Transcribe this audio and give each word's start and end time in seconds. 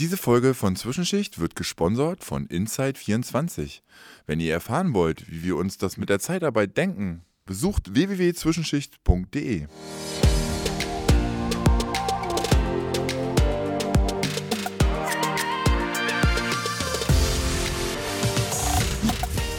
Diese 0.00 0.16
Folge 0.16 0.54
von 0.54 0.74
Zwischenschicht 0.74 1.38
wird 1.38 1.54
gesponsert 1.54 2.24
von 2.24 2.48
Inside24. 2.48 3.82
Wenn 4.26 4.40
ihr 4.40 4.52
erfahren 4.52 4.92
wollt, 4.92 5.30
wie 5.30 5.44
wir 5.44 5.56
uns 5.56 5.78
das 5.78 5.96
mit 5.98 6.08
der 6.08 6.18
Zeitarbeit 6.18 6.76
denken, 6.76 7.22
besucht 7.46 7.94
www.zwischenschicht.de. 7.94 9.68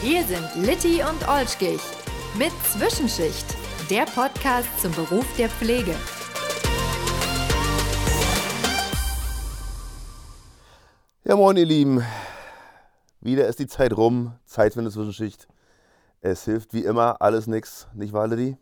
Wir 0.04 0.24
sind 0.26 0.66
Litti 0.66 1.02
und 1.02 1.30
Olschkich 1.30 1.80
mit 2.38 2.52
Zwischenschicht, 2.74 3.46
der 3.90 4.04
Podcast 4.04 4.68
zum 4.82 4.92
Beruf 4.92 5.26
der 5.38 5.50
Pflege. 5.50 5.96
Ja, 11.28 11.36
moin, 11.36 11.58
ihr 11.58 11.66
Lieben. 11.66 12.04
Wieder 13.20 13.48
ist 13.48 13.58
die 13.58 13.66
Zeit 13.66 13.98
rum. 13.98 14.34
Zeit 14.46 14.76
für 14.76 14.82
eine 14.82 14.92
Zwischenschicht. 14.92 15.48
Es 16.22 16.46
hilft 16.46 16.72
wie 16.76 16.84
immer 16.84 17.20
alles 17.20 17.48
nix, 17.48 17.88
nicht 17.96 18.14
wahr, 18.14 18.28
Liddy? 18.28 18.58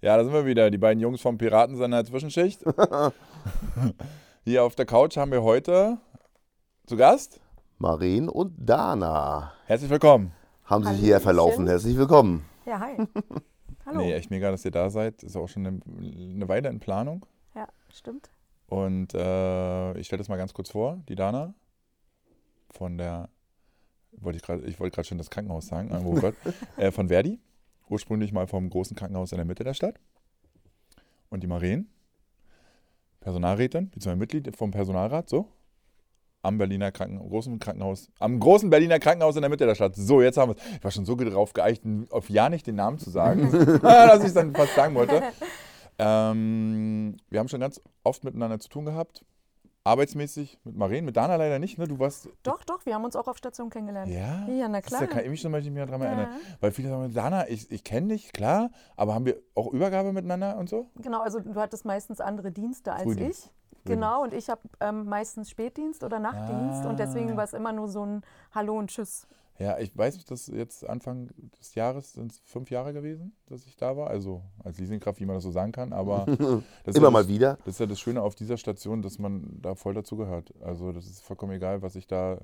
Ja, 0.00 0.16
da 0.16 0.22
sind 0.22 0.32
wir 0.32 0.46
wieder. 0.46 0.70
Die 0.70 0.78
beiden 0.78 1.00
Jungs 1.00 1.20
vom 1.20 1.38
Piratensender 1.38 2.04
Zwischenschicht. 2.04 2.62
Hier 4.44 4.62
auf 4.62 4.76
der 4.76 4.86
Couch 4.86 5.16
haben 5.16 5.32
wir 5.32 5.42
heute 5.42 5.98
zu 6.86 6.96
Gast 6.96 7.40
Maren 7.78 8.28
und 8.28 8.54
Dana. 8.56 9.54
Herzlich 9.66 9.90
willkommen. 9.90 10.30
Haben 10.66 10.84
sich 10.84 11.00
hier 11.00 11.18
verlaufen. 11.18 11.66
Herzlich 11.66 11.96
willkommen. 11.96 12.44
Ja, 12.64 12.78
hi. 12.78 12.96
Hallo. 13.86 14.02
Nee, 14.02 14.12
echt 14.12 14.30
mega, 14.30 14.52
dass 14.52 14.64
ihr 14.64 14.70
da 14.70 14.88
seid. 14.88 15.24
Ist 15.24 15.36
auch 15.36 15.48
schon 15.48 15.66
eine, 15.66 15.80
eine 16.00 16.48
Weile 16.48 16.68
in 16.68 16.78
Planung. 16.78 17.26
Ja, 17.56 17.66
stimmt. 17.92 18.30
Und 18.68 19.14
äh, 19.14 19.98
ich 19.98 20.06
stelle 20.06 20.18
das 20.18 20.28
mal 20.28 20.36
ganz 20.36 20.54
kurz 20.54 20.70
vor. 20.70 21.02
Die 21.08 21.16
Dana 21.16 21.54
von 22.70 22.98
der, 22.98 23.28
wollte 24.12 24.36
ich 24.36 24.42
gerade, 24.42 24.64
ich 24.66 24.78
wollte 24.80 24.94
gerade 24.94 25.08
schon 25.08 25.18
das 25.18 25.30
Krankenhaus 25.30 25.66
sagen, 25.66 25.90
oh 26.04 26.14
Gott, 26.14 26.34
äh, 26.76 26.90
von 26.90 27.08
Verdi. 27.08 27.40
Ursprünglich 27.88 28.32
mal 28.32 28.46
vom 28.46 28.68
großen 28.68 28.96
Krankenhaus 28.96 29.32
in 29.32 29.38
der 29.38 29.46
Mitte 29.46 29.64
der 29.64 29.72
Stadt. 29.74 29.98
Und 31.30 31.42
die 31.42 31.46
Maren, 31.46 31.88
Personalrätin, 33.20 33.90
beziehungsweise 33.90 34.16
Mitglied 34.16 34.56
vom 34.56 34.70
Personalrat, 34.70 35.28
so. 35.28 35.48
Am 36.40 36.56
Berliner 36.56 36.92
Kranken 36.92 37.18
großen 37.18 37.58
Krankenhaus, 37.58 38.10
am 38.20 38.38
großen 38.38 38.70
Berliner 38.70 39.00
Krankenhaus 39.00 39.34
in 39.34 39.42
der 39.42 39.50
Mitte 39.50 39.66
der 39.66 39.74
Stadt. 39.74 39.96
So, 39.96 40.22
jetzt 40.22 40.38
haben 40.38 40.52
wir 40.52 40.56
es. 40.56 40.76
Ich 40.76 40.84
war 40.84 40.90
schon 40.92 41.04
so 41.04 41.16
darauf 41.16 41.52
geeicht, 41.52 41.82
auf 42.10 42.30
ja 42.30 42.48
nicht 42.48 42.66
den 42.66 42.76
Namen 42.76 42.98
zu 42.98 43.10
sagen, 43.10 43.50
dass 43.82 44.20
ich 44.20 44.28
es 44.28 44.34
dann 44.34 44.54
fast 44.54 44.74
sagen 44.74 44.94
wollte. 44.94 45.22
Ähm, 45.98 47.16
wir 47.28 47.40
haben 47.40 47.48
schon 47.48 47.60
ganz 47.60 47.80
oft 48.04 48.22
miteinander 48.22 48.60
zu 48.60 48.68
tun 48.68 48.84
gehabt. 48.84 49.24
Arbeitsmäßig 49.88 50.58
mit 50.64 50.76
Maren, 50.76 51.04
mit 51.04 51.16
Dana 51.16 51.36
leider 51.36 51.58
nicht, 51.58 51.78
ne? 51.78 51.86
Du 51.88 51.98
warst. 51.98 52.28
Doch, 52.42 52.62
doch, 52.64 52.84
wir 52.86 52.94
haben 52.94 53.04
uns 53.04 53.16
auch 53.16 53.26
auf 53.28 53.36
Station 53.38 53.70
kennengelernt. 53.70 54.10
Ja? 54.12 54.46
Ja, 54.48 54.68
na 54.68 54.80
klar. 54.80 55.00
Das 55.02 55.10
kann 55.10 55.24
ich 55.24 55.30
mich 55.30 55.40
zum 55.42 55.52
Beispiel 55.52 55.72
mehr 55.72 55.86
daran 55.86 56.02
Ja. 56.02 56.06
erinnern. 56.08 56.28
Weil 56.60 56.70
viele 56.72 56.88
sagen, 56.90 57.12
Dana, 57.14 57.48
ich, 57.48 57.70
ich 57.70 57.84
kenne 57.84 58.08
dich, 58.08 58.32
klar, 58.32 58.70
aber 58.96 59.14
haben 59.14 59.24
wir 59.26 59.36
auch 59.54 59.72
Übergabe 59.72 60.12
miteinander 60.12 60.56
und 60.58 60.68
so? 60.68 60.90
Genau, 60.96 61.20
also 61.22 61.40
du 61.40 61.54
hattest 61.60 61.84
meistens 61.84 62.20
andere 62.20 62.52
Dienste 62.52 62.92
als 62.92 63.02
Frühdienst. 63.04 63.46
ich. 63.46 63.84
Genau, 63.84 64.22
und 64.22 64.34
ich 64.34 64.50
habe 64.50 64.60
ähm, 64.80 65.06
meistens 65.06 65.48
Spätdienst 65.48 66.04
oder 66.04 66.18
Nachtdienst 66.18 66.84
und 66.84 66.92
Ah. 66.92 66.96
deswegen 66.96 67.36
war 67.38 67.44
es 67.44 67.54
immer 67.54 67.72
nur 67.72 67.88
so 67.88 68.04
ein 68.04 68.22
Hallo 68.54 68.76
und 68.78 68.90
Tschüss. 68.90 69.26
Ja, 69.58 69.76
ich 69.78 69.96
weiß, 69.96 70.24
dass 70.24 70.46
jetzt 70.46 70.88
Anfang 70.88 71.30
des 71.58 71.74
Jahres 71.74 72.12
sind 72.12 72.30
es 72.30 72.38
fünf 72.44 72.70
Jahre 72.70 72.92
gewesen, 72.92 73.32
dass 73.46 73.66
ich 73.66 73.76
da 73.76 73.96
war. 73.96 74.08
Also 74.08 74.42
als 74.62 74.78
Leasingkraft, 74.78 75.18
wie 75.20 75.26
man 75.26 75.34
das 75.34 75.42
so 75.42 75.50
sagen 75.50 75.72
kann. 75.72 75.92
Aber 75.92 76.26
das 76.26 76.38
ist 76.86 76.96
Immer 76.96 77.06
ja 77.06 77.10
mal 77.10 77.22
das, 77.22 77.28
wieder. 77.28 77.58
Das 77.64 77.74
ist 77.74 77.80
ja 77.80 77.86
das 77.86 77.98
Schöne 77.98 78.22
auf 78.22 78.36
dieser 78.36 78.56
Station, 78.56 79.02
dass 79.02 79.18
man 79.18 79.58
da 79.60 79.74
voll 79.74 79.94
dazugehört. 79.94 80.54
Also 80.62 80.92
das 80.92 81.06
ist 81.06 81.22
vollkommen 81.22 81.52
egal, 81.52 81.82
was 81.82 81.96
ich 81.96 82.06
da, 82.06 82.38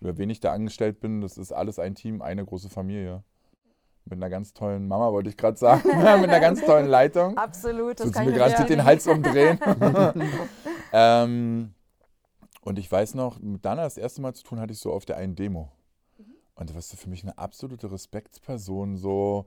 über 0.00 0.16
wen 0.16 0.30
ich 0.30 0.40
da 0.40 0.52
angestellt 0.52 1.00
bin. 1.00 1.20
Das 1.20 1.36
ist 1.36 1.52
alles 1.52 1.78
ein 1.78 1.94
Team, 1.94 2.22
eine 2.22 2.44
große 2.46 2.70
Familie. 2.70 3.22
Mit 4.06 4.18
einer 4.18 4.30
ganz 4.30 4.54
tollen 4.54 4.88
Mama, 4.88 5.12
wollte 5.12 5.28
ich 5.28 5.36
gerade 5.36 5.58
sagen. 5.58 5.82
mit 5.86 5.96
einer 5.96 6.40
ganz 6.40 6.62
tollen 6.62 6.86
Leitung. 6.86 7.36
Absolut, 7.36 8.00
das 8.00 8.06
Tut 8.06 8.14
kann 8.14 8.24
mir 8.24 8.32
ich 8.32 8.38
gerade 8.38 8.64
den 8.64 8.84
Hals 8.84 9.06
umdrehen. 9.06 9.58
ähm, 10.92 11.74
und 12.62 12.78
ich 12.78 12.90
weiß 12.90 13.14
noch, 13.14 13.38
mit 13.40 13.62
Dana 13.64 13.82
das 13.82 13.98
erste 13.98 14.22
Mal 14.22 14.34
zu 14.34 14.44
tun 14.44 14.60
hatte 14.60 14.72
ich 14.72 14.78
so 14.78 14.92
auf 14.92 15.04
der 15.04 15.18
einen 15.18 15.36
Demo. 15.36 15.70
Und 16.54 16.70
das 16.70 16.76
war 16.76 16.98
für 16.98 17.08
mich 17.08 17.22
eine 17.22 17.36
absolute 17.38 17.90
Respektsperson. 17.90 18.96
So, 18.96 19.46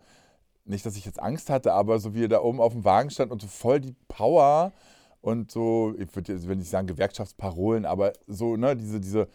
nicht, 0.65 0.85
dass 0.85 0.97
ich 0.97 1.05
jetzt 1.05 1.21
Angst 1.21 1.49
hatte, 1.49 1.73
aber 1.73 1.99
so 1.99 2.13
wie 2.13 2.25
er 2.25 2.27
da 2.27 2.41
oben 2.41 2.59
auf 2.59 2.73
dem 2.73 2.83
Wagen 2.83 3.09
stand 3.09 3.31
und 3.31 3.41
so 3.41 3.47
voll 3.47 3.79
die 3.79 3.95
Power 4.07 4.73
und 5.21 5.51
so, 5.51 5.95
ich 5.97 6.13
würde 6.15 6.33
jetzt 6.33 6.45
nicht 6.45 6.69
sagen 6.69 6.87
Gewerkschaftsparolen, 6.87 7.85
aber 7.85 8.13
so, 8.27 8.55
ne, 8.55 8.75
diese, 8.75 8.99
diese, 8.99 9.27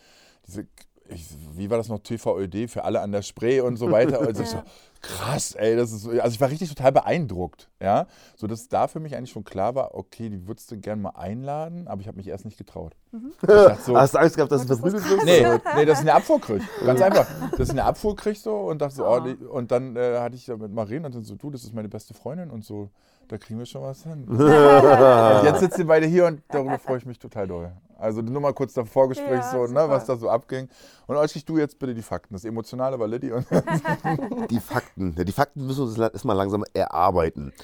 diese, 0.46 0.66
ich, 1.08 1.26
wie 1.56 1.68
war 1.70 1.76
das 1.78 1.88
noch, 1.88 1.98
TVÖD 2.00 2.68
für 2.70 2.84
alle 2.84 3.00
an 3.00 3.12
der 3.12 3.22
Spree 3.22 3.60
und 3.60 3.76
so 3.76 3.90
weiter. 3.90 4.20
Und 4.20 4.38
ich 4.40 4.48
so, 4.50 4.62
krass, 5.02 5.54
ey, 5.54 5.74
das 5.76 5.92
ist, 5.92 6.02
so- 6.02 6.10
also 6.10 6.28
ich 6.34 6.40
war 6.40 6.48
richtig 6.48 6.68
total 6.68 6.92
beeindruckt, 6.92 7.68
ja, 7.82 8.06
so 8.36 8.46
dass 8.46 8.68
da 8.68 8.86
für 8.88 9.00
mich 9.00 9.16
eigentlich 9.16 9.30
schon 9.32 9.44
klar 9.44 9.74
war, 9.74 9.94
okay, 9.94 10.28
die 10.28 10.46
würdest 10.46 10.70
du 10.70 10.78
gerne 10.78 11.02
mal 11.02 11.10
einladen, 11.10 11.88
aber 11.88 12.00
ich 12.00 12.06
habe 12.08 12.16
mich 12.16 12.28
erst 12.28 12.44
nicht 12.44 12.56
getraut. 12.56 12.94
Dachte 13.42 13.82
so, 13.84 13.96
Hast 13.96 14.14
du 14.14 14.18
Angst 14.18 14.36
gehabt, 14.36 14.52
dass 14.52 14.62
du 14.66 14.68
verprügelt 14.76 15.04
wirst? 15.10 15.24
Nee, 15.24 15.44
nee, 15.76 15.84
dass 15.84 15.98
ich 15.98 16.02
eine 16.08 16.14
Abfuhr 16.14 16.40
kriege. 16.40 16.64
Ganz 16.86 17.00
einfach. 17.02 17.26
Dass 17.50 17.69
ich 17.69 17.70
eine 17.70 17.84
Abfuhr 17.84 18.14
kriege 18.16 18.38
so 18.38 18.54
und 18.56 18.80
dachte 18.80 18.94
so, 18.96 19.04
oh, 19.06 19.14
Ah. 19.20 19.34
und 19.50 19.70
dann 19.70 19.96
äh, 19.96 20.19
hatte 20.20 20.36
ich 20.36 20.46
ja 20.46 20.56
mit 20.56 20.72
Maren 20.72 21.04
und 21.04 21.14
dann 21.14 21.24
so, 21.24 21.34
du, 21.34 21.50
das 21.50 21.64
ist 21.64 21.74
meine 21.74 21.88
beste 21.88 22.14
Freundin 22.14 22.50
und 22.50 22.64
so, 22.64 22.90
da 23.32 23.38
kriegen 23.38 23.59
wir 23.59 23.65
schon 23.65 23.82
was 23.82 24.03
hin. 24.03 24.25
und 24.28 25.44
jetzt 25.44 25.60
sitzen 25.60 25.78
wir 25.78 25.87
beide 25.87 26.06
hier 26.06 26.26
und 26.26 26.43
darüber 26.48 26.78
freue 26.78 26.98
ich 26.98 27.06
mich 27.06 27.19
total 27.19 27.47
doll. 27.48 27.72
Also 27.98 28.20
nur 28.20 28.43
mal 28.43 28.53
kurz 28.53 28.75
das 28.75 28.87
Vorgespräch 28.88 29.41
Ja, 29.41 29.50
so, 29.50 29.66
ne, 29.66 29.88
was 29.88 30.04
da 30.04 30.16
so 30.16 30.28
abging. 30.28 30.69
Und 31.06 31.16
euch 31.16 31.43
du 31.44 31.56
jetzt 31.56 31.78
bitte 31.78 31.94
die 31.94 32.03
Fakten. 32.03 32.34
Das 32.34 32.44
Emotionale 32.44 32.98
war 32.98 33.09
Liddy 33.09 33.32
und 33.32 33.47
Die 34.50 34.60
Fakten. 34.60 35.15
Ja, 35.16 35.25
die 35.25 35.32
Fakten 35.32 35.66
müssen 35.66 35.78
wir 35.78 35.84
uns 35.84 36.12
erstmal 36.12 36.37
langsam 36.37 36.65
erarbeiten. 36.75 37.54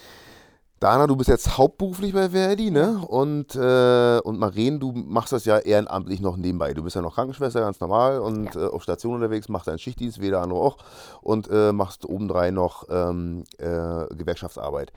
Dana, 0.81 1.09
du 1.09 1.17
bist 1.17 1.29
jetzt 1.29 1.59
hauptberuflich 1.59 2.13
bei 2.13 2.31
Verdi, 2.31 2.71
ne? 2.71 3.05
Und, 3.09 3.57
äh, 3.57 4.21
und 4.21 4.39
Maren, 4.39 4.79
du 4.79 4.93
machst 4.93 5.33
das 5.33 5.45
ja 5.45 5.59
ehrenamtlich 5.59 6.21
noch 6.21 6.37
nebenbei. 6.37 6.73
Du 6.73 6.85
bist 6.85 6.95
ja 6.95 7.03
noch 7.03 7.17
Krankenschwester, 7.17 7.61
ganz 7.61 7.81
normal, 7.81 8.21
und 8.21 8.55
äh, 8.55 8.67
auf 8.67 8.85
Station 8.85 9.17
unterwegs, 9.17 9.49
machst 9.49 9.67
deinen 9.67 9.81
Schichtdienst, 9.81 10.21
wie 10.21 10.31
der 10.31 10.41
andere 10.41 10.61
auch, 10.61 10.77
und 11.21 11.49
äh, 11.51 11.73
machst 11.73 12.05
obendrein 12.09 12.55
noch 12.55 12.85
ähm, 12.91 13.43
äh, 13.59 14.07
Gewerkschaftsarbeit. 14.15 14.93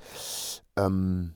Ähm, 0.76 1.34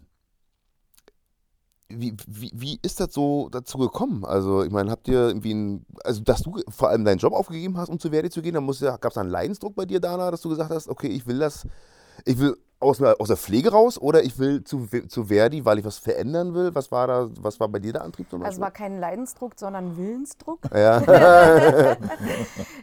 wie, 1.90 2.16
wie, 2.28 2.52
wie 2.54 2.80
ist 2.84 3.00
das 3.00 3.14
so 3.14 3.50
dazu 3.50 3.80
gekommen? 3.80 4.26
Also, 4.26 4.64
ich 4.64 4.72
meine, 4.72 4.92
habt 4.92 5.08
ihr 5.08 5.28
irgendwie 5.28 5.56
ein, 5.56 5.86
also, 6.04 6.22
dass 6.22 6.44
du 6.44 6.60
vor 6.70 6.90
allem 6.90 7.04
deinen 7.04 7.18
Job 7.18 7.34
aufgegeben 7.34 7.78
hast, 7.78 7.90
um 7.90 8.00
zu 8.00 8.12
Verdi 8.12 8.30
zu 8.30 8.44
gehen, 8.44 8.54
dann 8.54 8.68
ja, 8.68 8.98
gab 8.98 9.10
es 9.10 9.16
da 9.16 9.22
einen 9.22 9.32
Leidensdruck 9.32 9.74
bei 9.74 9.86
dir, 9.86 10.00
Dana, 10.00 10.30
dass 10.30 10.42
du 10.42 10.50
gesagt 10.50 10.70
hast, 10.70 10.88
okay, 10.88 11.08
ich 11.08 11.26
will 11.26 11.40
das, 11.40 11.66
ich 12.26 12.38
will 12.38 12.56
aus, 12.80 13.02
aus 13.02 13.28
der 13.28 13.38
Pflege 13.38 13.72
raus 13.72 13.98
oder 13.98 14.24
ich 14.24 14.38
will 14.38 14.64
zu, 14.64 14.88
zu 15.08 15.26
Verdi, 15.26 15.66
weil 15.66 15.80
ich 15.80 15.86
was 15.86 15.98
verändern 15.98 16.54
will? 16.54 16.76
Was 16.76 16.92
war 16.92 17.08
da, 17.08 17.30
was 17.40 17.60
war 17.60 17.68
bei 17.70 17.80
dir 17.80 17.94
der 17.94 18.04
Antrieb 18.04 18.30
zum 18.30 18.42
Also 18.42 18.56
es 18.56 18.60
Beispiel? 18.60 18.62
war 18.64 18.90
kein 18.90 19.00
Leidensdruck, 19.00 19.54
sondern 19.58 19.98
Willensdruck. 19.98 20.60
ja. 20.74 21.96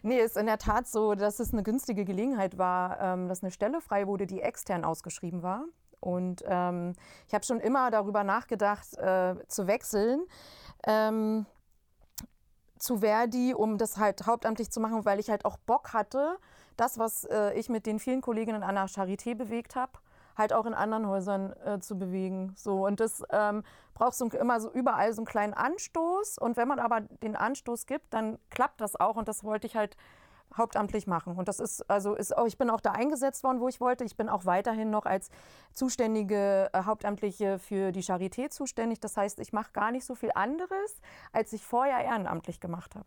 Nee, 0.03 0.21
ist 0.21 0.37
in 0.37 0.47
der 0.47 0.59
Tat 0.59 0.87
so, 0.89 1.15
dass 1.15 1.39
es 1.39 1.53
eine 1.53 1.63
günstige 1.63 2.05
Gelegenheit 2.05 2.59
war, 2.59 3.01
ähm, 3.01 3.29
dass 3.29 3.43
eine 3.43 3.53
Stelle 3.53 3.81
frei 3.81 4.07
wurde, 4.07 4.27
die 4.27 4.41
extern 4.41 4.85
ausgeschrieben 4.85 5.43
war. 5.43 5.65
Und 6.01 6.43
ähm, 6.47 6.95
ich 7.29 7.35
habe 7.35 7.45
schon 7.45 7.61
immer 7.61 7.91
darüber 7.93 8.25
nachgedacht, 8.25 8.97
äh, 8.99 9.37
zu 9.47 9.67
wechseln. 9.69 10.27
Ähm, 10.85 11.47
zu 12.79 12.99
Verdi, 12.99 13.55
um 13.55 13.79
das 13.79 13.97
halt 13.99 14.27
hauptamtlich 14.27 14.73
zu 14.73 14.81
machen, 14.81 15.05
weil 15.05 15.21
ich 15.21 15.31
halt 15.31 15.45
auch 15.45 15.57
Bock 15.59 15.93
hatte, 15.93 16.37
das, 16.77 16.99
was 16.99 17.25
äh, 17.25 17.53
ich 17.55 17.69
mit 17.69 17.87
den 17.87 17.99
vielen 17.99 18.21
Kolleginnen 18.21 18.63
an 18.63 18.75
der 18.75 18.89
Charité 18.89 19.35
bewegt 19.35 19.77
habe, 19.77 19.93
halt 20.37 20.53
auch 20.53 20.67
in 20.67 20.75
anderen 20.75 21.07
Häusern 21.07 21.53
äh, 21.65 21.79
zu 21.81 21.99
bewegen. 21.99 22.55
So, 22.57 22.87
und 22.87 23.01
das 23.01 23.23
ähm, 23.31 23.63
braucht 23.95 24.15
so 24.15 24.27
immer 24.29 24.61
so 24.61 24.71
überall 24.71 25.13
so 25.13 25.21
einen 25.21 25.27
kleinen 25.27 25.55
Anstoß. 25.55 26.39
Und 26.39 26.57
wenn 26.57 26.69
man 26.69 26.79
aber 26.79 27.01
den 27.01 27.37
Anstoß 27.37 27.87
gibt, 27.87 28.13
dann 28.15 28.39
klappt 28.51 28.81
das 28.81 28.99
auch. 28.99 29.17
Und 29.17 29.29
das 29.29 29.45
wollte 29.45 29.67
ich 29.67 29.77
halt 29.77 29.97
hauptamtlich 30.57 31.07
machen. 31.07 31.37
Und 31.37 31.49
das 31.49 31.61
ist, 31.61 31.89
also 31.91 32.15
ist 32.15 32.37
auch, 32.37 32.47
ich 32.47 32.59
bin 32.59 32.71
auch 32.71 32.81
da 32.81 32.93
eingesetzt 32.93 33.45
worden, 33.45 33.61
wo 33.61 33.69
ich 33.69 33.81
wollte. 33.81 34.05
Ich 34.05 34.17
bin 34.17 34.29
auch 34.29 34.45
weiterhin 34.45 34.91
noch 34.91 35.07
als 35.07 35.31
zuständige 35.73 36.71
äh, 36.73 36.85
Hauptamtliche 36.85 37.59
für 37.59 37.93
die 37.93 38.03
Charité 38.03 38.51
zuständig. 38.51 39.01
Das 39.01 39.17
heißt, 39.17 39.39
ich 39.41 39.53
mache 39.53 39.73
gar 39.73 39.91
nicht 39.91 40.05
so 40.05 40.15
viel 40.15 40.31
anderes, 40.35 41.01
als 41.33 41.53
ich 41.53 41.65
vorher 41.65 42.05
ehrenamtlich 42.05 42.61
gemacht 42.61 42.95
habe. 42.95 43.07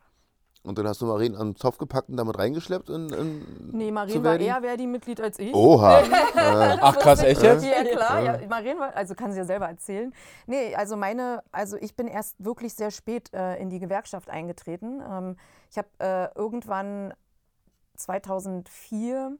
Und 0.66 0.78
dann 0.78 0.88
hast 0.88 1.02
du 1.02 1.06
Maren 1.06 1.36
an 1.36 1.50
den 1.50 1.56
Zopf 1.56 1.78
gepackt 1.78 2.10
und 2.10 2.18
damit 2.18 2.38
reingeschleppt 2.38 2.90
in, 2.90 3.10
in 3.10 3.70
Nee, 3.72 3.92
Marien 3.92 4.24
war 4.24 4.40
eher 4.40 4.62
Verdi-Mitglied 4.62 5.22
als 5.22 5.40
ich. 5.40 5.54
Oha. 5.54 6.04
Ach 6.82 6.98
krass, 6.98 7.22
echt 7.22 7.42
jetzt? 7.42 7.66
Ja, 7.66 7.84
klar. 7.84 8.22
Ja, 8.22 8.40
Marien 8.48 8.80
war, 8.80 8.96
also 8.96 9.16
kann 9.16 9.32
sie 9.32 9.38
ja 9.38 9.46
selber 9.46 9.68
erzählen. 9.68 10.14
Nee, 10.48 10.76
also 10.76 10.98
meine, 10.98 11.44
also 11.52 11.78
ich 11.78 11.96
bin 11.96 12.08
erst 12.08 12.44
wirklich 12.44 12.74
sehr 12.74 12.92
spät 12.92 13.34
äh, 13.34 13.56
in 13.62 13.70
die 13.70 13.80
Gewerkschaft 13.80 14.30
eingetreten. 14.30 15.02
Ähm, 15.08 15.38
ich 15.70 15.78
habe 15.78 15.88
äh, 16.00 16.38
irgendwann 16.38 17.14
2004, 17.96 19.38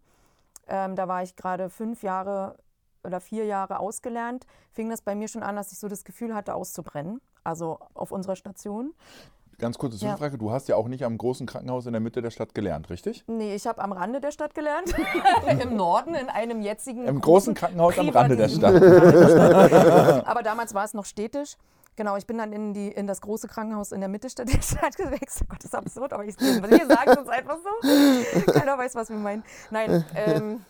ähm, 0.68 0.96
da 0.96 1.08
war 1.08 1.24
ich 1.24 1.36
gerade 1.36 1.70
fünf 1.70 2.04
Jahre 2.04 2.58
oder 3.04 3.20
vier 3.20 3.46
Jahre 3.46 3.80
ausgelernt, 3.80 4.46
fing 4.72 4.90
das 4.90 5.02
bei 5.02 5.16
mir 5.16 5.28
schon 5.28 5.44
an, 5.44 5.56
dass 5.56 5.72
ich 5.72 5.80
so 5.80 5.88
das 5.88 6.04
Gefühl 6.04 6.34
hatte, 6.34 6.56
auszubrennen. 6.56 7.22
Also 7.44 7.80
auf 7.94 8.12
unserer 8.12 8.36
Station. 8.36 8.94
Ganz 9.58 9.78
kurze 9.78 9.96
Ja. 9.96 10.02
Zwischenfrage. 10.02 10.38
Du 10.38 10.52
hast 10.52 10.68
ja 10.68 10.76
auch 10.76 10.88
nicht 10.88 11.04
am 11.04 11.18
großen 11.18 11.46
Krankenhaus 11.48 11.86
in 11.86 11.94
der 11.94 12.02
Mitte 12.02 12.22
der 12.22 12.32
Stadt 12.32 12.54
gelernt, 12.54 12.90
richtig? 12.90 13.24
Nee, 13.28 13.56
ich 13.56 13.68
habe 13.68 13.82
am 13.82 13.92
Rande 13.92 14.22
der 14.22 14.32
Stadt 14.32 14.54
gelernt. 14.56 14.94
Im 15.62 15.76
Norden, 15.76 16.16
in 16.16 16.30
einem 16.30 16.62
jetzigen. 16.62 17.06
Im 17.06 17.22
großen 17.22 17.54
Krankenhaus 17.54 17.98
am 17.98 18.10
Rande 18.10 18.36
der 18.36 18.50
Stadt. 18.50 18.76
Aber 20.28 20.44
damals 20.44 20.74
war 20.74 20.86
es 20.86 20.94
noch 20.94 21.06
städtisch. 21.06 21.58
Genau, 21.96 22.18
ich 22.18 22.28
bin 22.28 22.38
dann 22.38 22.52
in, 22.52 22.74
die, 22.74 22.90
in 22.90 23.08
das 23.08 23.22
große 23.22 23.48
Krankenhaus 23.48 23.94
in 23.94 24.02
der 24.02 24.10
Mitte 24.10 24.28
der 24.28 24.62
Stadt 24.62 24.98
gewechselt. 24.98 25.50
Gott, 25.50 25.60
das 25.60 25.66
ist 25.66 25.76
absurd, 25.76 26.12
aber 26.12 26.26
ich, 26.26 26.38
wir 26.40 26.88
sagen 26.88 27.20
es 27.24 27.30
einfach 27.30 27.58
so. 27.58 28.52
Keiner 28.52 28.78
weiß, 28.78 28.96
was 28.96 29.10
wir 29.10 29.16
meinen. 29.16 29.44
Nein, 29.72 30.04
ähm, 30.14 30.66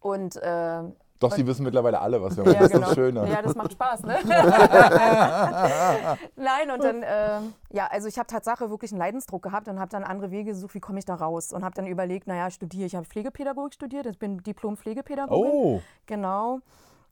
und 0.00 0.36
äh, 0.36 0.82
Doch, 1.24 1.36
sie 1.36 1.46
wissen 1.46 1.64
mittlerweile 1.64 2.00
alle, 2.00 2.22
was 2.22 2.36
wir 2.36 2.44
machen. 2.44 2.54
ja, 2.54 2.60
das 2.60 2.68
ist 2.68 2.74
genau. 2.74 2.86
das 2.86 2.94
Schöne. 2.94 3.28
Ja, 3.30 3.42
das 3.42 3.54
macht 3.54 3.72
Spaß, 3.72 4.02
ne? 4.02 4.18
Nein, 6.36 6.70
und 6.70 6.84
dann, 6.84 7.02
ähm, 7.02 7.54
ja, 7.72 7.86
also 7.86 8.08
ich 8.08 8.18
habe 8.18 8.26
Tatsache 8.26 8.70
wirklich 8.70 8.92
einen 8.92 8.98
Leidensdruck 8.98 9.42
gehabt 9.42 9.68
und 9.68 9.80
habe 9.80 9.90
dann 9.90 10.04
andere 10.04 10.30
Wege 10.30 10.50
gesucht, 10.52 10.74
wie 10.74 10.80
komme 10.80 10.98
ich 10.98 11.04
da 11.04 11.14
raus? 11.14 11.52
Und 11.52 11.64
habe 11.64 11.74
dann 11.74 11.86
überlegt, 11.86 12.26
naja, 12.26 12.50
studiere, 12.50 12.86
ich 12.86 12.94
habe 12.94 13.06
Pflegepädagogik 13.06 13.74
studiert, 13.74 14.06
ich 14.06 14.18
bin 14.18 14.42
Diplom-Pflegepädagogin. 14.42 15.50
Oh, 15.50 15.80
Genau. 16.06 16.60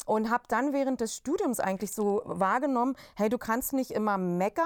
Und 0.04 0.30
habe 0.30 0.42
dann 0.48 0.72
während 0.72 1.00
des 1.00 1.14
Studiums 1.16 1.60
eigentlich 1.60 1.92
so 1.92 2.22
wahrgenommen, 2.24 2.96
hey, 3.14 3.28
du 3.28 3.38
kannst 3.38 3.72
nicht 3.72 3.92
immer 3.92 4.18
meckern, 4.18 4.64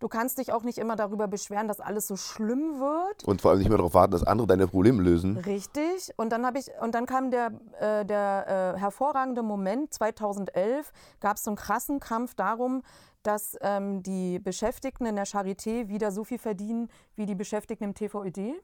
du 0.00 0.08
kannst 0.08 0.38
dich 0.38 0.52
auch 0.52 0.62
nicht 0.62 0.78
immer 0.78 0.96
darüber 0.96 1.28
beschweren, 1.28 1.68
dass 1.68 1.80
alles 1.80 2.06
so 2.06 2.16
schlimm 2.16 2.78
wird. 2.80 3.24
Und 3.24 3.40
vor 3.40 3.50
allem 3.50 3.58
nicht 3.58 3.68
mehr 3.68 3.78
darauf 3.78 3.94
warten, 3.94 4.12
dass 4.12 4.24
andere 4.24 4.46
deine 4.46 4.66
Probleme 4.66 5.02
lösen. 5.02 5.36
Richtig. 5.38 6.12
Und 6.16 6.30
dann, 6.30 6.54
ich, 6.56 6.70
und 6.80 6.94
dann 6.94 7.06
kam 7.06 7.30
der, 7.30 7.52
äh, 7.80 8.04
der 8.04 8.74
äh, 8.76 8.78
hervorragende 8.78 9.42
Moment, 9.42 9.92
2011 9.94 10.92
gab 11.20 11.36
es 11.36 11.44
so 11.44 11.50
einen 11.50 11.56
krassen 11.56 12.00
Kampf 12.00 12.34
darum, 12.34 12.82
dass 13.22 13.56
ähm, 13.60 14.02
die 14.02 14.38
Beschäftigten 14.38 15.06
in 15.06 15.16
der 15.16 15.26
Charité 15.26 15.88
wieder 15.88 16.12
so 16.12 16.24
viel 16.24 16.38
verdienen 16.38 16.88
wie 17.16 17.26
die 17.26 17.34
Beschäftigten 17.34 17.84
im 17.84 17.94
TVÖD. 17.94 18.38
Und 18.38 18.62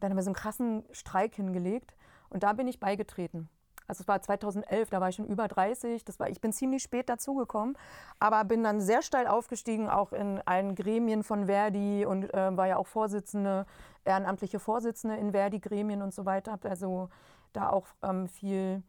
dann 0.00 0.10
haben 0.10 0.16
wir 0.16 0.22
so 0.22 0.28
einen 0.28 0.34
krassen 0.34 0.84
Streik 0.92 1.34
hingelegt. 1.34 1.94
Und 2.28 2.42
da 2.42 2.52
bin 2.52 2.66
ich 2.68 2.80
beigetreten. 2.80 3.48
Also 3.86 4.02
es 4.02 4.08
war 4.08 4.20
2011, 4.20 4.90
da 4.90 5.00
war 5.00 5.08
ich 5.08 5.16
schon 5.16 5.26
über 5.26 5.48
30. 5.48 6.04
Das 6.04 6.18
war, 6.18 6.28
ich 6.28 6.40
bin 6.40 6.52
ziemlich 6.52 6.82
spät 6.82 7.08
dazugekommen, 7.08 7.76
aber 8.18 8.44
bin 8.44 8.62
dann 8.62 8.80
sehr 8.80 9.02
steil 9.02 9.26
aufgestiegen, 9.26 9.88
auch 9.88 10.12
in 10.12 10.40
allen 10.46 10.74
Gremien 10.74 11.22
von 11.22 11.46
Verdi 11.46 12.06
und 12.06 12.32
äh, 12.32 12.56
war 12.56 12.66
ja 12.66 12.76
auch 12.76 12.86
Vorsitzende, 12.86 13.66
ehrenamtliche 14.04 14.58
Vorsitzende 14.58 15.16
in 15.16 15.32
Verdi-Gremien 15.32 16.02
und 16.02 16.14
so 16.14 16.24
weiter. 16.24 16.52
Habe 16.52 16.68
also 16.70 17.08
da 17.52 17.70
auch 17.70 17.86
ähm, 18.02 18.26
viel, 18.26 18.82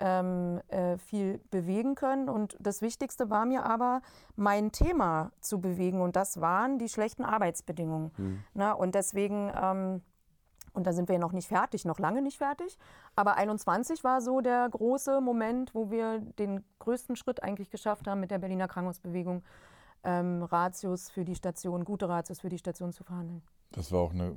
ähm, 0.00 0.60
äh, 0.68 0.98
viel 0.98 1.38
bewegen 1.50 1.94
können. 1.94 2.28
Und 2.28 2.56
das 2.60 2.82
Wichtigste 2.82 3.30
war 3.30 3.46
mir 3.46 3.64
aber, 3.64 4.02
mein 4.36 4.72
Thema 4.72 5.30
zu 5.40 5.60
bewegen. 5.60 6.00
Und 6.00 6.16
das 6.16 6.40
waren 6.40 6.78
die 6.78 6.88
schlechten 6.88 7.24
Arbeitsbedingungen. 7.24 8.44
Na, 8.54 8.72
und 8.72 8.94
deswegen... 8.94 9.52
Ähm, 9.54 10.02
und 10.72 10.86
da 10.86 10.92
sind 10.92 11.08
wir 11.08 11.18
noch 11.18 11.32
nicht 11.32 11.48
fertig, 11.48 11.84
noch 11.84 11.98
lange 11.98 12.22
nicht 12.22 12.38
fertig. 12.38 12.78
Aber 13.16 13.36
21 13.36 14.04
war 14.04 14.20
so 14.20 14.40
der 14.40 14.68
große 14.70 15.20
Moment, 15.20 15.74
wo 15.74 15.90
wir 15.90 16.20
den 16.38 16.64
größten 16.78 17.16
Schritt 17.16 17.42
eigentlich 17.42 17.70
geschafft 17.70 18.06
haben 18.06 18.20
mit 18.20 18.30
der 18.30 18.38
Berliner 18.38 18.68
Krankenhausbewegung, 18.68 19.42
ähm, 20.04 20.42
Ratios 20.42 21.10
für 21.10 21.24
die 21.24 21.34
Station, 21.34 21.84
gute 21.84 22.08
Ratios 22.08 22.40
für 22.40 22.48
die 22.48 22.58
Station 22.58 22.92
zu 22.92 23.04
verhandeln. 23.04 23.42
das 23.70 23.92
war 23.92 24.00
auch 24.00 24.12
eine. 24.12 24.34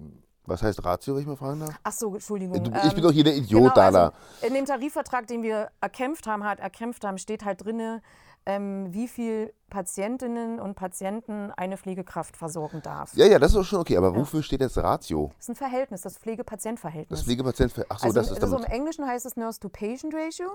Was 0.47 0.61
heißt 0.61 0.85
Ratio, 0.85 1.15
wenn 1.15 1.21
ich 1.21 1.27
mal 1.27 1.35
fragen 1.35 1.61
darf? 1.61 1.73
Ach 1.81 1.91
so, 1.91 2.13
Entschuldigung. 2.13 2.63
Du, 2.63 2.71
ich 2.85 2.93
bin 2.93 3.01
doch 3.01 3.11
hier 3.11 3.23
der 3.23 3.35
Idiot, 3.35 3.63
genau, 3.63 3.73
Dana. 3.73 4.03
also 4.05 4.45
in 4.45 4.53
dem 4.53 4.65
Tarifvertrag, 4.65 5.25
den 5.25 5.41
wir 5.41 5.71
erkämpft 5.81 6.27
haben, 6.27 6.43
hat 6.43 6.59
erkämpft 6.59 7.03
haben, 7.03 7.17
steht 7.17 7.43
halt 7.43 7.65
drin, 7.65 7.99
ähm, 8.45 8.93
wie 8.93 9.07
viel 9.07 9.53
Patientinnen 9.69 10.59
und 10.59 10.75
Patienten 10.75 11.51
eine 11.51 11.77
Pflegekraft 11.77 12.37
versorgen 12.37 12.81
darf. 12.81 13.13
Ja, 13.15 13.25
ja, 13.25 13.39
das 13.39 13.51
ist 13.51 13.57
doch 13.57 13.63
schon 13.63 13.79
okay. 13.79 13.97
Aber 13.97 14.15
wofür 14.15 14.43
steht 14.43 14.61
jetzt 14.61 14.77
Ratio? 14.77 15.31
Das 15.37 15.45
ist 15.45 15.49
ein 15.49 15.55
Verhältnis, 15.55 16.01
das 16.01 16.17
Pflege-Patient-Verhältnis. 16.17 17.19
Das 17.19 17.25
Pflegepatient. 17.25 17.73
Ach 17.89 17.99
so, 17.99 18.05
also, 18.05 18.19
das 18.19 18.31
ist 18.31 18.43
also 18.43 18.57
im 18.57 18.61
damit. 18.61 18.75
Englischen 18.75 19.07
heißt 19.07 19.25
es 19.25 19.35
Nurse-to-Patient-Ratio 19.35 20.49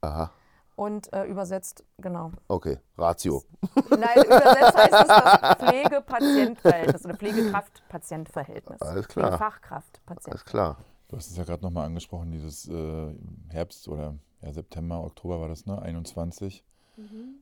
Aha, 0.00 0.30
und 0.76 1.12
äh, 1.12 1.24
übersetzt, 1.24 1.84
genau. 1.98 2.32
okay. 2.48 2.78
Ratio. 2.96 3.44
Nein, 3.90 4.24
übersetzt 4.24 4.76
heißt 4.76 4.92
es 4.92 5.06
das 5.06 5.68
Pflege-Patient-Verhältnis 5.68 7.04
oder 7.04 7.14
Pflegekraft-Patient-Verhältnis. 7.14 8.80
Alles 8.80 9.08
klar. 9.08 9.38
Fachkraft-Patient. 9.38 10.28
Alles 10.28 10.44
klar. 10.44 10.78
Du 11.08 11.16
hast 11.16 11.30
es 11.30 11.36
ja 11.36 11.44
gerade 11.44 11.62
nochmal 11.62 11.86
angesprochen, 11.86 12.32
dieses 12.32 12.68
äh, 12.68 13.14
Herbst 13.50 13.86
oder 13.88 14.14
ja, 14.40 14.52
September, 14.52 15.04
Oktober 15.04 15.40
war 15.40 15.48
das, 15.48 15.66
ne? 15.66 15.80
21. 15.80 16.64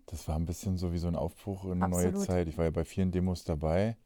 Das 0.06 0.26
war 0.28 0.37
ein 0.37 0.46
bisschen 0.46 0.78
so 0.78 0.93
wie 0.93 0.99
so 0.99 1.08
ein 1.08 1.16
Aufbruch 1.16 1.64
in 1.64 1.82
eine 1.82 1.88
neue 1.88 2.08
Absolut. 2.08 2.26
Zeit. 2.26 2.49
Ich 2.49 2.56
war 2.58 2.64
ja 2.64 2.70
bei 2.70 2.84
vielen 2.84 3.10
Demos 3.10 3.44
dabei. 3.44 3.96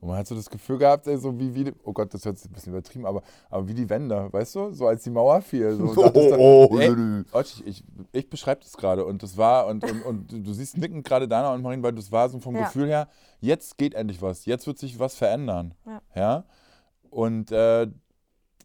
Und 0.00 0.08
man 0.08 0.18
hat 0.18 0.26
so 0.26 0.34
das 0.34 0.50
Gefühl 0.50 0.76
gehabt, 0.76 1.06
ey, 1.06 1.16
so 1.16 1.38
wie, 1.38 1.54
wie, 1.54 1.72
oh 1.82 1.94
Gott, 1.94 2.12
das 2.12 2.26
hört 2.26 2.36
sich 2.36 2.50
ein 2.50 2.52
bisschen 2.52 2.74
übertrieben, 2.74 3.06
aber, 3.06 3.22
aber 3.48 3.66
wie 3.68 3.72
die 3.72 3.88
Wände, 3.88 4.30
weißt 4.30 4.54
du? 4.56 4.70
So 4.72 4.86
als 4.86 5.02
die 5.02 5.08
Mauer 5.08 5.40
fiel. 5.40 5.74
So, 5.76 5.84
Oh, 5.84 5.94
dachtest 6.02 6.30
du, 6.32 6.36
oh, 6.38 6.78
ey, 6.78 7.40
ich, 7.40 7.66
ich, 7.66 7.84
ich 8.12 8.28
beschreibe 8.28 8.60
das 8.60 8.76
gerade 8.76 9.06
und 9.06 9.22
das 9.22 9.38
war, 9.38 9.66
und, 9.66 9.82
und, 9.82 10.02
und 10.02 10.46
du 10.46 10.52
siehst 10.52 10.76
nickend 10.76 11.06
gerade 11.06 11.26
Dana 11.26 11.54
und 11.54 11.62
Marin, 11.62 11.82
weil 11.82 11.92
das 11.94 12.12
war 12.12 12.28
so 12.28 12.38
vom 12.38 12.54
Ja. 12.54 12.64
Gefühl 12.64 12.88
her, 12.88 13.08
jetzt 13.40 13.78
geht 13.78 13.94
endlich 13.94 14.20
was, 14.20 14.44
jetzt 14.44 14.66
wird 14.66 14.78
sich 14.78 14.98
was 14.98 15.14
verändern. 15.14 15.72
Ja. 15.86 16.02
ja? 16.14 16.44
Und 17.08 17.50
äh, 17.50 17.86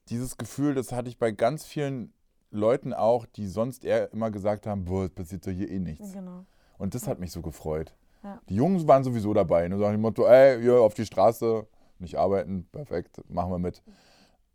dieses 0.10 0.36
Gefühl, 0.36 0.74
das 0.76 0.92
hatte 0.92 1.08
ich 1.08 1.18
bei 1.20 1.32
ganz 1.32 1.66
vielen 1.66 2.12
Leuten 2.52 2.94
auch, 2.94 3.26
die 3.26 3.48
sonst 3.48 3.86
eher 3.86 4.12
immer 4.12 4.32
gesagt 4.32 4.66
haben, 4.66 4.86
boah, 4.86 5.06
es 5.06 5.12
passiert 5.12 5.46
doch 5.46 5.52
hier 5.52 5.70
eh 5.70 5.80
nichts. 5.80 6.14
Genau. 6.14 6.46
Und 6.78 6.96
das 6.96 7.08
hat 7.08 7.20
mich 7.20 7.32
so 7.32 7.42
gefreut. 7.42 7.94
Ja. 8.24 8.42
Die 8.50 8.56
Jungs 8.56 8.88
waren 8.88 9.04
sowieso 9.04 9.34
dabei. 9.34 9.68
Ne? 9.68 9.78
So 9.78 9.84
nach 9.84 9.92
dem 9.92 10.02
Motto, 10.02 10.26
ey, 10.26 10.62
hier 10.62 10.82
auf 10.82 10.94
die 10.94 11.06
Straße, 11.06 11.68
nicht 12.00 12.18
arbeiten, 12.18 12.68
perfekt, 12.72 13.22
machen 13.30 13.52
wir 13.52 13.60
mit. 13.60 13.84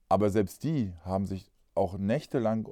Aber 0.09 0.31
selbst 0.31 0.65
die 0.65 0.93
haben 1.05 1.27
sich 1.27 1.51
auch 1.75 1.99
nächtelang 1.99 2.69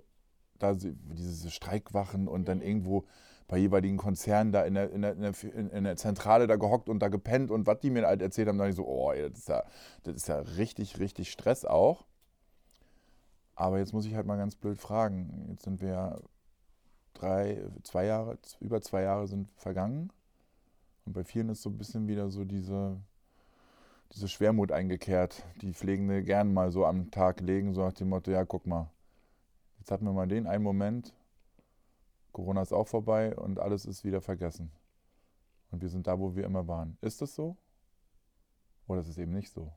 da 0.59 0.75
diese 0.75 1.51
Streikwachen 1.51 2.29
und 2.29 2.47
dann 2.47 2.63
irgendwo 2.63 3.05
bei 3.49 3.59
jeweiligen 3.59 3.97
Konzernen 3.97 4.53
da 4.53 4.63
in 4.63 4.75
der, 4.75 4.91
in 4.91 5.03
der, 5.03 5.15
in 5.53 5.85
der, 5.85 5.97
Zentrale 5.97 6.47
da 6.47 6.57
gehockt 6.57 6.89
und 6.89 7.01
da 7.01 7.09
gepennt 7.09 7.51
und 7.51 7.67
was 7.67 7.81
die 7.81 7.91
mir 7.91 8.07
halt 8.07 8.23
erzählt 8.23 8.49
haben, 8.49 8.59
da 8.59 8.65
dachte 8.65 8.71
ich 8.71 8.77
so, 8.77 8.87
oh, 8.87 9.13
das 9.13 9.39
ist 9.41 9.49
ja, 9.49 9.65
das 10.05 10.15
ist 10.15 10.29
ja 10.29 10.39
richtig, 10.39 10.99
richtig 11.01 11.31
Stress 11.31 11.65
auch. 11.65 12.07
Aber 13.55 13.79
jetzt 13.79 13.93
muss 13.93 14.07
ich 14.07 14.15
halt 14.15 14.27
mal 14.27 14.37
ganz 14.37 14.57
blöd 14.57 14.79
fragen. 14.79 15.47
Jetzt 15.51 15.65
sind 15.65 15.81
wir 15.81 16.23
drei, 17.15 17.63
zwei 17.83 18.07
Jahre, 18.07 18.39
über 18.61 18.81
zwei 18.81 19.03
Jahre 19.03 19.27
sind 19.29 19.49
vergangen. 19.57 20.11
Und 21.05 21.13
bei 21.13 21.25
vielen 21.25 21.49
ist 21.49 21.63
so 21.63 21.71
ein 21.71 21.79
bisschen 21.79 22.07
wieder 22.09 22.31
so 22.31 22.45
diese, 22.45 22.97
diese 24.13 24.29
Schwermut 24.29 24.73
eingekehrt, 24.73 25.45
die 25.61 25.75
Pflegende 25.75 26.23
gern 26.23 26.53
mal 26.53 26.71
so 26.71 26.87
am 26.87 27.11
Tag 27.11 27.41
legen, 27.41 27.75
so 27.75 27.83
nach 27.83 27.93
dem 27.93 28.09
Motto, 28.09 28.31
ja, 28.31 28.45
guck 28.45 28.67
mal, 28.67 28.91
jetzt 29.79 29.91
hatten 29.91 30.05
wir 30.05 30.13
mal 30.13 30.29
den 30.29 30.47
einen 30.47 30.63
Moment, 30.63 31.13
Corona 32.33 32.63
ist 32.63 32.73
auch 32.73 32.89
vorbei 32.89 33.37
und 33.37 33.59
alles 33.59 33.85
ist 33.85 34.05
wieder 34.05 34.21
vergessen. 34.21 34.71
Und 35.71 35.83
wir 35.83 35.89
sind 35.89 36.07
da, 36.07 36.19
wo 36.19 36.35
wir 36.35 36.45
immer 36.45 36.67
waren. 36.69 36.97
Ist 37.01 37.21
das 37.21 37.35
so? 37.35 37.57
Oder 38.87 39.01
ist 39.01 39.09
es 39.09 39.19
eben 39.19 39.33
nicht 39.33 39.51
so? 39.51 39.73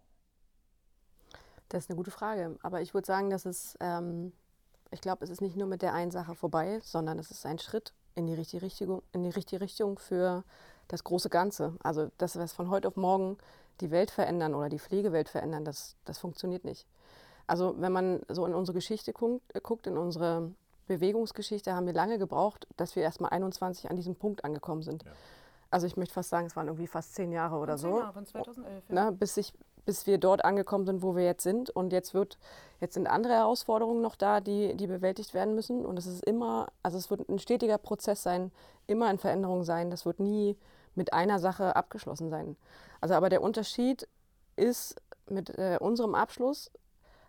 Das 1.69 1.85
ist 1.85 1.89
eine 1.89 1.97
gute 1.97 2.11
Frage. 2.11 2.57
Aber 2.61 2.81
ich 2.81 2.93
würde 2.93 3.05
sagen, 3.05 3.29
dass 3.29 3.45
es, 3.45 3.77
ähm, 3.79 4.31
ich 4.91 5.01
glaube, 5.01 5.23
es 5.23 5.29
ist 5.29 5.41
nicht 5.41 5.55
nur 5.55 5.67
mit 5.67 5.81
der 5.81 5.93
einen 5.93 6.11
Sache 6.11 6.35
vorbei, 6.35 6.79
sondern 6.83 7.19
es 7.19 7.31
ist 7.31 7.45
ein 7.45 7.59
Schritt 7.59 7.93
in 8.15 8.27
die 8.27 8.33
richtige 8.33 8.61
Richtung, 8.61 9.01
in 9.11 9.23
die 9.23 9.29
richtige 9.29 9.61
Richtung 9.61 9.99
für 9.99 10.43
das 10.87 11.03
große 11.03 11.29
Ganze. 11.29 11.73
Also 11.83 12.11
das, 12.17 12.37
was 12.37 12.53
von 12.53 12.69
heute 12.69 12.87
auf 12.87 12.95
morgen 12.95 13.37
die 13.81 13.91
Welt 13.91 14.11
verändern 14.11 14.53
oder 14.53 14.69
die 14.69 14.79
Pflegewelt 14.79 15.27
verändern, 15.29 15.65
das, 15.65 15.95
das 16.05 16.17
funktioniert 16.17 16.63
nicht. 16.63 16.87
Also 17.47 17.75
wenn 17.79 17.91
man 17.91 18.21
so 18.29 18.45
in 18.45 18.53
unsere 18.53 18.75
Geschichte 18.75 19.13
guckt, 19.13 19.43
äh, 19.55 19.61
guckt, 19.61 19.87
in 19.87 19.97
unsere 19.97 20.51
Bewegungsgeschichte, 20.87 21.73
haben 21.73 21.85
wir 21.85 21.93
lange 21.93 22.17
gebraucht, 22.17 22.67
dass 22.77 22.95
wir 22.95 23.03
erst 23.03 23.21
mal 23.21 23.29
21 23.29 23.89
an 23.89 23.95
diesem 23.95 24.15
Punkt 24.15 24.45
angekommen 24.45 24.83
sind. 24.83 25.03
Also 25.71 25.87
ich 25.87 25.97
möchte 25.97 26.13
fast 26.13 26.29
sagen, 26.29 26.45
es 26.45 26.55
waren 26.55 26.67
irgendwie 26.67 26.87
fast 26.87 27.15
zehn 27.15 27.31
Jahre 27.31 27.57
oder 27.57 27.77
so 27.77 28.01
Von 28.13 28.25
2011. 28.25 28.89
ne, 28.89 29.11
bis, 29.11 29.35
ich, 29.37 29.53
bis 29.85 30.07
wir 30.07 30.17
dort 30.17 30.43
angekommen 30.43 30.85
sind, 30.85 31.01
wo 31.01 31.15
wir 31.15 31.23
jetzt 31.23 31.43
sind. 31.43 31.69
Und 31.69 31.93
jetzt 31.93 32.13
wird, 32.13 32.37
jetzt 32.81 32.95
sind 32.95 33.07
andere 33.07 33.33
Herausforderungen 33.33 34.01
noch 34.01 34.15
da, 34.15 34.41
die, 34.41 34.75
die 34.75 34.87
bewältigt 34.87 35.33
werden 35.33 35.55
müssen. 35.55 35.85
Und 35.85 35.97
es 35.97 36.07
ist 36.07 36.23
immer, 36.25 36.67
also 36.83 36.97
es 36.97 37.09
wird 37.09 37.27
ein 37.29 37.39
stetiger 37.39 37.77
Prozess 37.77 38.23
sein, 38.23 38.51
immer 38.87 39.09
in 39.09 39.17
Veränderung 39.17 39.63
sein. 39.63 39.91
Das 39.91 40.05
wird 40.05 40.19
nie 40.19 40.57
mit 40.95 41.13
einer 41.13 41.39
Sache 41.39 41.75
abgeschlossen 41.75 42.29
sein. 42.29 42.55
Also 43.01 43.13
aber 43.13 43.29
der 43.29 43.41
Unterschied 43.41 44.07
ist, 44.55 44.95
mit 45.29 45.49
äh, 45.57 45.77
unserem 45.79 46.15
Abschluss 46.15 46.71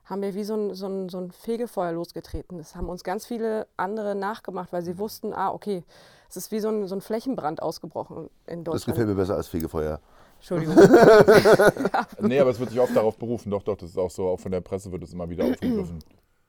haben 0.04 0.22
wir 0.22 0.34
wie 0.34 0.44
so 0.44 0.54
ein, 0.54 0.74
so, 0.74 0.86
ein, 0.86 1.08
so 1.08 1.18
ein 1.18 1.32
Fegefeuer 1.32 1.92
losgetreten. 1.92 2.58
Das 2.58 2.76
haben 2.76 2.88
uns 2.88 3.02
ganz 3.02 3.26
viele 3.26 3.66
andere 3.76 4.14
nachgemacht, 4.14 4.72
weil 4.72 4.82
sie 4.82 4.98
wussten, 4.98 5.32
ah, 5.32 5.50
okay, 5.50 5.82
es 6.28 6.36
ist 6.36 6.52
wie 6.52 6.60
so 6.60 6.68
ein, 6.68 6.86
so 6.86 6.94
ein 6.94 7.00
Flächenbrand 7.00 7.60
ausgebrochen 7.60 8.30
in 8.46 8.62
Deutschland. 8.62 8.74
Das 8.74 8.86
gefällt 8.86 9.08
mir 9.08 9.14
besser 9.14 9.34
als 9.34 9.48
Fegefeuer. 9.48 10.00
Entschuldigung. 10.46 10.76
Nee, 12.20 12.40
aber 12.40 12.50
es 12.50 12.58
wird 12.58 12.70
sich 12.70 12.80
oft 12.80 12.94
darauf 12.94 13.16
berufen. 13.16 13.50
Doch, 13.50 13.62
doch, 13.62 13.76
das 13.76 13.90
ist 13.90 13.98
auch 13.98 14.10
so. 14.10 14.28
Auch 14.28 14.40
von 14.40 14.52
der 14.52 14.60
Presse 14.60 14.90
wird 14.92 15.02
es 15.02 15.12
immer 15.12 15.28
wieder 15.28 15.44
aufgegriffen. 15.44 15.98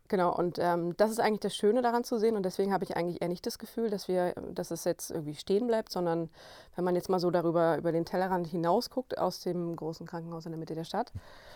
Genau, 0.10 0.34
und 0.34 0.58
ähm, 0.58 0.96
das 0.96 1.12
ist 1.12 1.20
eigentlich 1.20 1.42
das 1.42 1.54
Schöne 1.54 1.82
daran 1.82 2.06
zu 2.06 2.18
sehen. 2.18 2.38
Und 2.38 2.44
deswegen 2.44 2.72
habe 2.72 2.86
ich 2.86 2.96
eigentlich 2.96 3.22
eher 3.22 3.28
nicht 3.28 3.46
das 3.46 3.60
Gefühl, 3.60 3.90
dass 3.90 4.08
wir, 4.08 4.34
dass 4.54 4.72
es 4.72 4.86
jetzt 4.86 5.12
irgendwie 5.12 5.36
stehen 5.36 5.68
bleibt, 5.68 5.92
sondern 5.92 6.30
wenn 6.76 6.86
man 6.86 6.96
jetzt 6.96 7.10
mal 7.10 7.20
so 7.20 7.30
darüber 7.30 7.78
über 7.78 7.92
den 7.92 8.06
Tellerrand 8.06 8.48
hinaus 8.48 8.90
guckt 8.90 9.18
aus 9.18 9.42
dem 9.42 9.76
großen 9.76 10.08
Krankenhaus 10.08 10.46
in 10.46 10.54
der 10.54 10.60
Mitte 10.60 10.76
der 10.76 10.86
Stadt, 10.86 11.12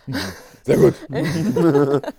Sehr 0.64 0.76
gut. 0.76 0.94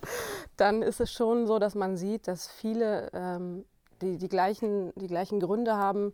dann 0.58 0.82
ist 0.82 1.01
es 1.01 1.12
schon 1.12 1.46
so, 1.46 1.60
dass 1.60 1.75
man 1.75 1.98
sieht, 1.98 2.27
dass 2.27 2.48
viele 2.48 3.12
ähm, 3.13 3.65
die, 4.01 4.18
die, 4.18 4.30
gleichen, 4.30 4.92
die 4.96 5.08
gleichen 5.08 5.39
Gründe 5.39 5.75
haben, 5.75 6.13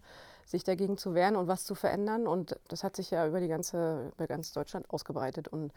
sich 0.49 0.63
dagegen 0.63 0.97
zu 0.97 1.13
wehren 1.13 1.35
und 1.35 1.47
was 1.47 1.63
zu 1.63 1.75
verändern. 1.75 2.27
Und 2.27 2.59
das 2.67 2.83
hat 2.83 2.95
sich 2.95 3.11
ja 3.11 3.27
über 3.27 3.39
die 3.39 3.47
ganze, 3.47 4.11
über 4.15 4.27
ganz 4.27 4.51
Deutschland 4.51 4.89
ausgebreitet. 4.89 5.47
Und 5.47 5.71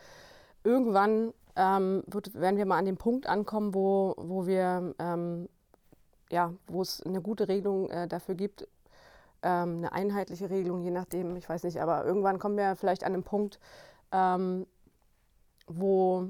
irgendwann 0.64 1.34
ähm, 1.56 2.02
wird, 2.06 2.34
werden 2.34 2.56
wir 2.56 2.64
mal 2.66 2.78
an 2.78 2.86
dem 2.86 2.96
Punkt 2.96 3.26
ankommen, 3.26 3.74
wo, 3.74 4.14
wo 4.16 4.46
wir 4.46 4.94
ähm, 4.98 5.48
ja, 6.32 6.54
wo 6.66 6.80
es 6.80 7.02
eine 7.02 7.20
gute 7.20 7.46
Regelung 7.46 7.90
äh, 7.90 8.08
dafür 8.08 8.34
gibt, 8.34 8.66
ähm, 9.42 9.78
eine 9.78 9.92
einheitliche 9.92 10.48
Regelung, 10.48 10.82
je 10.82 10.90
nachdem, 10.90 11.36
ich 11.36 11.48
weiß 11.48 11.62
nicht, 11.64 11.80
aber 11.80 12.04
irgendwann 12.06 12.38
kommen 12.38 12.56
wir 12.56 12.74
vielleicht 12.74 13.04
an 13.04 13.12
einen 13.12 13.22
Punkt, 13.22 13.60
ähm, 14.12 14.66
wo, 15.66 16.26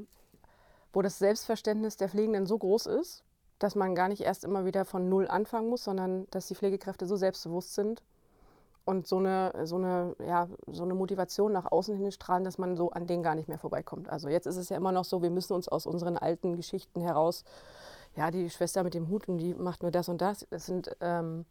wo 0.92 1.02
das 1.02 1.18
Selbstverständnis 1.20 1.96
der 1.96 2.08
Pflegenden 2.08 2.46
so 2.46 2.58
groß 2.58 2.86
ist, 2.86 3.22
dass 3.60 3.76
man 3.76 3.94
gar 3.94 4.08
nicht 4.08 4.22
erst 4.22 4.42
immer 4.42 4.64
wieder 4.64 4.84
von 4.84 5.08
Null 5.08 5.28
anfangen 5.28 5.68
muss, 5.68 5.84
sondern 5.84 6.26
dass 6.30 6.48
die 6.48 6.56
Pflegekräfte 6.56 7.06
so 7.06 7.14
selbstbewusst 7.14 7.74
sind 7.74 8.02
und 8.84 9.06
so 9.06 9.18
eine, 9.18 9.52
so 9.64 9.76
eine, 9.76 10.14
ja, 10.26 10.48
so 10.66 10.82
eine 10.82 10.94
Motivation 10.94 11.52
nach 11.52 11.70
außen 11.70 11.96
hin 11.96 12.12
strahlen, 12.12 12.44
dass 12.44 12.58
man 12.58 12.76
so 12.76 12.90
an 12.90 13.06
denen 13.06 13.22
gar 13.22 13.34
nicht 13.34 13.48
mehr 13.48 13.58
vorbeikommt. 13.58 14.08
Also 14.08 14.28
jetzt 14.28 14.46
ist 14.46 14.56
es 14.56 14.68
ja 14.68 14.76
immer 14.76 14.92
noch 14.92 15.04
so, 15.04 15.22
wir 15.22 15.30
müssen 15.30 15.52
uns 15.52 15.68
aus 15.68 15.86
unseren 15.86 16.16
alten 16.16 16.56
Geschichten 16.56 17.00
heraus, 17.00 17.44
ja, 18.16 18.30
die 18.30 18.50
Schwester 18.50 18.82
mit 18.84 18.94
dem 18.94 19.08
Hut 19.08 19.28
und 19.28 19.38
die 19.38 19.54
macht 19.54 19.82
nur 19.82 19.90
das 19.90 20.08
und 20.08 20.20
das. 20.20 20.46
Es 20.50 20.66
sind 20.66 20.94
ähm, 21.00 21.44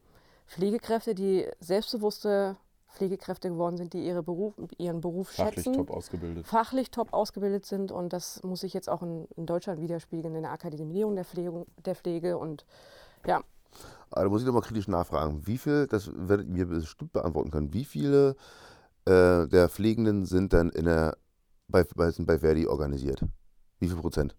Pflegekräfte, 0.48 1.16
die 1.16 1.48
selbstbewusste 1.60 2.58
Pflegekräfte 2.94 3.50
geworden 3.50 3.78
sind, 3.78 3.94
die 3.94 4.06
ihre 4.06 4.22
Beruf, 4.22 4.54
ihren 4.78 5.02
Beruf 5.02 5.30
Fachlich 5.30 5.64
schätzen, 5.64 5.74
top 5.74 5.92
ausgebildet. 5.92 6.46
fachlich 6.46 6.92
top 6.92 7.14
ausgebildet 7.14 7.66
sind 7.66 7.92
und 7.92 8.12
das 8.14 8.44
muss 8.44 8.62
sich 8.62 8.74
jetzt 8.74 8.90
auch 8.90 9.02
in, 9.02 9.28
in 9.38 9.46
Deutschland 9.46 9.80
widerspiegeln, 9.80 10.36
in 10.36 10.44
der 10.44 10.52
Akademisierung 10.52 11.16
der 11.16 11.26
Pflege, 11.26 11.66
der 11.86 11.96
Pflege 11.96 12.38
und 12.38 12.66
ja, 13.26 13.42
Aber 14.12 14.24
da 14.24 14.30
muss 14.30 14.41
ich 14.41 14.48
doch 14.48 14.53
mal 14.53 14.62
kritisch 14.62 14.88
nachfragen. 14.88 15.46
Wie 15.48 15.58
viel, 15.58 15.88
das 15.88 16.10
werdet 16.13 16.48
ihr 16.48 16.53
mir 16.53 16.65
bestimmt 16.65 17.13
beantworten 17.13 17.51
können, 17.51 17.74
wie 17.74 17.86
viele 17.86 18.36
äh, 19.06 19.48
der 19.48 19.70
Pflegenden 19.70 20.25
sind 20.25 20.53
dann 20.53 20.70
in 20.70 20.86
der, 20.86 21.18
bei, 21.68 21.84
bei, 21.96 22.12
sind 22.12 22.25
bei 22.25 22.39
Verdi 22.39 22.68
organisiert? 22.68 23.24
Wie 23.80 23.88
viel 23.88 23.98
Prozent? 23.98 24.36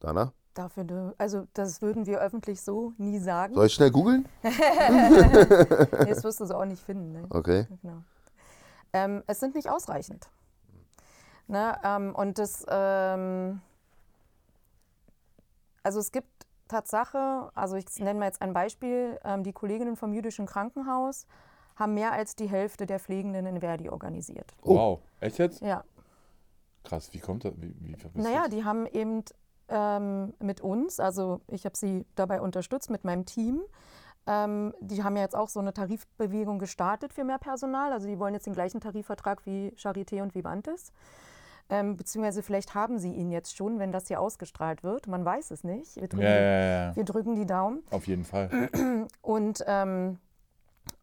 Dana? 0.00 0.32
Dafür, 0.54 0.82
dür- 0.82 1.14
also 1.18 1.46
das 1.54 1.80
würden 1.82 2.06
wir 2.06 2.20
öffentlich 2.20 2.60
so 2.62 2.92
nie 2.98 3.18
sagen. 3.20 3.54
Soll 3.54 3.66
ich 3.66 3.74
schnell 3.74 3.90
googeln? 3.92 4.26
Das 4.42 6.24
wirst 6.24 6.40
du 6.40 6.46
so 6.46 6.54
auch 6.54 6.64
nicht 6.64 6.82
finden. 6.82 7.12
Ne? 7.12 7.26
Okay. 7.30 7.66
Genau. 7.82 8.02
Ähm, 8.92 9.22
es 9.26 9.38
sind 9.38 9.54
nicht 9.54 9.70
ausreichend. 9.70 10.28
Ne? 11.46 11.76
Ähm, 11.84 12.14
und 12.14 12.38
das, 12.38 12.64
ähm, 12.68 13.60
also 15.82 16.00
es 16.00 16.10
gibt 16.12 16.37
Tatsache, 16.68 17.50
also 17.54 17.76
ich 17.76 17.86
nenne 17.98 18.18
mal 18.18 18.26
jetzt 18.26 18.42
ein 18.42 18.52
Beispiel, 18.52 19.18
ähm, 19.24 19.42
die 19.42 19.52
Kolleginnen 19.52 19.96
vom 19.96 20.12
jüdischen 20.12 20.46
Krankenhaus 20.46 21.26
haben 21.76 21.94
mehr 21.94 22.12
als 22.12 22.36
die 22.36 22.48
Hälfte 22.48 22.86
der 22.86 22.98
Pflegenden 22.98 23.46
in 23.46 23.60
Verdi 23.60 23.88
organisiert. 23.88 24.54
Oh. 24.62 24.76
Wow. 24.76 25.00
Echt 25.20 25.38
jetzt? 25.38 25.60
Ja. 25.62 25.84
Krass, 26.84 27.12
wie 27.12 27.18
kommt 27.18 27.44
das? 27.44 27.52
Wie, 27.56 27.74
wie 27.80 27.96
Naja, 28.14 28.42
das? 28.44 28.50
die 28.50 28.64
haben 28.64 28.86
eben 28.86 29.24
ähm, 29.68 30.34
mit 30.38 30.60
uns, 30.60 31.00
also 31.00 31.40
ich 31.46 31.64
habe 31.64 31.76
sie 31.76 32.06
dabei 32.14 32.40
unterstützt 32.40 32.90
mit 32.90 33.04
meinem 33.04 33.26
Team. 33.26 33.62
Ähm, 34.26 34.74
die 34.80 35.02
haben 35.02 35.16
ja 35.16 35.22
jetzt 35.22 35.36
auch 35.36 35.48
so 35.48 35.60
eine 35.60 35.72
Tarifbewegung 35.72 36.58
gestartet 36.58 37.12
für 37.12 37.24
mehr 37.24 37.38
Personal. 37.38 37.92
Also 37.92 38.06
die 38.06 38.18
wollen 38.18 38.34
jetzt 38.34 38.46
den 38.46 38.54
gleichen 38.54 38.80
Tarifvertrag 38.80 39.46
wie 39.46 39.70
Charité 39.76 40.22
und 40.22 40.34
Vivantes. 40.34 40.92
Ähm, 41.70 41.96
beziehungsweise 41.96 42.42
vielleicht 42.42 42.74
haben 42.74 42.98
sie 42.98 43.12
ihn 43.12 43.30
jetzt 43.30 43.56
schon, 43.56 43.78
wenn 43.78 43.92
das 43.92 44.08
hier 44.08 44.20
ausgestrahlt 44.20 44.82
wird. 44.82 45.06
Man 45.06 45.24
weiß 45.24 45.50
es 45.50 45.64
nicht. 45.64 45.96
Wir 45.96 46.08
drücken, 46.08 46.22
Ja, 46.24 46.30
ja, 46.40 46.86
ja, 46.88 46.96
wir 46.96 47.04
drücken 47.04 47.34
die 47.34 47.44
Daumen. 47.46 47.82
auf 47.90 48.06
jeden 48.06 48.24
Fall. 48.24 48.70
Und, 49.22 49.62
ähm, 49.66 50.18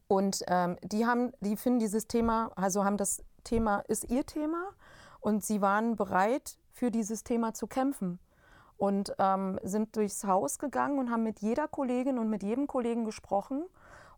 und 0.08 0.44
ähm, 0.48 0.78
die 0.84 1.06
haben, 1.06 1.32
die 1.42 1.56
finden 1.58 1.80
dieses 1.80 2.08
Thema, 2.08 2.52
also 2.56 2.84
haben 2.86 2.98
das 2.98 3.24
Thema, 3.44 3.80
ist 3.88 4.10
ihr 4.12 4.24
Thema 4.26 4.70
und 5.20 5.44
sie 5.44 5.62
waren 5.62 5.96
bereit, 5.96 6.58
für 6.72 6.92
dieses 6.92 7.24
Thema 7.24 7.54
zu 7.54 7.66
kämpfen. 7.68 8.20
Und 8.78 9.16
ähm, 9.20 9.58
sind 9.64 9.96
durchs 9.96 10.26
Haus 10.26 10.60
gegangen 10.60 11.00
und 11.00 11.10
haben 11.10 11.24
mit 11.24 11.40
jeder 11.40 11.68
Kollegin 11.68 12.20
und 12.20 12.30
mit 12.30 12.44
jedem 12.44 12.68
Kollegen 12.68 13.06
gesprochen 13.06 13.64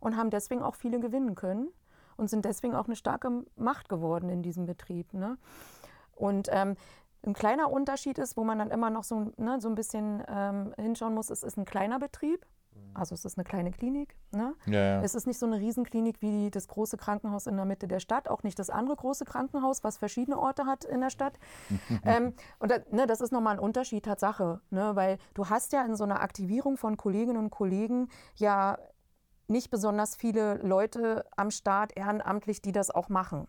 und 0.00 0.16
haben 0.16 0.30
deswegen 0.30 0.62
auch 0.62 0.74
viele 0.74 0.98
gewinnen 0.98 1.36
können 1.36 1.68
und 2.16 2.28
sind 2.28 2.44
deswegen 2.44 2.74
auch 2.74 2.86
eine 2.86 2.96
starke 2.96 3.44
Macht 3.56 3.88
geworden 3.88 4.28
in 4.28 4.42
diesem 4.42 4.66
Betrieb. 4.66 5.14
Ne? 5.14 5.38
Und 6.18 6.48
ähm, 6.50 6.76
ein 7.26 7.34
kleiner 7.34 7.70
Unterschied 7.70 8.18
ist, 8.18 8.36
wo 8.36 8.44
man 8.44 8.58
dann 8.58 8.70
immer 8.70 8.90
noch 8.90 9.04
so, 9.04 9.32
ne, 9.36 9.60
so 9.60 9.68
ein 9.68 9.74
bisschen 9.74 10.22
ähm, 10.28 10.74
hinschauen 10.78 11.14
muss, 11.14 11.30
es 11.30 11.42
ist 11.42 11.56
ein 11.56 11.64
kleiner 11.64 11.98
Betrieb, 11.98 12.46
also 12.94 13.14
es 13.14 13.24
ist 13.24 13.38
eine 13.38 13.44
kleine 13.44 13.70
Klinik. 13.70 14.16
Ne? 14.32 14.54
Ja, 14.66 14.72
ja. 14.72 15.02
Es 15.02 15.14
ist 15.14 15.26
nicht 15.26 15.38
so 15.38 15.46
eine 15.46 15.58
Riesenklinik 15.58 16.20
wie 16.20 16.50
das 16.50 16.68
große 16.68 16.96
Krankenhaus 16.96 17.46
in 17.46 17.56
der 17.56 17.64
Mitte 17.64 17.88
der 17.88 18.00
Stadt, 18.00 18.28
auch 18.28 18.42
nicht 18.42 18.58
das 18.58 18.70
andere 18.70 18.96
große 18.96 19.24
Krankenhaus, 19.24 19.84
was 19.84 19.98
verschiedene 19.98 20.38
Orte 20.38 20.66
hat 20.66 20.84
in 20.84 21.00
der 21.00 21.10
Stadt. 21.10 21.38
ähm, 22.04 22.34
und 22.58 22.70
da, 22.70 22.78
ne, 22.90 23.06
das 23.06 23.20
ist 23.20 23.32
nochmal 23.32 23.54
ein 23.54 23.60
Unterschied, 23.60 24.04
Tatsache, 24.04 24.60
ne? 24.70 24.96
weil 24.96 25.18
du 25.34 25.48
hast 25.48 25.72
ja 25.72 25.84
in 25.84 25.96
so 25.96 26.04
einer 26.04 26.20
Aktivierung 26.20 26.76
von 26.76 26.96
Kolleginnen 26.96 27.36
und 27.38 27.50
Kollegen 27.50 28.08
ja 28.36 28.78
nicht 29.46 29.70
besonders 29.70 30.14
viele 30.14 30.56
Leute 30.56 31.24
am 31.36 31.50
Start 31.50 31.96
ehrenamtlich, 31.96 32.60
die 32.60 32.72
das 32.72 32.90
auch 32.90 33.08
machen. 33.08 33.48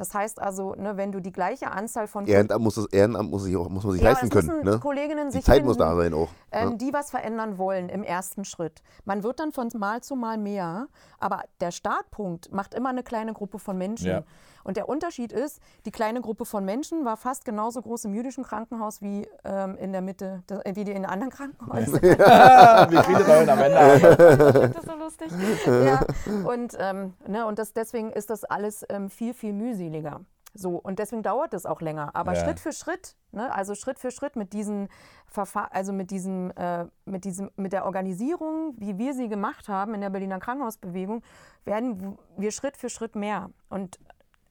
Das 0.00 0.14
heißt 0.14 0.40
also, 0.40 0.74
ne, 0.76 0.96
wenn 0.96 1.12
du 1.12 1.20
die 1.20 1.30
gleiche 1.30 1.70
Anzahl 1.72 2.06
von 2.06 2.26
Ehrenamt 2.26 2.62
muss, 2.62 2.76
das, 2.76 2.86
Ehrenamt 2.86 3.30
muss, 3.30 3.42
sich 3.42 3.54
auch, 3.54 3.68
muss 3.68 3.84
man 3.84 3.92
sich 3.92 4.00
Ja, 4.00 4.12
leisten 4.12 4.30
können. 4.30 4.64
Ne? 4.64 4.78
Kolleginnen 4.78 5.26
Die 5.28 5.32
sich 5.36 5.44
Zeit 5.44 5.62
muss 5.62 5.76
finden, 5.76 5.90
da 5.90 5.94
sein 5.94 6.14
auch. 6.14 6.30
ähm, 6.52 6.70
ne? 6.70 6.76
die 6.78 6.90
was 6.94 7.10
verändern 7.10 7.58
wollen 7.58 7.90
im 7.90 8.02
ersten 8.02 8.46
Schritt. 8.46 8.82
Man 9.04 9.22
wird 9.22 9.40
dann 9.40 9.52
von 9.52 9.68
Mal 9.74 10.00
zu 10.02 10.16
Mal 10.16 10.38
mehr, 10.38 10.88
aber 11.18 11.42
der 11.60 11.70
Startpunkt 11.70 12.50
macht 12.50 12.72
immer 12.72 12.88
eine 12.88 13.02
kleine 13.02 13.34
Gruppe 13.34 13.58
von 13.58 13.76
Menschen. 13.76 14.06
Ja. 14.06 14.22
Und 14.64 14.76
der 14.76 14.88
Unterschied 14.88 15.32
ist, 15.32 15.60
die 15.86 15.90
kleine 15.90 16.20
Gruppe 16.20 16.44
von 16.44 16.64
Menschen 16.64 17.04
war 17.04 17.16
fast 17.16 17.44
genauso 17.44 17.82
groß 17.82 18.06
im 18.06 18.14
jüdischen 18.14 18.44
Krankenhaus 18.44 19.00
wie 19.02 19.26
ähm, 19.44 19.76
in 19.76 19.92
der 19.92 20.02
Mitte, 20.02 20.42
äh, 20.64 20.74
wie 20.74 20.84
die 20.84 20.92
in 20.92 21.04
anderen 21.04 21.30
Krankenhäusern. 21.30 22.02
Wir 22.02 23.02
kriegen 23.02 23.18
das 23.18 23.48
am 23.48 23.58
Ende. 23.58 24.72
das 24.74 24.84
so 24.84 24.94
lustig. 24.96 25.30
Ja, 25.70 26.00
und, 26.44 26.76
ähm, 26.78 27.14
ne, 27.26 27.46
und 27.46 27.58
das, 27.58 27.72
deswegen 27.72 28.12
ist 28.12 28.30
das 28.30 28.44
alles 28.44 28.84
ähm, 28.88 29.08
viel, 29.08 29.34
viel 29.34 29.52
mühseliger. 29.52 30.20
So, 30.52 30.76
und 30.76 30.98
deswegen 30.98 31.22
dauert 31.22 31.54
es 31.54 31.64
auch 31.64 31.80
länger. 31.80 32.10
Aber 32.14 32.34
Ja. 32.34 32.44
Schritt 32.44 32.58
für 32.58 32.72
Schritt, 32.72 33.16
ne, 33.30 33.52
also 33.54 33.74
Schritt 33.74 33.98
für 33.98 34.10
Schritt 34.10 34.36
mit 34.36 34.52
diesen 34.52 34.88
Verfahren, 35.26 35.70
also 35.72 35.92
mit 35.92 36.10
diesem, 36.10 36.50
äh, 36.56 36.86
mit 37.04 37.24
diesem, 37.24 37.50
mit 37.56 37.72
der 37.72 37.84
Organisierung, 37.84 38.74
wie 38.76 38.98
wir 38.98 39.14
sie 39.14 39.28
gemacht 39.28 39.68
haben 39.68 39.94
in 39.94 40.00
der 40.00 40.10
Berliner 40.10 40.40
Krankenhausbewegung, 40.40 41.22
werden 41.64 42.18
wir 42.36 42.50
Schritt 42.50 42.76
für 42.76 42.88
Schritt 42.90 43.14
mehr. 43.14 43.50
Und 43.68 43.98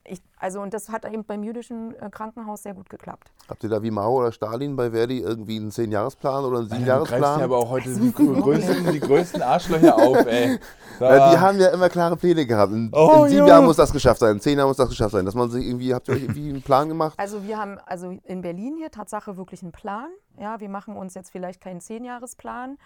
ich, 0.09 0.21
also, 0.37 0.61
und 0.61 0.73
das 0.73 0.89
hat 0.89 1.05
eben 1.05 1.23
beim 1.23 1.43
jüdischen 1.43 1.95
äh, 1.95 2.09
Krankenhaus 2.09 2.63
sehr 2.63 2.73
gut 2.73 2.89
geklappt. 2.89 3.31
Habt 3.47 3.63
ihr 3.63 3.69
da 3.69 3.81
wie 3.83 3.91
Mao 3.91 4.19
oder 4.19 4.31
Stalin 4.31 4.75
bei 4.75 4.91
Verdi 4.91 5.19
irgendwie 5.19 5.57
einen 5.57 5.69
10-Jahresplan 5.71 6.43
oder 6.45 6.59
einen 6.59 6.69
Du 6.69 6.75
greifst 6.75 6.87
ja 6.87 6.95
7-Jahresplan? 6.95 7.41
aber 7.41 7.57
auch 7.57 7.69
heute 7.69 7.93
die 7.93 8.11
größten, 8.11 8.91
die 8.91 8.99
größten 8.99 9.41
Arschlöcher 9.41 9.95
auf, 9.95 10.25
ey. 10.25 10.59
Ja, 10.99 11.31
die 11.31 11.37
haben 11.37 11.57
ja 11.59 11.69
immer 11.69 11.87
klare 11.87 12.17
Pläne 12.17 12.45
gehabt. 12.45 12.73
In, 12.73 12.91
Oh, 12.93 13.23
in 13.23 13.29
sieben 13.29 13.47
ja. 13.47 13.53
Jahren 13.53 13.65
muss 13.65 13.77
das 13.77 13.93
geschafft 13.93 14.19
sein, 14.19 14.33
in 14.33 14.41
zehn 14.41 14.57
Jahren 14.57 14.67
muss 14.67 14.75
das 14.75 14.89
geschafft 14.89 15.13
sein. 15.13 15.25
Dass 15.25 15.33
man 15.35 15.49
sich 15.49 15.65
irgendwie, 15.65 15.93
habt 15.93 16.09
ihr 16.09 16.15
euch 16.15 16.23
irgendwie 16.23 16.49
einen 16.49 16.61
Plan 16.61 16.89
gemacht? 16.89 17.13
Also 17.17 17.43
wir 17.43 17.57
haben 17.57 17.77
also 17.85 18.17
in 18.25 18.41
Berlin 18.41 18.75
hier 18.77 18.91
Tatsache 18.91 19.37
wirklich 19.37 19.63
einen 19.63 19.71
Plan. 19.71 20.09
Ja, 20.37 20.59
wir 20.59 20.67
machen 20.67 20.97
uns 20.97 21.13
jetzt 21.13 21.31
vielleicht 21.31 21.61
keinen 21.61 21.79
Zehnjahresplan, 21.79 22.77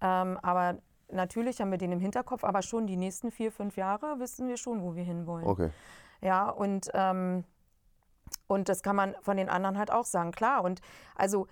ähm, 0.00 0.38
aber 0.42 0.78
natürlich 1.12 1.60
haben 1.60 1.70
wir 1.70 1.78
den 1.78 1.92
im 1.92 2.00
Hinterkopf, 2.00 2.42
aber 2.44 2.62
schon 2.62 2.86
die 2.86 2.96
nächsten 2.96 3.30
vier, 3.30 3.52
fünf 3.52 3.76
Jahre 3.76 4.18
wissen 4.18 4.48
wir 4.48 4.56
schon, 4.56 4.82
wo 4.82 4.94
wir 4.94 5.04
hinwollen. 5.04 5.46
Okay. 5.46 5.70
Ja, 6.20 6.48
und, 6.48 6.90
ähm, 6.94 7.44
und 8.46 8.68
das 8.68 8.82
kann 8.82 8.96
man 8.96 9.14
von 9.20 9.36
den 9.36 9.48
anderen 9.48 9.78
halt 9.78 9.90
auch 9.90 10.06
sagen, 10.06 10.32
klar. 10.32 10.64
Und 10.64 10.80
also 11.14 11.46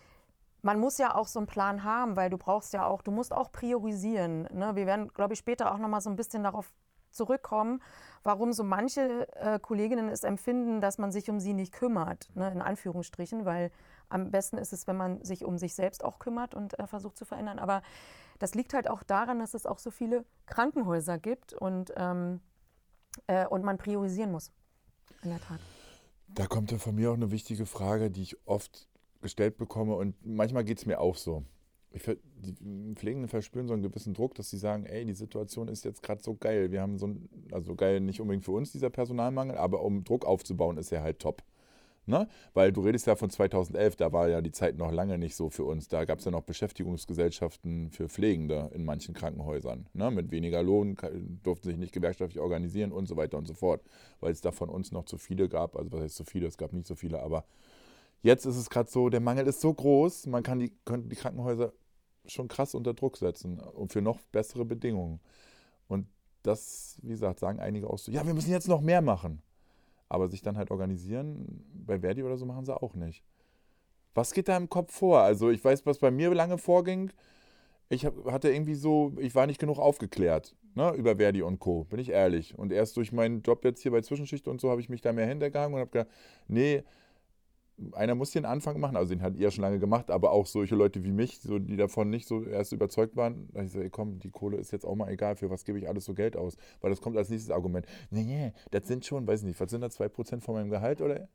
man 0.62 0.80
muss 0.80 0.98
ja 0.98 1.14
auch 1.14 1.28
so 1.28 1.38
einen 1.38 1.46
Plan 1.46 1.84
haben, 1.84 2.16
weil 2.16 2.28
du 2.30 2.38
brauchst 2.38 2.72
ja 2.72 2.86
auch, 2.86 3.02
du 3.02 3.10
musst 3.12 3.32
auch 3.32 3.52
priorisieren. 3.52 4.48
Ne? 4.52 4.74
Wir 4.74 4.86
werden, 4.86 5.08
glaube 5.08 5.34
ich, 5.34 5.38
später 5.38 5.72
auch 5.72 5.78
nochmal 5.78 6.00
so 6.00 6.10
ein 6.10 6.16
bisschen 6.16 6.42
darauf 6.42 6.72
zurückkommen, 7.12 7.80
warum 8.24 8.52
so 8.52 8.64
manche 8.64 9.28
äh, 9.36 9.58
Kolleginnen 9.58 10.08
es 10.08 10.24
empfinden, 10.24 10.80
dass 10.80 10.98
man 10.98 11.12
sich 11.12 11.30
um 11.30 11.40
sie 11.40 11.54
nicht 11.54 11.72
kümmert, 11.72 12.30
ne? 12.34 12.50
in 12.50 12.60
Anführungsstrichen, 12.60 13.44
weil 13.44 13.70
am 14.08 14.30
besten 14.30 14.58
ist 14.58 14.72
es, 14.72 14.86
wenn 14.86 14.96
man 14.96 15.24
sich 15.24 15.44
um 15.44 15.56
sich 15.56 15.74
selbst 15.74 16.04
auch 16.04 16.18
kümmert 16.18 16.54
und 16.54 16.78
äh, 16.78 16.86
versucht 16.86 17.16
zu 17.16 17.24
verändern. 17.24 17.58
Aber 17.58 17.82
das 18.38 18.54
liegt 18.54 18.74
halt 18.74 18.90
auch 18.90 19.02
daran, 19.02 19.38
dass 19.38 19.54
es 19.54 19.66
auch 19.66 19.78
so 19.78 19.90
viele 19.90 20.24
Krankenhäuser 20.46 21.18
gibt 21.18 21.54
und, 21.54 21.92
ähm, 21.96 22.40
äh, 23.26 23.46
und 23.46 23.64
man 23.64 23.78
priorisieren 23.78 24.32
muss. 24.32 24.50
In 25.22 25.30
der 25.30 25.40
Tat. 25.40 25.60
Da 26.28 26.46
kommt 26.46 26.70
ja 26.70 26.78
von 26.78 26.94
mir 26.94 27.10
auch 27.10 27.14
eine 27.14 27.30
wichtige 27.30 27.66
Frage, 27.66 28.10
die 28.10 28.22
ich 28.22 28.36
oft 28.46 28.88
gestellt 29.22 29.56
bekomme 29.56 29.94
und 29.94 30.14
manchmal 30.24 30.64
geht 30.64 30.78
es 30.78 30.86
mir 30.86 31.00
auch 31.00 31.16
so. 31.16 31.44
ich, 31.92 32.02
die 32.36 32.94
Pflegenden 32.94 33.28
verspüren 33.28 33.66
so 33.66 33.72
einen 33.72 33.82
gewissen 33.82 34.14
Druck, 34.14 34.34
dass 34.34 34.50
sie 34.50 34.58
sagen, 34.58 34.84
ey, 34.86 35.04
die 35.04 35.14
Situation 35.14 35.68
ist 35.68 35.84
jetzt 35.84 36.02
gerade 36.02 36.22
so 36.22 36.34
geil. 36.34 36.70
Wir 36.70 36.82
haben 36.82 36.98
so 36.98 37.06
ein, 37.06 37.28
also 37.52 37.74
geil 37.74 38.00
nicht 38.00 38.20
unbedingt 38.20 38.44
für 38.44 38.52
uns, 38.52 38.72
dieser 38.72 38.90
Personalmangel, 38.90 39.56
aber 39.56 39.82
um 39.82 40.04
Druck 40.04 40.24
aufzubauen, 40.24 40.76
ist 40.76 40.92
er 40.92 41.02
halt 41.02 41.18
top. 41.18 41.42
Ne? 42.08 42.28
Weil 42.54 42.72
du 42.72 42.82
redest 42.82 43.08
ja 43.08 43.16
von 43.16 43.30
2011, 43.30 43.96
da 43.96 44.12
war 44.12 44.28
ja 44.28 44.40
die 44.40 44.52
Zeit 44.52 44.78
noch 44.78 44.92
lange 44.92 45.18
nicht 45.18 45.34
so 45.34 45.50
für 45.50 45.64
uns. 45.64 45.88
Da 45.88 46.04
gab 46.04 46.20
es 46.20 46.24
ja 46.24 46.30
noch 46.30 46.42
Beschäftigungsgesellschaften 46.42 47.90
für 47.90 48.08
Pflegende 48.08 48.70
in 48.74 48.84
manchen 48.84 49.12
Krankenhäusern. 49.12 49.88
Ne? 49.92 50.12
Mit 50.12 50.30
weniger 50.30 50.62
Lohn 50.62 50.96
durften 51.42 51.68
sich 51.68 51.76
nicht 51.76 51.92
gewerkschaftlich 51.92 52.40
organisieren 52.40 52.92
und 52.92 53.06
so 53.06 53.16
weiter 53.16 53.36
und 53.36 53.46
so 53.48 53.54
fort, 53.54 53.82
weil 54.20 54.30
es 54.30 54.40
da 54.40 54.52
von 54.52 54.68
uns 54.68 54.92
noch 54.92 55.04
zu 55.04 55.18
viele 55.18 55.48
gab. 55.48 55.74
Also 55.76 55.90
was 55.90 56.00
heißt 56.00 56.16
zu 56.16 56.24
viele? 56.24 56.46
Es 56.46 56.56
gab 56.56 56.72
nicht 56.72 56.86
so 56.86 56.94
viele, 56.94 57.20
aber 57.20 57.44
jetzt 58.22 58.46
ist 58.46 58.56
es 58.56 58.70
gerade 58.70 58.88
so, 58.88 59.08
der 59.08 59.20
Mangel 59.20 59.48
ist 59.48 59.60
so 59.60 59.74
groß, 59.74 60.26
man 60.26 60.44
kann 60.44 60.60
die, 60.60 60.72
könnte 60.84 61.08
die 61.08 61.16
Krankenhäuser 61.16 61.72
schon 62.26 62.46
krass 62.46 62.76
unter 62.76 62.94
Druck 62.94 63.16
setzen 63.16 63.58
und 63.58 63.92
für 63.92 64.00
noch 64.00 64.20
bessere 64.30 64.64
Bedingungen. 64.64 65.20
Und 65.88 66.06
das, 66.42 66.98
wie 67.02 67.10
gesagt, 67.10 67.40
sagen 67.40 67.58
einige 67.58 67.90
auch 67.90 67.98
so, 67.98 68.12
ja, 68.12 68.24
wir 68.24 68.34
müssen 68.34 68.50
jetzt 68.50 68.68
noch 68.68 68.80
mehr 68.80 69.02
machen. 69.02 69.42
Aber 70.08 70.28
sich 70.28 70.42
dann 70.42 70.56
halt 70.56 70.70
organisieren, 70.70 71.64
bei 71.74 72.00
Verdi 72.00 72.22
oder 72.22 72.36
so 72.36 72.46
machen 72.46 72.64
sie 72.64 72.80
auch 72.80 72.94
nicht. 72.94 73.24
Was 74.14 74.32
geht 74.32 74.48
da 74.48 74.56
im 74.56 74.68
Kopf 74.68 74.94
vor? 74.94 75.20
Also 75.20 75.50
ich 75.50 75.64
weiß, 75.64 75.84
was 75.84 75.98
bei 75.98 76.10
mir 76.10 76.32
lange 76.32 76.58
vorging. 76.58 77.10
Ich 77.88 78.06
hatte 78.06 78.50
irgendwie 78.50 78.74
so, 78.74 79.12
ich 79.18 79.34
war 79.34 79.46
nicht 79.46 79.60
genug 79.60 79.78
aufgeklärt 79.78 80.56
ne, 80.76 80.92
über 80.94 81.16
Verdi 81.16 81.42
und 81.42 81.58
Co., 81.58 81.84
bin 81.84 81.98
ich 81.98 82.10
ehrlich. 82.10 82.56
Und 82.56 82.70
erst 82.70 82.96
durch 82.96 83.10
meinen 83.10 83.42
Job 83.42 83.64
jetzt 83.64 83.82
hier 83.82 83.90
bei 83.90 84.02
Zwischenschicht 84.02 84.46
und 84.46 84.60
so 84.60 84.70
habe 84.70 84.80
ich 84.80 84.88
mich 84.88 85.00
da 85.00 85.12
mehr 85.12 85.26
hintergegangen 85.26 85.74
und 85.74 85.80
habe 85.80 85.90
gedacht, 85.90 86.10
nee, 86.46 86.84
einer 87.92 88.14
muss 88.14 88.30
den 88.30 88.44
Anfang 88.44 88.80
machen, 88.80 88.96
also 88.96 89.14
den 89.14 89.22
hat 89.22 89.36
ihr 89.36 89.50
schon 89.50 89.62
lange 89.62 89.78
gemacht, 89.78 90.10
aber 90.10 90.32
auch 90.32 90.46
solche 90.46 90.74
Leute 90.74 91.04
wie 91.04 91.12
mich, 91.12 91.40
so, 91.40 91.58
die 91.58 91.76
davon 91.76 92.08
nicht 92.08 92.26
so 92.26 92.42
erst 92.44 92.72
überzeugt 92.72 93.16
waren, 93.16 93.48
da 93.52 93.62
ich 93.62 93.72
so, 93.72 93.80
ey, 93.80 93.90
komm, 93.90 94.18
die 94.18 94.30
Kohle 94.30 94.56
ist 94.56 94.72
jetzt 94.72 94.86
auch 94.86 94.94
mal 94.94 95.10
egal, 95.10 95.36
für 95.36 95.50
was 95.50 95.64
gebe 95.64 95.78
ich 95.78 95.88
alles 95.88 96.04
so 96.04 96.14
Geld 96.14 96.36
aus? 96.36 96.56
Weil 96.80 96.90
das 96.90 97.00
kommt 97.00 97.16
als 97.16 97.28
nächstes 97.28 97.50
Argument. 97.50 97.86
Nee, 98.10 98.24
nee, 98.24 98.52
das 98.70 98.86
sind 98.86 99.04
schon, 99.04 99.26
weiß 99.26 99.42
nicht, 99.42 99.60
was 99.60 99.70
sind 99.70 99.82
das, 99.82 99.98
2% 100.00 100.40
von 100.40 100.54
meinem 100.54 100.70
Gehalt 100.70 101.00
oder? 101.00 101.28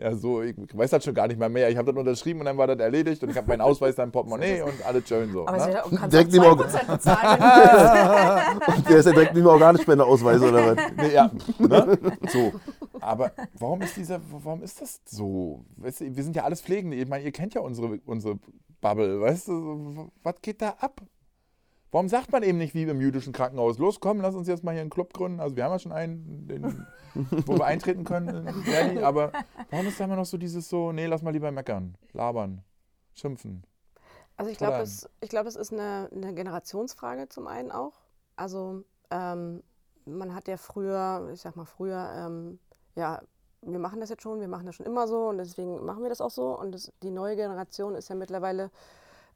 Ja, 0.00 0.14
so, 0.16 0.40
ich 0.42 0.56
weiß 0.56 0.90
das 0.90 1.04
schon 1.04 1.12
gar 1.12 1.28
nicht 1.28 1.38
mal 1.38 1.50
mehr. 1.50 1.68
Ich 1.68 1.76
habe 1.76 1.92
das 1.92 2.00
unterschrieben 2.00 2.40
und 2.40 2.46
dann 2.46 2.56
war 2.56 2.66
das 2.66 2.78
erledigt 2.78 3.22
und 3.22 3.28
ich 3.28 3.36
habe 3.36 3.46
meinen 3.46 3.60
Ausweis 3.60 3.94
dann 3.94 4.08
im 4.08 4.12
Portemonnaie 4.12 4.62
und 4.62 4.82
alles 4.86 5.06
schön 5.06 5.30
so. 5.30 5.46
Aber 5.46 5.66
ne? 5.66 5.82
kannst 5.94 6.14
Direkt 6.14 6.38
auch 6.38 6.56
neben 6.56 6.70
2% 6.70 6.92
bezahlen. 6.92 7.40
willst. 8.66 8.88
Der 8.88 8.96
ist 8.96 9.06
ja 9.06 9.12
direkt 9.12 9.34
nicht 9.34 9.44
mehr 9.44 9.52
Organspendeausweis 9.52 10.40
oder 10.40 10.76
was? 10.76 10.92
Nee, 10.96 11.12
ja, 11.14 11.30
ne? 11.58 11.98
So. 12.32 12.52
Aber 13.02 13.32
warum 13.58 13.82
ist 13.82 13.96
dieser, 13.96 14.20
warum 14.30 14.62
ist 14.62 14.80
das 14.80 15.00
so? 15.04 15.64
Weißt 15.76 16.00
du, 16.00 16.16
wir 16.16 16.22
sind 16.22 16.36
ja 16.36 16.44
alles 16.44 16.60
Pflegende. 16.60 16.96
Ich 16.96 17.08
meine, 17.08 17.24
ihr 17.24 17.32
kennt 17.32 17.54
ja 17.54 17.60
unsere, 17.60 18.00
unsere 18.06 18.38
Bubble, 18.80 19.20
weißt 19.20 19.48
du? 19.48 20.10
Was 20.22 20.36
geht 20.42 20.62
da 20.62 20.70
ab? 20.78 21.00
Warum 21.90 22.08
sagt 22.08 22.32
man 22.32 22.42
eben 22.42 22.56
nicht 22.56 22.74
wie 22.74 22.84
im 22.84 23.02
jüdischen 23.02 23.34
Krankenhaus, 23.34 23.76
los, 23.76 24.00
komm, 24.00 24.22
lass 24.22 24.34
uns 24.34 24.48
jetzt 24.48 24.64
mal 24.64 24.72
hier 24.72 24.80
einen 24.80 24.88
Club 24.88 25.12
gründen. 25.12 25.40
Also 25.40 25.56
wir 25.56 25.64
haben 25.64 25.72
ja 25.72 25.78
schon 25.78 25.92
einen, 25.92 26.48
den, 26.48 26.86
wo 27.46 27.58
wir 27.58 27.66
eintreten 27.66 28.04
können, 28.04 28.48
Verdi, 28.64 29.00
aber 29.00 29.30
warum 29.70 29.86
ist 29.86 30.00
da 30.00 30.04
immer 30.04 30.16
noch 30.16 30.24
so 30.24 30.38
dieses 30.38 30.70
so, 30.70 30.90
nee, 30.90 31.04
lass 31.04 31.20
mal 31.20 31.32
lieber 31.32 31.52
meckern, 31.52 31.98
labern, 32.14 32.64
schimpfen? 33.12 33.66
Also 34.38 34.50
ich 34.50 34.56
glaube, 34.56 34.78
es, 34.78 35.08
ich 35.20 35.28
glaub, 35.28 35.46
es 35.46 35.54
ist 35.54 35.70
eine, 35.70 36.08
eine 36.14 36.32
Generationsfrage 36.32 37.28
zum 37.28 37.46
einen 37.46 37.70
auch. 37.70 38.00
Also 38.36 38.84
ähm, 39.10 39.62
man 40.06 40.34
hat 40.34 40.48
ja 40.48 40.56
früher, 40.56 41.28
ich 41.32 41.42
sag 41.42 41.56
mal 41.56 41.66
früher, 41.66 42.10
ähm, 42.16 42.58
ja, 42.94 43.20
wir 43.62 43.78
machen 43.78 44.00
das 44.00 44.10
jetzt 44.10 44.22
schon, 44.22 44.40
wir 44.40 44.48
machen 44.48 44.66
das 44.66 44.74
schon 44.74 44.86
immer 44.86 45.06
so 45.06 45.28
und 45.28 45.38
deswegen 45.38 45.84
machen 45.84 46.02
wir 46.02 46.08
das 46.08 46.20
auch 46.20 46.30
so. 46.30 46.58
Und 46.58 46.72
das, 46.72 46.92
die 47.02 47.10
neue 47.10 47.36
Generation 47.36 47.94
ist 47.94 48.08
ja 48.08 48.14
mittlerweile, 48.14 48.70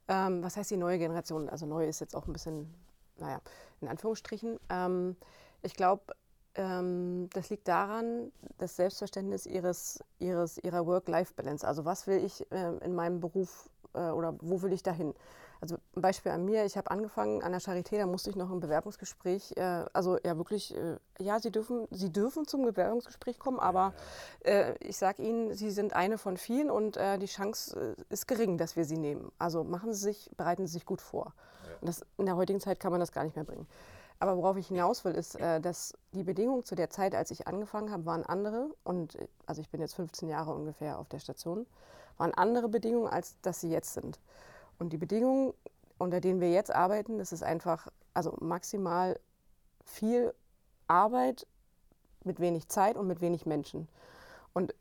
ähm, 0.07 0.43
was 0.43 0.57
heißt 0.57 0.71
die 0.71 0.77
neue 0.77 0.97
Generation? 0.97 1.49
Also 1.49 1.65
neu 1.65 1.87
ist 1.87 2.01
jetzt 2.01 2.15
auch 2.15 2.27
ein 2.27 2.33
bisschen, 2.33 2.73
naja, 3.17 3.39
in 3.81 3.87
Anführungsstrichen. 3.87 4.59
Ähm, 4.69 5.15
ich 5.61 5.75
glaube, 5.75 6.13
ähm, 6.55 7.29
das 7.33 7.49
liegt 7.49 7.67
daran, 7.67 8.31
das 8.57 8.75
Selbstverständnis 8.75 9.45
ihres, 9.45 10.03
ihres, 10.19 10.57
ihrer 10.57 10.85
Work-Life-Balance. 10.85 11.65
Also 11.65 11.85
was 11.85 12.07
will 12.07 12.23
ich 12.23 12.45
ähm, 12.51 12.79
in 12.83 12.95
meinem 12.95 13.21
Beruf 13.21 13.69
äh, 13.93 14.09
oder 14.09 14.35
wo 14.41 14.61
will 14.61 14.73
ich 14.73 14.83
dahin? 14.83 15.13
Also 15.59 15.77
ein 15.95 16.01
Beispiel 16.01 16.31
an 16.31 16.45
mir, 16.45 16.65
ich 16.65 16.77
habe 16.77 16.91
angefangen 16.91 17.41
an 17.41 17.51
der 17.51 17.61
Charité, 17.61 17.97
da 17.97 18.05
musste 18.05 18.29
ich 18.29 18.35
noch 18.35 18.51
ein 18.51 18.59
Bewerbungsgespräch, 18.59 19.53
äh, 19.57 19.85
also 19.93 20.17
ja 20.23 20.37
wirklich, 20.37 20.75
äh, 20.75 20.97
ja, 21.19 21.39
Sie 21.39 21.51
dürfen, 21.51 21.87
Sie 21.89 22.11
dürfen 22.11 22.47
zum 22.47 22.63
Bewerbungsgespräch 22.63 23.39
kommen, 23.39 23.59
aber 23.59 23.93
äh, 24.45 24.75
ich 24.79 24.97
sage 24.97 25.23
Ihnen, 25.23 25.53
Sie 25.53 25.71
sind 25.71 25.93
eine 25.93 26.17
von 26.17 26.37
vielen 26.37 26.69
und 26.69 26.97
äh, 26.97 27.17
die 27.17 27.25
Chance 27.25 27.95
äh, 27.97 28.13
ist 28.13 28.27
gering, 28.27 28.57
dass 28.57 28.75
wir 28.75 28.85
Sie 28.85 28.97
nehmen. 28.97 29.31
Also 29.39 29.63
machen 29.63 29.93
Sie 29.93 29.99
sich, 29.99 30.29
bereiten 30.37 30.67
Sie 30.67 30.73
sich 30.73 30.85
gut 30.85 31.01
vor. 31.01 31.33
Und 31.81 31.87
das, 31.87 32.05
in 32.17 32.25
der 32.25 32.35
heutigen 32.35 32.59
Zeit 32.59 32.79
kann 32.79 32.91
man 32.91 32.99
das 32.99 33.11
gar 33.11 33.23
nicht 33.23 33.35
mehr 33.35 33.45
bringen. 33.45 33.67
Aber 34.19 34.37
worauf 34.37 34.57
ich 34.57 34.67
hinaus 34.67 35.05
will, 35.05 35.13
ist, 35.13 35.35
äh, 35.35 35.59
dass 35.61 35.93
die 36.13 36.23
Bedingungen 36.23 36.63
zu 36.63 36.75
der 36.75 36.89
Zeit, 36.89 37.13
als 37.13 37.31
ich 37.31 37.47
angefangen 37.47 37.91
habe, 37.91 38.05
waren 38.05 38.25
andere. 38.25 38.69
Und 38.83 39.17
also 39.45 39.61
ich 39.61 39.69
bin 39.69 39.81
jetzt 39.81 39.95
15 39.95 40.29
Jahre 40.29 40.53
ungefähr 40.53 40.99
auf 40.99 41.07
der 41.09 41.19
Station, 41.19 41.67
waren 42.17 42.33
andere 42.33 42.69
Bedingungen, 42.69 43.07
als 43.07 43.39
dass 43.41 43.61
sie 43.61 43.69
jetzt 43.69 43.93
sind. 43.93 44.19
Und 44.79 44.93
die 44.93 44.97
Bedingungen, 44.97 45.53
unter 45.97 46.21
denen 46.21 46.41
wir 46.41 46.51
jetzt 46.51 46.71
arbeiten, 46.73 47.17
das 47.17 47.31
ist 47.31 47.43
einfach, 47.43 47.87
also 48.13 48.35
maximal 48.39 49.19
viel 49.85 50.33
Arbeit 50.87 51.47
mit 52.23 52.39
wenig 52.39 52.67
Zeit 52.67 52.97
und 52.97 53.07
mit 53.07 53.21
wenig 53.21 53.45
Menschen. 53.45 53.87
Und 54.53 54.73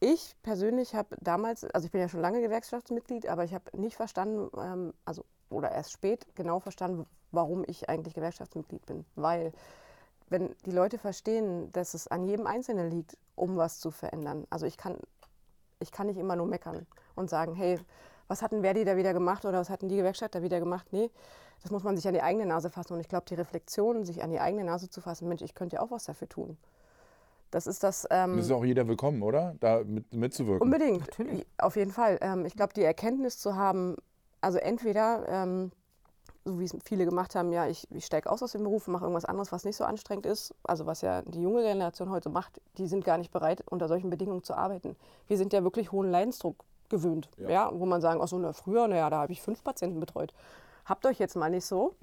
ich 0.00 0.36
persönlich 0.42 0.94
habe 0.94 1.16
damals, 1.20 1.64
also 1.64 1.86
ich 1.86 1.92
bin 1.92 2.00
ja 2.00 2.08
schon 2.08 2.20
lange 2.20 2.40
Gewerkschaftsmitglied, 2.40 3.28
aber 3.28 3.44
ich 3.44 3.54
habe 3.54 3.76
nicht 3.76 3.96
verstanden, 3.96 4.50
ähm, 4.58 4.94
also 5.04 5.24
oder 5.48 5.70
erst 5.70 5.92
spät 5.92 6.26
genau 6.34 6.58
verstanden, 6.58 7.06
warum 7.30 7.64
ich 7.66 7.88
eigentlich 7.88 8.14
Gewerkschaftsmitglied 8.14 8.84
bin. 8.86 9.04
Weil 9.14 9.52
wenn 10.28 10.54
die 10.64 10.70
Leute 10.70 10.98
verstehen, 10.98 11.70
dass 11.72 11.94
es 11.94 12.08
an 12.08 12.24
jedem 12.24 12.46
Einzelnen 12.46 12.90
liegt, 12.90 13.16
um 13.36 13.56
was 13.56 13.78
zu 13.78 13.90
verändern. 13.90 14.46
Also 14.50 14.66
ich 14.66 14.76
kann, 14.76 14.96
ich 15.78 15.92
kann 15.92 16.06
nicht 16.06 16.18
immer 16.18 16.36
nur 16.36 16.46
meckern 16.46 16.86
und 17.14 17.30
sagen, 17.30 17.54
hey, 17.54 17.78
was 18.32 18.40
hatten 18.40 18.62
Verdi 18.62 18.84
da 18.84 18.96
wieder 18.96 19.12
gemacht 19.12 19.44
oder 19.44 19.58
was 19.60 19.68
hatten 19.68 19.90
die 19.90 19.96
Gewerkschaft 19.96 20.34
da 20.34 20.42
wieder 20.42 20.58
gemacht? 20.58 20.86
Nee, 20.90 21.10
das 21.62 21.70
muss 21.70 21.84
man 21.84 21.96
sich 21.96 22.08
an 22.08 22.14
die 22.14 22.22
eigene 22.22 22.46
Nase 22.46 22.70
fassen. 22.70 22.94
Und 22.94 23.00
ich 23.00 23.08
glaube, 23.08 23.26
die 23.28 23.34
Reflexion, 23.34 24.06
sich 24.06 24.22
an 24.22 24.30
die 24.30 24.40
eigene 24.40 24.64
Nase 24.64 24.88
zu 24.88 25.02
fassen, 25.02 25.28
Mensch, 25.28 25.42
ich 25.42 25.54
könnte 25.54 25.76
ja 25.76 25.82
auch 25.82 25.90
was 25.90 26.04
dafür 26.04 26.30
tun. 26.30 26.56
Das 27.50 27.66
ist 27.66 27.82
das. 27.82 28.06
Ähm, 28.10 28.36
Das 28.38 28.46
ist 28.46 28.50
auch 28.52 28.64
jeder 28.64 28.88
willkommen, 28.88 29.22
oder? 29.22 29.54
Da 29.60 29.84
mit, 29.84 30.14
mitzuwirken. 30.14 30.62
Unbedingt, 30.62 31.00
Natürlich. 31.00 31.46
auf 31.58 31.76
jeden 31.76 31.92
Fall. 31.92 32.18
Ähm, 32.22 32.46
ich 32.46 32.56
glaube, 32.56 32.72
die 32.72 32.82
Erkenntnis 32.82 33.36
zu 33.36 33.54
haben, 33.54 33.96
also 34.40 34.56
entweder, 34.56 35.28
ähm, 35.28 35.70
so 36.46 36.58
wie 36.58 36.64
es 36.64 36.74
viele 36.82 37.04
gemacht 37.04 37.34
haben, 37.34 37.52
ja, 37.52 37.66
ich, 37.66 37.86
ich 37.90 38.06
steige 38.06 38.30
aus 38.30 38.42
aus 38.42 38.52
dem 38.52 38.62
Beruf, 38.62 38.88
mache 38.88 39.04
irgendwas 39.04 39.26
anderes, 39.26 39.52
was 39.52 39.64
nicht 39.64 39.76
so 39.76 39.84
anstrengend 39.84 40.24
ist. 40.24 40.54
Also 40.64 40.86
was 40.86 41.02
ja 41.02 41.20
die 41.20 41.42
junge 41.42 41.62
Generation 41.62 42.08
heute 42.08 42.30
macht, 42.30 42.62
die 42.78 42.86
sind 42.86 43.04
gar 43.04 43.18
nicht 43.18 43.30
bereit, 43.30 43.62
unter 43.68 43.88
solchen 43.88 44.08
Bedingungen 44.08 44.42
zu 44.42 44.54
arbeiten. 44.54 44.96
Wir 45.28 45.36
sind 45.36 45.52
ja 45.52 45.62
wirklich 45.62 45.92
hohen 45.92 46.10
Leidensdruck 46.10 46.64
gewöhnt, 46.92 47.28
ja. 47.36 47.70
wo 47.72 47.86
man 47.86 48.00
sagen, 48.00 48.20
ach 48.22 48.28
so, 48.28 48.38
na, 48.38 48.52
früher, 48.52 48.86
naja, 48.86 49.10
da 49.10 49.22
habe 49.22 49.32
ich 49.32 49.42
fünf 49.42 49.64
Patienten 49.64 49.98
betreut. 49.98 50.32
Habt 50.84 51.04
euch 51.06 51.18
jetzt 51.18 51.34
mal 51.34 51.50
nicht 51.50 51.64
so. 51.64 51.96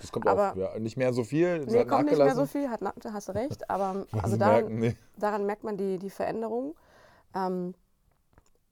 Das 0.00 0.12
kommt 0.12 0.26
Aber- 0.26 0.52
auch 0.52 0.56
ja, 0.56 0.78
nicht 0.78 0.96
mehr 0.96 1.12
so 1.12 1.24
viel. 1.24 1.64
Nee, 1.66 1.84
kommt 1.84 2.06
nicht 2.06 2.18
mehr 2.18 2.34
so 2.34 2.46
viel, 2.46 2.70
hat, 2.70 2.80
hast 3.12 3.28
du 3.28 3.32
recht. 3.32 3.68
Aber 3.70 4.06
also 4.22 4.36
daran, 4.36 4.60
merken, 4.62 4.78
nee. 4.78 4.96
daran 5.16 5.46
merkt 5.46 5.64
man 5.64 5.76
die, 5.76 5.98
die 5.98 6.10
Veränderung. 6.10 6.74
Ähm, 7.34 7.74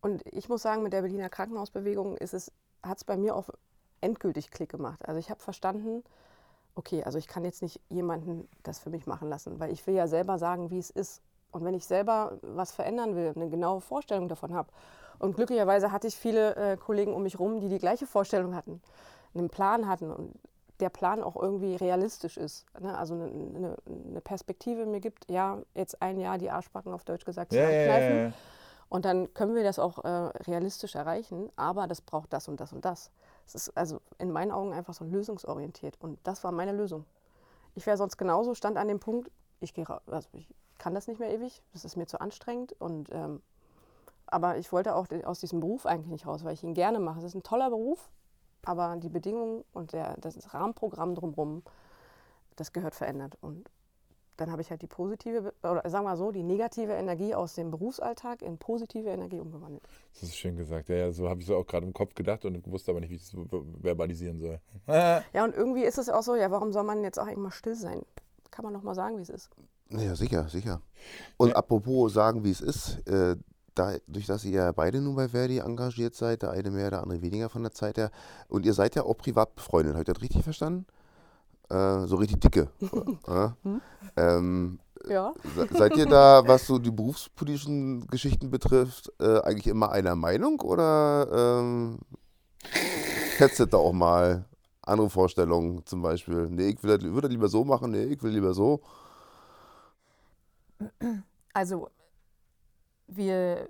und 0.00 0.22
ich 0.26 0.48
muss 0.48 0.62
sagen, 0.62 0.82
mit 0.82 0.92
der 0.92 1.02
Berliner 1.02 1.28
Krankenhausbewegung 1.28 2.16
ist 2.18 2.34
es, 2.34 2.52
hat 2.82 2.98
es 2.98 3.04
bei 3.04 3.16
mir 3.16 3.34
auch 3.34 3.48
endgültig 4.00 4.50
Klick 4.50 4.70
gemacht. 4.70 5.00
Also 5.08 5.18
ich 5.18 5.30
habe 5.30 5.40
verstanden, 5.40 6.04
okay, 6.74 7.02
also 7.04 7.18
ich 7.18 7.26
kann 7.26 7.44
jetzt 7.44 7.62
nicht 7.62 7.80
jemanden 7.88 8.46
das 8.62 8.78
für 8.78 8.90
mich 8.90 9.06
machen 9.06 9.28
lassen, 9.28 9.58
weil 9.58 9.72
ich 9.72 9.86
will 9.86 9.94
ja 9.94 10.06
selber 10.06 10.38
sagen, 10.38 10.70
wie 10.70 10.78
es 10.78 10.90
ist. 10.90 11.22
Und 11.50 11.64
wenn 11.64 11.74
ich 11.74 11.86
selber 11.86 12.38
was 12.42 12.72
verändern 12.72 13.16
will, 13.16 13.32
eine 13.34 13.48
genaue 13.48 13.80
Vorstellung 13.80 14.28
davon 14.28 14.52
habe. 14.52 14.68
Und 15.18 15.36
glücklicherweise 15.36 15.92
hatte 15.92 16.06
ich 16.06 16.16
viele 16.16 16.56
äh, 16.56 16.76
Kollegen 16.76 17.14
um 17.14 17.22
mich 17.22 17.38
rum, 17.38 17.60
die 17.60 17.68
die 17.68 17.78
gleiche 17.78 18.06
Vorstellung 18.06 18.54
hatten, 18.54 18.80
einen 19.34 19.48
Plan 19.48 19.88
hatten 19.88 20.10
und 20.10 20.34
der 20.80 20.88
Plan 20.90 21.22
auch 21.22 21.36
irgendwie 21.40 21.76
realistisch 21.76 22.36
ist. 22.36 22.66
Ne? 22.80 22.96
Also 22.96 23.14
eine, 23.14 23.24
eine, 23.26 23.76
eine 23.86 24.20
Perspektive 24.20 24.86
mir 24.86 25.00
gibt, 25.00 25.30
ja, 25.30 25.58
jetzt 25.74 26.02
ein 26.02 26.18
Jahr 26.18 26.36
die 26.38 26.50
Arschbacken 26.50 26.92
auf 26.92 27.04
Deutsch 27.04 27.24
gesagt 27.24 27.52
Ja, 27.52 27.60
zusammenkneifen. 27.60 28.16
ja, 28.16 28.22
ja. 28.24 28.32
Und 28.88 29.04
dann 29.04 29.32
können 29.34 29.54
wir 29.54 29.62
das 29.64 29.78
auch 29.78 30.04
äh, 30.04 30.08
realistisch 30.08 30.94
erreichen, 30.94 31.50
aber 31.56 31.86
das 31.86 32.00
braucht 32.00 32.32
das 32.32 32.48
und 32.48 32.60
das 32.60 32.72
und 32.72 32.84
das. 32.84 33.10
Es 33.46 33.54
ist 33.54 33.76
also 33.76 34.00
in 34.18 34.30
meinen 34.30 34.50
Augen 34.52 34.72
einfach 34.72 34.94
so 34.94 35.04
lösungsorientiert. 35.04 35.96
Und 36.00 36.18
das 36.24 36.44
war 36.44 36.52
meine 36.52 36.72
Lösung. 36.72 37.04
Ich 37.74 37.86
wäre 37.86 37.96
sonst 37.96 38.18
genauso, 38.18 38.54
stand 38.54 38.76
an 38.76 38.88
dem 38.88 39.00
Punkt, 39.00 39.30
ich, 39.60 39.74
gehe 39.74 39.88
ra- 39.88 40.02
also 40.06 40.28
ich 40.32 40.48
kann 40.78 40.94
das 40.94 41.06
nicht 41.08 41.18
mehr 41.18 41.32
ewig, 41.32 41.62
das 41.72 41.84
ist 41.84 41.96
mir 41.96 42.06
zu 42.06 42.20
anstrengend. 42.20 42.74
Und, 42.80 43.08
ähm, 43.12 43.42
aber 44.34 44.58
ich 44.58 44.72
wollte 44.72 44.96
auch 44.96 45.06
aus 45.22 45.38
diesem 45.38 45.60
Beruf 45.60 45.86
eigentlich 45.86 46.10
nicht 46.10 46.26
raus, 46.26 46.42
weil 46.42 46.54
ich 46.54 46.64
ihn 46.64 46.74
gerne 46.74 46.98
mache. 46.98 47.20
Es 47.20 47.24
ist 47.24 47.34
ein 47.36 47.44
toller 47.44 47.70
Beruf, 47.70 48.10
aber 48.64 48.96
die 48.96 49.08
Bedingungen 49.08 49.62
und 49.72 49.92
der, 49.92 50.16
das 50.18 50.52
Rahmenprogramm 50.52 51.14
drumherum, 51.14 51.62
das 52.56 52.72
gehört 52.72 52.96
verändert. 52.96 53.38
Und 53.40 53.70
dann 54.36 54.50
habe 54.50 54.60
ich 54.60 54.70
halt 54.70 54.82
die 54.82 54.88
positive, 54.88 55.54
oder 55.62 55.88
sagen 55.88 56.04
wir 56.04 56.10
mal 56.10 56.16
so, 56.16 56.32
die 56.32 56.42
negative 56.42 56.94
Energie 56.94 57.32
aus 57.32 57.54
dem 57.54 57.70
Berufsalltag 57.70 58.42
in 58.42 58.58
positive 58.58 59.08
Energie 59.08 59.38
umgewandelt. 59.38 59.84
Das 60.14 60.24
ist 60.24 60.36
schön 60.36 60.56
gesagt. 60.56 60.88
Ja, 60.88 60.96
ja 60.96 61.12
so 61.12 61.28
habe 61.28 61.40
ich 61.40 61.46
so 61.46 61.56
auch 61.56 61.66
gerade 61.66 61.86
im 61.86 61.92
Kopf 61.92 62.16
gedacht 62.16 62.44
und 62.44 62.68
wusste 62.72 62.90
aber 62.90 62.98
nicht, 62.98 63.10
wie 63.10 63.14
ich 63.14 63.30
das 63.30 63.36
verbalisieren 63.80 64.40
soll. 64.40 64.58
ja, 64.88 65.44
und 65.44 65.54
irgendwie 65.54 65.84
ist 65.84 65.98
es 65.98 66.08
auch 66.08 66.24
so, 66.24 66.34
ja, 66.34 66.50
warum 66.50 66.72
soll 66.72 66.82
man 66.82 67.04
jetzt 67.04 67.20
auch 67.20 67.26
eigentlich 67.26 67.38
mal 67.38 67.52
still 67.52 67.76
sein? 67.76 68.02
Kann 68.50 68.64
man 68.64 68.72
noch 68.72 68.82
mal 68.82 68.96
sagen, 68.96 69.16
wie 69.16 69.22
es 69.22 69.30
ist. 69.30 69.50
Ja, 69.90 70.16
sicher, 70.16 70.48
sicher. 70.48 70.80
Und 71.36 71.50
ja. 71.50 71.54
apropos 71.54 72.12
sagen, 72.12 72.42
wie 72.42 72.50
es 72.50 72.60
ist, 72.60 73.06
äh, 73.06 73.36
dadurch, 73.74 74.26
dass 74.26 74.44
ihr 74.44 74.52
ja 74.52 74.72
beide 74.72 75.00
nun 75.00 75.16
bei 75.16 75.28
Verdi 75.28 75.58
engagiert 75.58 76.14
seid, 76.14 76.42
der 76.42 76.50
eine 76.50 76.70
mehr, 76.70 76.90
der 76.90 77.02
andere 77.02 77.22
weniger 77.22 77.48
von 77.48 77.62
der 77.62 77.72
Zeit 77.72 77.98
her, 77.98 78.10
und 78.48 78.66
ihr 78.66 78.74
seid 78.74 78.94
ja 78.94 79.04
auch 79.04 79.16
privat 79.16 79.54
befreundet, 79.56 79.94
habe 79.94 80.02
ich 80.02 80.12
das 80.12 80.22
richtig 80.22 80.44
verstanden? 80.44 80.86
Äh, 81.70 82.06
so 82.06 82.16
richtig 82.16 82.40
dicke. 82.40 82.68
äh? 83.26 83.48
hm? 83.62 83.80
ähm, 84.16 84.78
ja. 85.08 85.34
Seid 85.70 85.96
ihr 85.96 86.06
da, 86.06 86.46
was 86.46 86.66
so 86.66 86.78
die 86.78 86.90
berufspolitischen 86.90 88.06
Geschichten 88.06 88.50
betrifft, 88.50 89.12
äh, 89.20 89.40
eigentlich 89.40 89.66
immer 89.66 89.90
einer 89.90 90.14
Meinung 90.14 90.60
oder 90.60 91.60
ähm, 91.60 91.98
hättet 93.36 93.72
da 93.72 93.76
auch 93.76 93.92
mal 93.92 94.46
andere 94.82 95.10
Vorstellungen 95.10 95.84
zum 95.86 96.02
Beispiel? 96.02 96.48
Nee, 96.50 96.68
ich 96.68 96.82
würde 96.82 97.28
lieber 97.28 97.48
so 97.48 97.64
machen, 97.64 97.90
nee, 97.90 98.04
ich 98.04 98.22
will 98.22 98.32
lieber 98.32 98.54
so. 98.54 98.80
Also, 101.52 101.88
wir, 103.06 103.68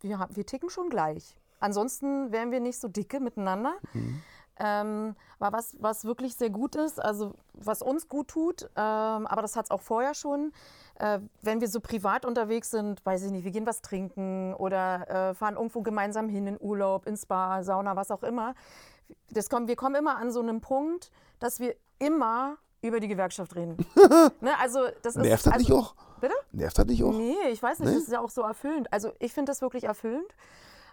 wir, 0.00 0.28
wir 0.30 0.46
ticken 0.46 0.70
schon 0.70 0.88
gleich. 0.88 1.36
Ansonsten 1.60 2.32
wären 2.32 2.50
wir 2.50 2.60
nicht 2.60 2.78
so 2.78 2.88
dicke 2.88 3.20
miteinander. 3.20 3.74
Mhm. 3.92 4.22
Ähm, 4.56 5.16
aber 5.40 5.58
was, 5.58 5.76
was 5.80 6.04
wirklich 6.04 6.36
sehr 6.36 6.50
gut 6.50 6.76
ist, 6.76 7.02
also 7.02 7.34
was 7.54 7.82
uns 7.82 8.08
gut 8.08 8.28
tut, 8.28 8.70
ähm, 8.76 9.26
aber 9.26 9.42
das 9.42 9.56
hat 9.56 9.64
es 9.64 9.70
auch 9.70 9.80
vorher 9.80 10.14
schon, 10.14 10.52
äh, 10.96 11.18
wenn 11.42 11.60
wir 11.60 11.68
so 11.68 11.80
privat 11.80 12.24
unterwegs 12.24 12.70
sind, 12.70 13.04
weiß 13.04 13.24
ich 13.24 13.32
nicht, 13.32 13.44
wir 13.44 13.50
gehen 13.50 13.66
was 13.66 13.82
trinken 13.82 14.54
oder 14.54 15.30
äh, 15.30 15.34
fahren 15.34 15.56
irgendwo 15.56 15.82
gemeinsam 15.82 16.28
hin 16.28 16.46
in 16.46 16.56
Urlaub, 16.60 17.06
ins 17.06 17.22
Spa, 17.22 17.64
Sauna, 17.64 17.96
was 17.96 18.12
auch 18.12 18.22
immer. 18.22 18.54
Das 19.30 19.50
kommt, 19.50 19.68
wir 19.68 19.76
kommen 19.76 19.96
immer 19.96 20.16
an 20.16 20.30
so 20.30 20.40
einem 20.40 20.60
Punkt, 20.60 21.10
dass 21.40 21.58
wir 21.58 21.74
immer 21.98 22.58
über 22.80 23.00
die 23.00 23.08
Gewerkschaft 23.08 23.56
reden. 23.56 23.76
ne, 24.40 24.58
also 24.60 24.86
das 25.02 25.16
ist, 25.16 25.22
Nervt 25.22 25.46
das 25.46 25.52
also, 25.54 25.58
nicht 25.58 25.72
auch? 25.72 25.94
Bitte? 26.24 26.36
Nervt 26.52 26.78
das 26.78 26.86
nicht 26.86 27.04
auch? 27.04 27.12
Nee, 27.12 27.36
ich 27.52 27.62
weiß 27.62 27.80
nicht, 27.80 27.88
nee? 27.90 27.94
das 27.96 28.04
ist 28.04 28.12
ja 28.12 28.20
auch 28.20 28.30
so 28.30 28.40
erfüllend. 28.40 28.90
Also 28.90 29.12
ich 29.18 29.34
finde 29.34 29.50
das 29.50 29.60
wirklich 29.60 29.84
erfüllend. 29.84 30.34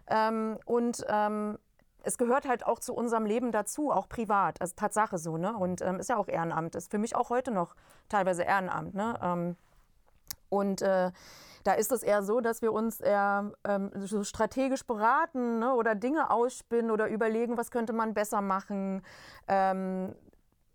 Ähm, 0.08 0.60
und 0.66 1.06
ähm, 1.08 1.58
es 2.04 2.18
gehört 2.18 2.46
halt 2.46 2.66
auch 2.66 2.80
zu 2.80 2.94
unserem 2.94 3.26
Leben 3.26 3.54
dazu, 3.54 3.92
auch 3.92 4.10
privat. 4.10 4.60
Also 4.60 4.74
Tatsache 4.76 5.18
so, 5.18 5.38
ne? 5.38 5.56
Und 5.56 5.82
ähm, 5.82 6.02
ist 6.02 6.10
ja 6.10 6.18
auch 6.18 6.28
Ehrenamt. 6.28 6.76
Ist 6.76 6.92
für 6.92 6.98
mich 6.98 7.16
auch 7.16 7.30
heute 7.30 7.52
noch 7.52 7.78
teilweise 8.10 8.44
Ehrenamt, 8.44 8.94
ne? 8.94 9.18
Ähm, 9.22 9.56
und 10.50 10.82
äh, 10.82 11.12
da 11.64 11.74
ist 11.74 11.94
es 11.94 12.04
eher 12.04 12.24
so, 12.24 12.42
dass 12.42 12.62
wir 12.62 12.74
uns 12.74 13.00
eher 13.00 13.54
ähm, 13.64 13.90
so 13.96 14.26
strategisch 14.26 14.86
beraten 14.86 15.60
ne? 15.60 15.74
oder 15.74 15.96
Dinge 15.96 16.30
ausspinnen 16.30 16.92
oder 16.92 17.08
überlegen, 17.08 17.56
was 17.56 17.72
könnte 17.72 17.94
man 17.94 18.14
besser 18.14 18.42
machen. 18.42 19.02
Ähm, 19.48 20.14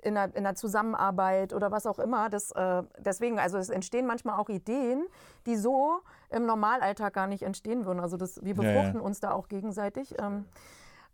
in 0.06 0.14
der, 0.14 0.34
in 0.34 0.44
der, 0.44 0.54
Zusammenarbeit 0.54 1.52
oder 1.52 1.70
was 1.70 1.86
auch 1.86 1.98
immer. 1.98 2.30
Das, 2.30 2.52
äh, 2.52 2.82
deswegen, 2.98 3.38
also 3.38 3.58
es 3.58 3.68
entstehen 3.68 4.06
manchmal 4.06 4.38
auch 4.38 4.48
Ideen, 4.48 5.06
die 5.46 5.56
so 5.56 6.00
im 6.30 6.46
Normalalltag 6.46 7.12
gar 7.12 7.26
nicht 7.26 7.42
entstehen 7.42 7.84
würden. 7.84 8.00
Also 8.00 8.16
das, 8.16 8.42
wir 8.42 8.54
befruchten 8.54 8.94
ja, 8.94 9.00
ja. 9.00 9.00
uns 9.00 9.20
da 9.20 9.32
auch 9.32 9.48
gegenseitig. 9.48 10.14
Ähm, 10.18 10.46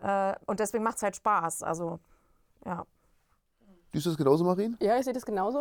äh, 0.01 0.35
und 0.47 0.61
deswegen 0.61 0.85
macht 0.85 0.97
es 0.97 1.03
halt 1.03 1.17
Spaß. 1.17 1.63
Also, 1.63 1.99
ja. 2.65 2.85
Siehst 3.93 4.07
du 4.07 4.11
das 4.11 4.17
genauso, 4.17 4.45
Marien? 4.45 4.77
Ja, 4.81 4.97
ich 4.99 5.05
sehe 5.05 5.13
das 5.13 5.27
genauso. 5.27 5.61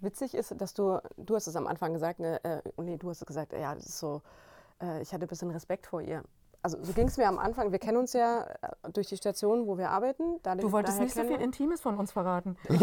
Witzig 0.00 0.34
ist, 0.34 0.54
dass 0.60 0.74
du, 0.74 1.00
du 1.16 1.34
hast 1.34 1.46
es 1.46 1.56
am 1.56 1.66
Anfang 1.66 1.92
gesagt, 1.92 2.20
ne, 2.20 2.42
äh, 2.44 2.62
nee, 2.76 2.96
du 2.96 3.08
hast 3.08 3.20
es 3.22 3.26
gesagt, 3.26 3.52
ja, 3.52 3.74
das 3.74 3.86
ist 3.86 3.98
so, 3.98 4.22
äh, 4.82 5.00
ich 5.02 5.12
hatte 5.12 5.24
ein 5.24 5.28
bisschen 5.28 5.50
Respekt 5.50 5.86
vor 5.86 6.02
ihr. 6.02 6.22
Also 6.62 6.78
so 6.82 6.92
ging 6.92 7.06
es 7.06 7.16
mir 7.16 7.28
am 7.28 7.38
Anfang. 7.38 7.72
Wir 7.72 7.78
kennen 7.78 7.96
uns 7.98 8.12
ja 8.12 8.42
äh, 8.42 8.90
durch 8.92 9.08
die 9.08 9.16
Station, 9.16 9.66
wo 9.66 9.78
wir 9.78 9.90
arbeiten. 9.90 10.40
du 10.42 10.72
wolltest 10.72 11.00
nicht 11.00 11.14
so 11.14 11.22
viel 11.22 11.40
Intimes 11.40 11.80
von 11.80 11.96
uns 11.98 12.12
verraten. 12.12 12.56
sehr 12.68 12.78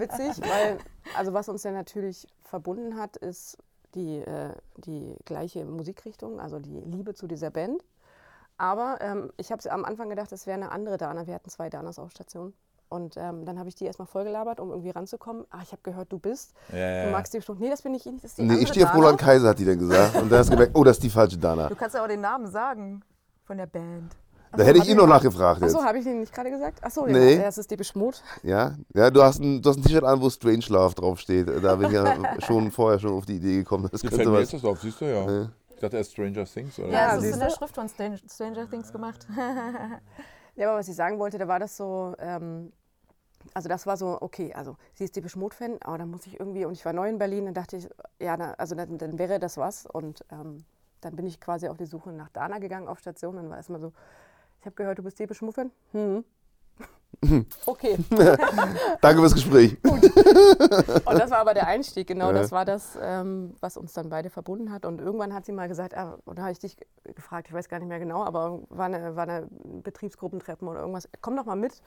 witzig, 0.00 0.40
weil 0.40 0.78
also 1.16 1.32
was 1.32 1.48
uns 1.48 1.62
ja 1.62 1.70
natürlich 1.72 2.26
verbunden 2.42 2.98
hat, 2.98 3.16
ist 3.16 3.58
die, 3.94 4.18
äh, 4.18 4.54
die 4.78 5.16
gleiche 5.24 5.64
Musikrichtung, 5.64 6.40
also 6.40 6.58
die 6.58 6.80
Liebe 6.80 7.14
zu 7.14 7.26
dieser 7.26 7.50
Band. 7.50 7.84
Aber 8.56 8.98
ähm, 9.00 9.32
ich 9.36 9.50
habe 9.50 9.70
am 9.70 9.84
Anfang 9.84 10.08
gedacht, 10.08 10.32
es 10.32 10.46
wäre 10.46 10.56
eine 10.56 10.72
andere 10.72 10.96
Dana. 10.96 11.26
Wir 11.26 11.34
hatten 11.34 11.50
zwei 11.50 11.68
Danas 11.68 11.98
auf 11.98 12.10
Station. 12.10 12.54
Und 12.92 13.16
ähm, 13.16 13.46
dann 13.46 13.58
habe 13.58 13.68
ich 13.70 13.74
die 13.74 13.86
erstmal 13.86 14.06
vollgelabert, 14.06 14.60
um 14.60 14.70
irgendwie 14.70 14.90
ranzukommen. 14.90 15.46
Ah, 15.50 15.60
ich 15.62 15.72
habe 15.72 15.80
gehört, 15.82 16.12
du 16.12 16.18
bist. 16.18 16.52
Ja. 16.72 17.06
Du 17.06 17.10
magst 17.10 17.32
die 17.32 17.38
bestimmt. 17.38 17.60
Nee, 17.60 17.70
das 17.70 17.82
bin 17.82 17.94
ich 17.94 18.04
nicht. 18.04 18.22
Das 18.22 18.32
ist 18.32 18.38
die 18.38 18.42
nee, 18.42 18.56
ich 18.56 18.68
stehe 18.68 18.86
auf 18.86 18.94
Roland 18.94 19.18
Kaiser, 19.18 19.48
hat 19.48 19.58
die 19.58 19.64
dann 19.64 19.78
gesagt. 19.78 20.14
Und 20.16 20.30
dann 20.30 20.38
hast 20.38 20.48
du 20.48 20.52
gemerkt, 20.52 20.76
oh, 20.76 20.84
das 20.84 20.96
ist 20.98 21.02
die 21.02 21.10
falsche 21.10 21.38
Dana. 21.38 21.68
Du 21.68 21.74
kannst 21.74 21.94
ja 21.94 22.04
auch 22.04 22.08
den 22.08 22.20
Namen 22.20 22.46
sagen 22.48 23.02
von 23.44 23.56
der 23.56 23.66
Band. 23.66 24.14
Da 24.52 24.58
so, 24.58 24.64
hätte 24.64 24.78
ich 24.80 24.88
ihn 24.90 24.98
noch 24.98 25.06
nachgefragt. 25.06 25.62
Achso, 25.62 25.82
habe 25.82 25.98
ich 25.98 26.06
ihn 26.06 26.20
nicht 26.20 26.34
gerade 26.34 26.50
gesagt? 26.50 26.84
Achso, 26.84 27.06
ja, 27.06 27.12
nee. 27.12 27.38
das 27.38 27.56
ist 27.56 27.70
die 27.70 27.76
Beschmut. 27.76 28.22
Ja, 28.42 28.74
ja 28.92 29.10
du 29.10 29.22
hast 29.22 29.40
ein, 29.40 29.62
ein 29.64 29.82
T-Shirt 29.82 30.04
an, 30.04 30.20
wo 30.20 30.28
Strange 30.28 30.66
Love 30.68 30.94
draufsteht. 30.94 31.48
Da 31.62 31.76
bin 31.76 31.86
ich 31.86 31.94
ja 31.94 32.14
schon 32.46 32.70
vorher 32.70 32.98
schon 32.98 33.12
auf 33.12 33.24
die 33.24 33.36
Idee 33.36 33.56
gekommen. 33.56 33.88
Das 33.90 34.02
könnte 34.02 34.30
was. 34.30 34.50
Das 34.50 34.62
auf, 34.64 34.82
siehst 34.82 35.00
du 35.00 35.06
ja. 35.06 35.30
ja 35.30 35.48
dachte 35.82 35.96
erst 35.96 36.12
Stranger 36.12 36.44
Things, 36.44 36.78
oder? 36.78 36.88
Ja, 36.88 37.14
das 37.14 37.24
ist 37.24 37.34
in 37.34 37.40
der 37.40 37.50
Schrift 37.50 37.74
von 37.74 37.88
Stranger 37.88 38.70
Things 38.70 38.92
gemacht. 38.92 39.26
ja, 40.56 40.68
aber 40.68 40.78
was 40.78 40.88
ich 40.88 40.94
sagen 40.94 41.18
wollte, 41.18 41.38
da 41.38 41.48
war 41.48 41.58
das 41.58 41.76
so, 41.76 42.14
ähm, 42.18 42.72
also 43.54 43.68
das 43.68 43.86
war 43.86 43.96
so, 43.96 44.18
okay, 44.20 44.52
also 44.54 44.76
sie 44.94 45.04
ist 45.04 45.16
die 45.16 45.20
Beschmut-Fan, 45.20 45.78
aber 45.82 45.98
dann 45.98 46.10
muss 46.10 46.26
ich 46.26 46.38
irgendwie, 46.38 46.64
und 46.64 46.72
ich 46.72 46.84
war 46.84 46.92
neu 46.92 47.08
in 47.08 47.18
Berlin, 47.18 47.46
dann 47.46 47.54
dachte 47.54 47.76
ich, 47.76 47.88
ja, 48.18 48.36
na, 48.36 48.54
also 48.54 48.74
dann, 48.74 48.98
dann, 48.98 49.18
wäre 49.18 49.38
das 49.38 49.56
was. 49.56 49.86
Und 49.86 50.24
ähm, 50.30 50.64
dann 51.00 51.16
bin 51.16 51.26
ich 51.26 51.40
quasi 51.40 51.68
auf 51.68 51.76
die 51.76 51.86
Suche 51.86 52.12
nach 52.12 52.28
Dana 52.30 52.58
gegangen 52.58 52.88
auf 52.88 52.98
Station. 52.98 53.36
Dann 53.36 53.50
war 53.50 53.56
erstmal 53.56 53.80
so, 53.80 53.92
ich 54.60 54.66
habe 54.66 54.76
gehört, 54.76 54.98
du 54.98 55.02
bist 55.02 55.18
die 55.18 55.26
Beschmut-Fan? 55.26 55.70
Hm. 55.92 56.24
Okay. 57.66 57.98
Danke 59.00 59.20
fürs 59.20 59.34
Gespräch. 59.34 59.80
Gut. 59.82 60.02
Und 60.04 61.18
das 61.18 61.30
war 61.30 61.38
aber 61.38 61.54
der 61.54 61.66
Einstieg, 61.66 62.06
genau. 62.06 62.32
Das 62.32 62.50
war 62.50 62.64
das, 62.64 62.98
ähm, 63.00 63.54
was 63.60 63.76
uns 63.76 63.92
dann 63.92 64.08
beide 64.08 64.30
verbunden 64.30 64.72
hat. 64.72 64.84
Und 64.84 65.00
irgendwann 65.00 65.32
hat 65.32 65.46
sie 65.46 65.52
mal 65.52 65.68
gesagt, 65.68 65.92
äh, 65.92 66.06
oder 66.26 66.42
habe 66.42 66.52
ich 66.52 66.58
dich 66.58 66.76
gefragt, 67.14 67.48
ich 67.48 67.54
weiß 67.54 67.68
gar 67.68 67.78
nicht 67.78 67.88
mehr 67.88 68.00
genau, 68.00 68.24
aber 68.24 68.60
war 68.70 68.86
eine, 68.86 69.14
war 69.14 69.24
eine 69.24 69.46
Betriebsgruppentreppen 69.82 70.66
oder 70.66 70.80
irgendwas, 70.80 71.08
komm 71.20 71.36
doch 71.36 71.44
mal 71.44 71.56
mit. 71.56 71.80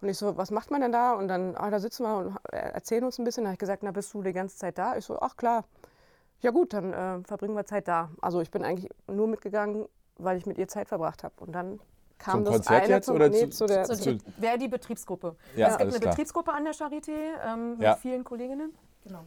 Und 0.00 0.08
ich 0.08 0.18
so, 0.18 0.36
was 0.36 0.50
macht 0.50 0.70
man 0.70 0.80
denn 0.80 0.92
da? 0.92 1.12
Und 1.12 1.28
dann, 1.28 1.54
ah, 1.56 1.70
da 1.70 1.78
sitzen 1.78 2.04
wir 2.04 2.16
und 2.16 2.36
erzählen 2.52 3.04
uns 3.04 3.18
ein 3.18 3.24
bisschen. 3.24 3.44
Da 3.44 3.48
habe 3.48 3.54
ich 3.54 3.60
gesagt, 3.60 3.82
na, 3.82 3.92
bist 3.92 4.12
du 4.14 4.22
die 4.22 4.32
ganze 4.32 4.56
Zeit 4.56 4.78
da? 4.78 4.96
Ich 4.96 5.04
so, 5.04 5.20
ach 5.20 5.36
klar. 5.36 5.64
Ja 6.40 6.52
gut, 6.52 6.72
dann 6.72 6.92
äh, 6.92 7.22
verbringen 7.24 7.54
wir 7.54 7.66
Zeit 7.66 7.86
da. 7.86 8.10
Also 8.22 8.40
ich 8.40 8.50
bin 8.50 8.64
eigentlich 8.64 8.90
nur 9.06 9.28
mitgegangen, 9.28 9.86
weil 10.16 10.38
ich 10.38 10.46
mit 10.46 10.56
ihr 10.56 10.68
Zeit 10.68 10.88
verbracht 10.88 11.22
habe. 11.22 11.34
Und 11.40 11.52
dann 11.52 11.80
kam 12.20 12.44
zum 12.44 12.54
Konzert 12.54 12.88
jetzt 12.88 13.06
zum, 13.06 13.16
oder 13.16 13.28
nee, 13.28 13.48
zu, 13.48 13.50
zu, 13.50 13.66
der 13.66 13.84
zu, 13.84 13.96
zu 13.96 14.18
Wäre 14.36 14.58
die 14.58 14.68
Betriebsgruppe. 14.68 15.36
Ja, 15.56 15.68
es 15.68 15.78
gibt 15.78 15.90
eine 15.90 15.98
klar. 15.98 16.10
Betriebsgruppe 16.12 16.52
an 16.52 16.64
der 16.64 16.74
Charité 16.74 17.16
ähm, 17.44 17.70
mit 17.72 17.82
ja. 17.82 17.96
vielen 17.96 18.22
Kolleginnen. 18.22 18.72
Genau. 19.02 19.24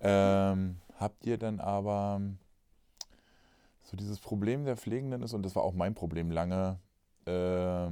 Ähm, 0.00 0.76
habt 0.98 1.24
ihr 1.26 1.38
dann 1.38 1.58
aber 1.58 2.20
so 3.82 3.96
dieses 3.96 4.20
Problem 4.20 4.64
der 4.64 4.76
Pflegenden 4.76 5.22
ist, 5.22 5.32
und 5.32 5.42
das 5.42 5.56
war 5.56 5.62
auch 5.62 5.74
mein 5.74 5.94
Problem 5.94 6.30
lange, 6.30 6.78
äh, 7.24 7.90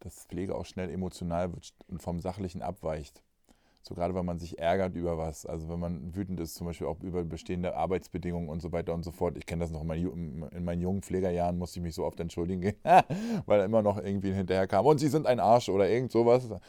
dass 0.00 0.24
Pflege 0.28 0.54
auch 0.54 0.64
schnell 0.64 0.90
emotional 0.90 1.52
wird 1.52 1.72
und 1.88 2.00
vom 2.02 2.20
Sachlichen 2.20 2.62
abweicht. 2.62 3.22
So 3.82 3.94
gerade, 3.94 4.14
wenn 4.14 4.26
man 4.26 4.38
sich 4.38 4.58
ärgert 4.58 4.94
über 4.94 5.16
was, 5.16 5.46
also 5.46 5.68
wenn 5.68 5.80
man 5.80 6.14
wütend 6.14 6.38
ist, 6.40 6.54
zum 6.54 6.66
Beispiel 6.66 6.86
auch 6.86 7.00
über 7.00 7.24
bestehende 7.24 7.74
Arbeitsbedingungen 7.74 8.48
und 8.48 8.60
so 8.60 8.72
weiter 8.72 8.92
und 8.92 9.04
so 9.04 9.10
fort. 9.10 9.36
Ich 9.38 9.46
kenne 9.46 9.62
das 9.62 9.70
noch 9.70 9.80
in 9.80 9.86
meinen, 9.86 10.42
in 10.50 10.64
meinen 10.64 10.82
jungen 10.82 11.02
Pflegerjahren, 11.02 11.58
musste 11.58 11.78
ich 11.78 11.82
mich 11.82 11.94
so 11.94 12.04
oft 12.04 12.20
entschuldigen, 12.20 12.74
weil 13.46 13.60
er 13.60 13.64
immer 13.64 13.82
noch 13.82 13.96
irgendwie 13.96 14.32
hinterher 14.32 14.66
kam 14.66 14.84
und 14.84 14.98
sie 14.98 15.08
sind 15.08 15.26
ein 15.26 15.40
Arsch 15.40 15.68
oder 15.70 15.88
irgend 15.88 16.12
sowas. 16.12 16.44
Und 16.44 16.60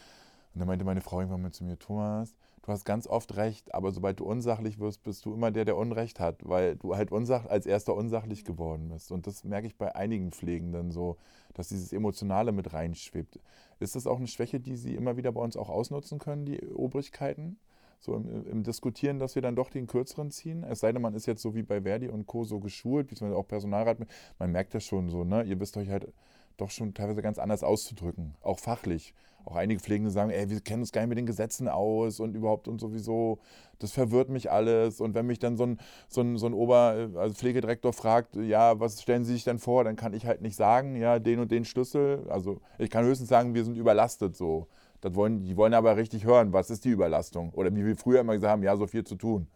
dann 0.60 0.68
meinte 0.68 0.86
meine 0.86 1.02
Frau 1.02 1.20
irgendwann 1.20 1.42
mal 1.42 1.52
zu 1.52 1.64
mir, 1.64 1.78
Thomas, 1.78 2.34
du 2.64 2.72
hast 2.72 2.86
ganz 2.86 3.08
oft 3.08 3.36
recht, 3.36 3.74
aber 3.74 3.92
sobald 3.92 4.20
du 4.20 4.26
unsachlich 4.26 4.80
wirst, 4.80 5.04
bist 5.04 5.26
du 5.26 5.34
immer 5.34 5.52
der, 5.52 5.66
der 5.66 5.78
Unrecht 5.78 6.20
hat, 6.20 6.48
weil 6.48 6.76
du 6.76 6.96
halt 6.96 7.12
unsach 7.12 7.46
als 7.46 7.66
erster 7.66 7.96
unsachlich 7.96 8.46
geworden 8.46 8.90
bist. 8.90 9.12
Und 9.12 9.28
das 9.28 9.44
merke 9.44 9.68
ich 9.68 9.78
bei 9.78 9.96
einigen 9.96 10.32
Pflegenden 10.32 10.92
so, 10.92 11.18
dass 11.54 11.70
dieses 11.70 11.92
Emotionale 11.94 12.52
mit 12.52 12.74
reinschwebt. 12.74 13.40
Ist 13.80 13.96
das 13.96 14.08
auch 14.08 14.18
eine 14.18 14.28
Schwäche, 14.28 14.60
die 14.60 14.76
Sie 14.76 14.96
immer 14.96 15.18
wieder 15.18 15.32
bei 15.32 15.42
uns 15.42 15.58
auch 15.58 15.70
ausnutzen 15.70 16.20
können, 16.20 16.46
die 16.46 16.62
Obrigkeiten? 16.72 17.58
So 18.00 18.16
im, 18.16 18.48
im 18.48 18.64
Diskutieren, 18.64 19.20
dass 19.20 19.36
wir 19.36 19.44
dann 19.44 19.56
doch 19.56 19.70
den 19.70 19.86
kürzeren 19.86 20.32
ziehen. 20.32 20.64
Es 20.64 20.80
sei 20.80 20.92
denn, 20.92 21.04
man 21.04 21.14
ist 21.14 21.28
jetzt 21.28 21.44
so 21.44 21.54
wie 21.54 21.62
bei 21.62 21.82
Verdi 21.82 22.08
und 22.08 22.26
Co. 22.26 22.44
so 22.44 22.60
geschult, 22.60 23.08
beziehungsweise 23.08 23.40
auch 23.40 23.48
Personalrat. 23.48 24.00
Man 24.40 24.52
merkt 24.52 24.74
das 24.74 24.84
schon 24.84 25.10
so, 25.10 25.24
ne? 25.24 25.44
Ihr 25.44 25.60
wisst 25.60 25.78
euch 25.78 25.90
halt 25.90 26.12
doch 26.58 26.70
schon 26.70 26.94
teilweise 26.94 27.22
ganz 27.22 27.40
anders 27.40 27.64
auszudrücken, 27.64 28.36
auch 28.42 28.60
fachlich. 28.60 29.14
Auch 29.46 29.56
einige 29.56 29.80
Pflegende 29.80 30.12
sagen, 30.12 30.30
ey, 30.30 30.50
wir 30.50 30.60
kennen 30.60 30.82
uns 30.82 30.92
gar 30.92 31.02
nicht 31.02 31.10
mit 31.10 31.18
den 31.18 31.26
Gesetzen 31.26 31.68
aus 31.68 32.20
und 32.20 32.36
überhaupt 32.36 32.68
und 32.68 32.80
sowieso, 32.80 33.40
das 33.80 33.92
verwirrt 33.92 34.30
mich 34.30 34.52
alles. 34.52 35.02
Und 35.02 35.16
wenn 35.16 35.26
mich 35.26 35.40
dann 35.40 35.58
so 35.58 35.66
ein, 35.66 35.80
so 36.08 36.22
ein, 36.22 36.38
so 36.38 36.46
ein 36.46 36.54
Ober-, 36.54 37.10
also 37.16 37.34
Pflegedirektor 37.34 37.94
fragt, 37.94 38.36
ja, 38.36 38.80
was 38.80 39.02
stellen 39.02 39.26
Sie 39.26 39.34
sich 39.34 39.44
denn 39.44 39.58
vor, 39.58 39.84
dann 39.84 39.96
kann 39.96 40.14
ich 40.14 40.26
halt 40.26 40.42
nicht 40.42 40.56
sagen, 40.56 40.96
ja, 40.96 41.20
den 41.20 41.40
und 41.40 41.52
den 41.52 41.66
Schlüssel. 41.66 42.26
Also 42.30 42.62
ich 42.78 42.90
kann 42.90 43.04
höchstens 43.04 43.30
sagen, 43.30 43.54
wir 43.56 43.66
sind 43.66 43.78
überlastet 43.78 44.36
so. 44.36 44.68
Das 45.02 45.16
wollen, 45.16 45.44
die 45.44 45.58
wollen 45.58 45.74
aber 45.74 45.98
richtig 45.98 46.26
hören, 46.26 46.54
was 46.54 46.70
ist 46.70 46.86
die 46.86 46.90
Überlastung? 46.90 47.50
Oder 47.54 47.76
wie 47.76 47.84
wir 47.84 47.96
früher 47.96 48.20
immer 48.20 48.34
gesagt 48.34 48.52
haben, 48.52 48.64
ja, 48.64 48.78
so 48.78 48.86
viel 48.86 49.04
zu 49.04 49.16
tun. 49.16 49.48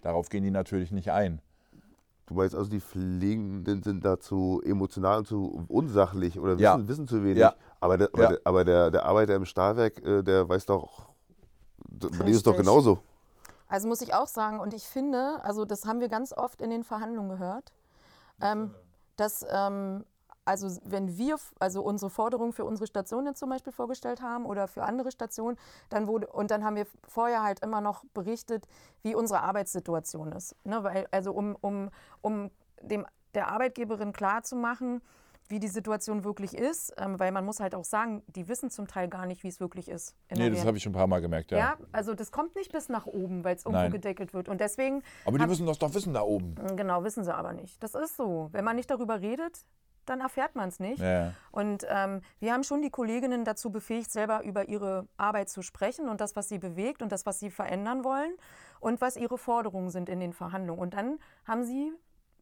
Darauf 0.00 0.30
gehen 0.30 0.44
die 0.44 0.50
natürlich 0.50 0.92
nicht 0.92 1.10
ein. 1.10 1.42
Du 2.26 2.34
meinst 2.34 2.56
also, 2.56 2.68
die 2.68 2.80
Pflegenden 2.80 3.82
sind 3.84 4.04
dazu 4.04 4.60
emotional 4.64 5.18
und 5.18 5.28
zu 5.28 5.64
unsachlich 5.68 6.38
oder 6.40 6.54
wissen, 6.54 6.62
Ja. 6.62 6.88
wissen 6.88 7.06
zu 7.06 7.22
wenig. 7.22 7.38
Ja. 7.38 7.54
Aber, 7.80 7.96
der, 7.98 8.08
aber, 8.12 8.22
Ja. 8.22 8.28
der, 8.30 8.40
aber 8.44 8.64
der, 8.64 8.90
der 8.90 9.04
Arbeiter 9.04 9.34
im 9.36 9.44
Stahlwerk, 9.44 10.04
äh, 10.04 10.22
der 10.22 10.48
weiß 10.48 10.66
doch, 10.66 11.06
bei 11.78 12.08
dem 12.08 12.26
ist 12.28 12.38
es 12.38 12.42
doch 12.42 12.56
genauso. 12.56 12.98
Also 13.68 13.86
muss 13.88 14.00
ich 14.00 14.12
auch 14.14 14.26
sagen, 14.26 14.60
und 14.60 14.74
ich 14.74 14.84
finde, 14.84 15.40
also 15.44 15.64
das 15.64 15.86
haben 15.86 16.00
wir 16.00 16.08
ganz 16.08 16.32
oft 16.32 16.60
in 16.60 16.70
den 16.70 16.82
Verhandlungen 16.84 17.30
gehört, 17.30 17.72
ähm, 18.40 18.74
dass, 19.16 19.44
ähm, 19.48 20.04
also 20.46 20.68
wenn 20.84 21.18
wir 21.18 21.36
also 21.58 21.82
unsere 21.82 22.10
Forderungen 22.10 22.52
für 22.52 22.64
unsere 22.64 22.86
Station 22.86 23.26
jetzt 23.26 23.38
zum 23.38 23.50
Beispiel 23.50 23.72
vorgestellt 23.72 24.22
haben 24.22 24.46
oder 24.46 24.68
für 24.68 24.84
andere 24.84 25.10
Stationen, 25.10 25.58
dann 25.90 26.06
wurde, 26.06 26.28
und 26.28 26.50
dann 26.50 26.64
haben 26.64 26.76
wir 26.76 26.86
vorher 27.06 27.42
halt 27.42 27.60
immer 27.60 27.80
noch 27.80 28.04
berichtet, 28.14 28.66
wie 29.02 29.14
unsere 29.14 29.40
Arbeitssituation 29.42 30.32
ist. 30.32 30.56
Ne? 30.64 30.82
Weil, 30.82 31.06
also 31.10 31.32
um, 31.32 31.56
um, 31.60 31.90
um 32.22 32.50
dem, 32.80 33.06
der 33.34 33.48
Arbeitgeberin 33.48 34.12
klarzumachen, 34.12 35.02
wie 35.48 35.60
die 35.60 35.68
Situation 35.68 36.24
wirklich 36.24 36.56
ist, 36.56 36.92
ähm, 36.98 37.18
weil 37.18 37.30
man 37.30 37.44
muss 37.44 37.60
halt 37.60 37.74
auch 37.74 37.84
sagen, 37.84 38.22
die 38.26 38.48
wissen 38.48 38.70
zum 38.70 38.88
Teil 38.88 39.08
gar 39.08 39.26
nicht, 39.26 39.44
wie 39.44 39.48
es 39.48 39.60
wirklich 39.60 39.88
ist. 39.88 40.16
Nee, 40.34 40.50
das 40.50 40.64
habe 40.64 40.76
ich 40.76 40.82
schon 40.82 40.90
ein 40.90 40.96
paar 40.96 41.06
Mal 41.06 41.20
gemerkt, 41.20 41.52
ja. 41.52 41.58
Ja, 41.58 41.76
also 41.92 42.14
das 42.14 42.32
kommt 42.32 42.56
nicht 42.56 42.72
bis 42.72 42.88
nach 42.88 43.06
oben, 43.06 43.44
weil 43.44 43.54
es 43.54 43.64
irgendwo 43.64 43.82
Nein. 43.82 43.92
gedeckelt 43.92 44.34
wird. 44.34 44.48
Und 44.48 44.60
deswegen, 44.60 45.02
Aber 45.24 45.38
die 45.38 45.46
müssen 45.46 45.66
das 45.66 45.78
doch 45.78 45.94
wissen 45.94 46.14
da 46.14 46.22
oben. 46.22 46.54
genau, 46.76 47.04
wissen 47.04 47.24
sie 47.24 47.34
aber 47.34 47.52
nicht. 47.52 47.80
Das 47.82 47.94
ist 47.94 48.16
so. 48.16 48.48
Wenn 48.52 48.64
man 48.64 48.76
nicht 48.76 48.90
darüber 48.90 49.20
redet, 49.20 49.64
dann 50.08 50.20
erfährt 50.20 50.54
man 50.54 50.68
es 50.68 50.80
nicht. 50.80 51.00
Ja. 51.00 51.32
Und 51.50 51.86
ähm, 51.88 52.22
wir 52.38 52.52
haben 52.52 52.64
schon 52.64 52.82
die 52.82 52.90
Kolleginnen 52.90 53.44
dazu 53.44 53.70
befähigt, 53.70 54.10
selber 54.10 54.44
über 54.44 54.68
ihre 54.68 55.06
Arbeit 55.16 55.48
zu 55.48 55.62
sprechen 55.62 56.08
und 56.08 56.20
das, 56.20 56.36
was 56.36 56.48
sie 56.48 56.58
bewegt 56.58 57.02
und 57.02 57.12
das, 57.12 57.26
was 57.26 57.38
sie 57.38 57.50
verändern 57.50 58.04
wollen 58.04 58.32
und 58.80 59.00
was 59.00 59.16
ihre 59.16 59.38
Forderungen 59.38 59.90
sind 59.90 60.08
in 60.08 60.20
den 60.20 60.32
Verhandlungen. 60.32 60.80
Und 60.80 60.94
dann 60.94 61.18
haben 61.44 61.64
sie 61.64 61.92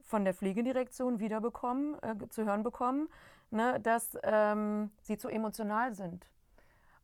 von 0.03 0.25
der 0.25 0.35
Pflegedirektion 0.35 1.19
wiederbekommen, 1.19 1.97
äh, 2.03 2.29
zu 2.29 2.45
hören 2.45 2.63
bekommen, 2.63 3.09
ne, 3.51 3.81
dass 3.81 4.17
ähm, 4.23 4.91
sie 5.03 5.17
zu 5.17 5.29
emotional 5.29 5.95
sind. 5.95 6.27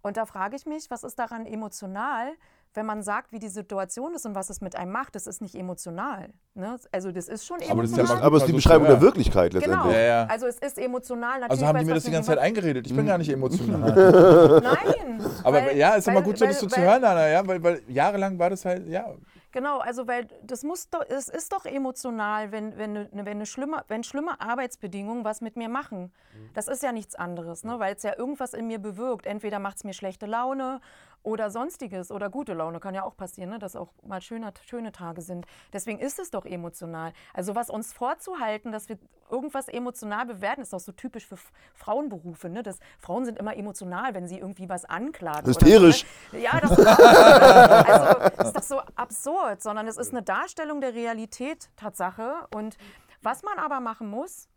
Und 0.02 0.16
da 0.16 0.26
frage 0.26 0.56
ich 0.56 0.66
mich, 0.66 0.90
was 0.90 1.04
ist 1.04 1.18
daran 1.18 1.46
emotional, 1.46 2.32
wenn 2.74 2.86
man 2.86 3.02
sagt, 3.02 3.32
wie 3.32 3.38
die 3.40 3.48
Situation 3.48 4.14
ist 4.14 4.26
und 4.26 4.34
was 4.34 4.48
es 4.50 4.60
mit 4.60 4.76
einem 4.76 4.92
macht? 4.92 5.14
Das 5.16 5.26
ist 5.26 5.42
nicht 5.42 5.54
emotional. 5.56 6.28
Ne? 6.54 6.76
Also 6.92 7.10
das 7.12 7.28
ist 7.28 7.44
schon 7.46 7.56
emotional. 7.60 7.72
Aber 7.72 7.82
das 7.82 7.90
ist 7.90 7.98
ja 8.20 8.22
Aber 8.26 8.36
es 8.36 8.42
ist 8.42 8.46
die 8.46 8.52
so 8.52 8.56
Beschreibung 8.56 8.86
schwer. 8.86 8.94
der 8.96 9.02
Wirklichkeit 9.02 9.52
Genau. 9.52 9.64
letztendlich. 9.66 9.94
Ja, 9.96 10.00
ja. 10.02 10.26
Also 10.26 10.46
es 10.46 10.58
ist 10.58 10.78
emotional 10.78 11.40
natürlich. 11.40 11.50
Also 11.50 11.66
haben 11.66 11.78
die 11.80 11.84
mir 11.86 11.94
das 11.94 12.04
die 12.04 12.10
ganze 12.12 12.28
Zeit 12.28 12.38
eingeredet. 12.38 12.86
Ich 12.86 12.94
bin 12.94 13.06
gar 13.06 13.18
nicht 13.18 13.30
emotional. 13.30 13.90
jemandem- 13.96 14.62
Nein. 14.62 15.30
Aber 15.44 15.56
weil- 15.56 15.76
ja, 15.76 15.94
ist 15.94 16.06
immer 16.08 16.16
weil- 16.18 16.22
gut 16.24 16.38
so, 16.38 16.44
das 16.46 16.54
weil- 16.56 16.60
so 16.60 16.66
zu 16.68 16.76
weil- 16.80 16.84
hören, 16.86 17.04
Anna, 17.04 17.28
ja, 17.28 17.46
weil, 17.46 17.62
weil 17.62 17.82
jahrelang 17.88 18.38
war 18.38 18.50
das 18.50 18.64
halt, 18.64 18.86
ja. 18.88 19.06
Genau, 19.52 19.78
also 19.78 20.06
weil 20.06 20.28
das 20.44 20.62
muss 20.62 20.88
doch, 20.90 21.04
es 21.08 21.28
ist 21.28 21.52
doch 21.52 21.64
emotional, 21.64 22.52
wenn, 22.52 22.78
wenn, 22.78 22.92
ne- 22.92 23.08
wenn, 23.12 23.26
eine 23.26 23.46
schlimme, 23.46 23.82
wenn 23.88 24.04
schlimme 24.04 24.40
Arbeitsbedingungen 24.40 25.24
was 25.24 25.40
mit 25.40 25.56
mir 25.56 25.68
machen. 25.68 26.12
Das 26.54 26.68
ist 26.68 26.84
ja 26.84 26.92
nichts 26.92 27.16
anderes, 27.16 27.64
ne? 27.64 27.80
weil 27.80 27.96
es 27.96 28.04
ja 28.04 28.16
irgendwas 28.16 28.54
in 28.54 28.68
mir 28.68 28.78
bewirkt. 28.78 29.26
Entweder 29.26 29.58
macht 29.58 29.78
es 29.78 29.84
mir 29.84 29.92
schlechte 29.92 30.26
Laune 30.26 30.80
oder 31.22 31.50
sonstiges 31.50 32.10
oder 32.10 32.30
gute 32.30 32.54
Laune. 32.54 32.80
Kann 32.80 32.94
ja 32.94 33.04
auch 33.04 33.16
passieren, 33.16 33.50
ne? 33.50 33.58
dass 33.58 33.76
auch 33.76 33.92
mal 34.02 34.20
schöne, 34.20 34.52
schöne 34.66 34.92
Tage 34.92 35.22
sind. 35.22 35.46
Deswegen 35.72 35.98
ist 35.98 36.18
es 36.18 36.30
doch 36.30 36.44
emotional. 36.44 37.12
Also 37.34 37.54
was 37.54 37.70
uns 37.70 37.92
vorzuhalten, 37.92 38.72
dass 38.72 38.88
wir 38.88 38.98
irgendwas 39.30 39.68
emotional 39.68 40.26
bewerten, 40.26 40.62
ist 40.62 40.72
doch 40.72 40.80
so 40.80 40.92
typisch 40.92 41.26
für 41.26 41.38
Frauenberufe. 41.74 42.48
Ne? 42.48 42.62
Das, 42.62 42.78
Frauen 42.98 43.24
sind 43.24 43.38
immer 43.38 43.56
emotional, 43.56 44.14
wenn 44.14 44.26
sie 44.26 44.38
irgendwie 44.38 44.68
was 44.68 44.84
anklagen. 44.84 45.44
oder 45.44 45.52
so, 45.52 45.60
Hysterisch. 45.60 46.06
ne? 46.32 46.40
Ja, 46.40 46.60
das 46.60 46.70
ist 46.72 46.86
also, 46.86 48.20
das 48.36 48.46
ist 48.48 48.56
doch 48.56 48.62
so 48.62 48.80
absurd, 48.94 49.62
sondern 49.62 49.86
es 49.88 49.96
ist 49.96 50.12
eine 50.12 50.22
Darstellung 50.22 50.80
der 50.80 50.94
Realität, 50.94 51.70
Tatsache. 51.76 52.46
Und 52.54 52.76
was 53.22 53.42
man 53.42 53.58
aber 53.58 53.80
machen 53.80 54.08
muss, 54.08 54.48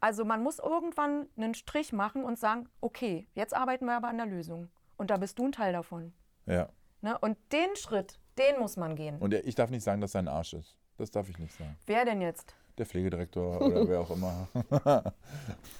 also 0.00 0.24
man 0.24 0.42
muss 0.42 0.58
irgendwann 0.58 1.28
einen 1.36 1.54
Strich 1.54 1.92
machen 1.92 2.24
und 2.24 2.38
sagen, 2.38 2.68
okay, 2.80 3.28
jetzt 3.34 3.54
arbeiten 3.54 3.86
wir 3.86 3.96
aber 3.96 4.08
an 4.08 4.18
der 4.18 4.26
Lösung. 4.26 4.68
Und 4.96 5.10
da 5.10 5.16
bist 5.18 5.38
du 5.38 5.44
ein 5.46 5.52
Teil 5.52 5.72
davon. 5.72 6.12
ja. 6.46 6.68
Ne? 7.02 7.16
Und 7.18 7.36
den 7.52 7.76
Schritt, 7.76 8.18
den 8.38 8.58
muss 8.58 8.76
man 8.78 8.96
gehen. 8.96 9.18
Und 9.18 9.34
ich 9.34 9.54
darf 9.54 9.68
nicht 9.70 9.84
sagen, 9.84 10.00
dass 10.00 10.14
er 10.14 10.20
ein 10.20 10.28
Arsch 10.28 10.54
ist. 10.54 10.76
Das 10.96 11.10
darf 11.10 11.28
ich 11.28 11.38
nicht 11.38 11.54
sagen. 11.56 11.76
Wer 11.86 12.06
denn 12.06 12.22
jetzt? 12.22 12.54
Der 12.78 12.86
Pflegedirektor 12.86 13.60
oder 13.60 13.86
wer 13.86 14.00
auch 14.00 14.10
immer. 14.10 14.48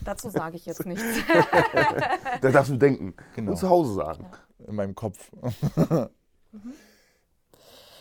Dazu 0.05 0.29
sage 0.29 0.57
ich 0.57 0.67
jetzt 0.67 0.85
nichts. 0.85 1.03
Da 2.43 2.51
darfst 2.51 2.71
du 2.71 2.77
denken 2.77 3.15
Genau. 3.35 3.53
und 3.53 3.57
zu 3.57 3.69
Hause 3.69 3.95
sagen. 3.95 4.27
In 4.67 4.75
meinem 4.77 4.95
Kopf. 4.95 5.31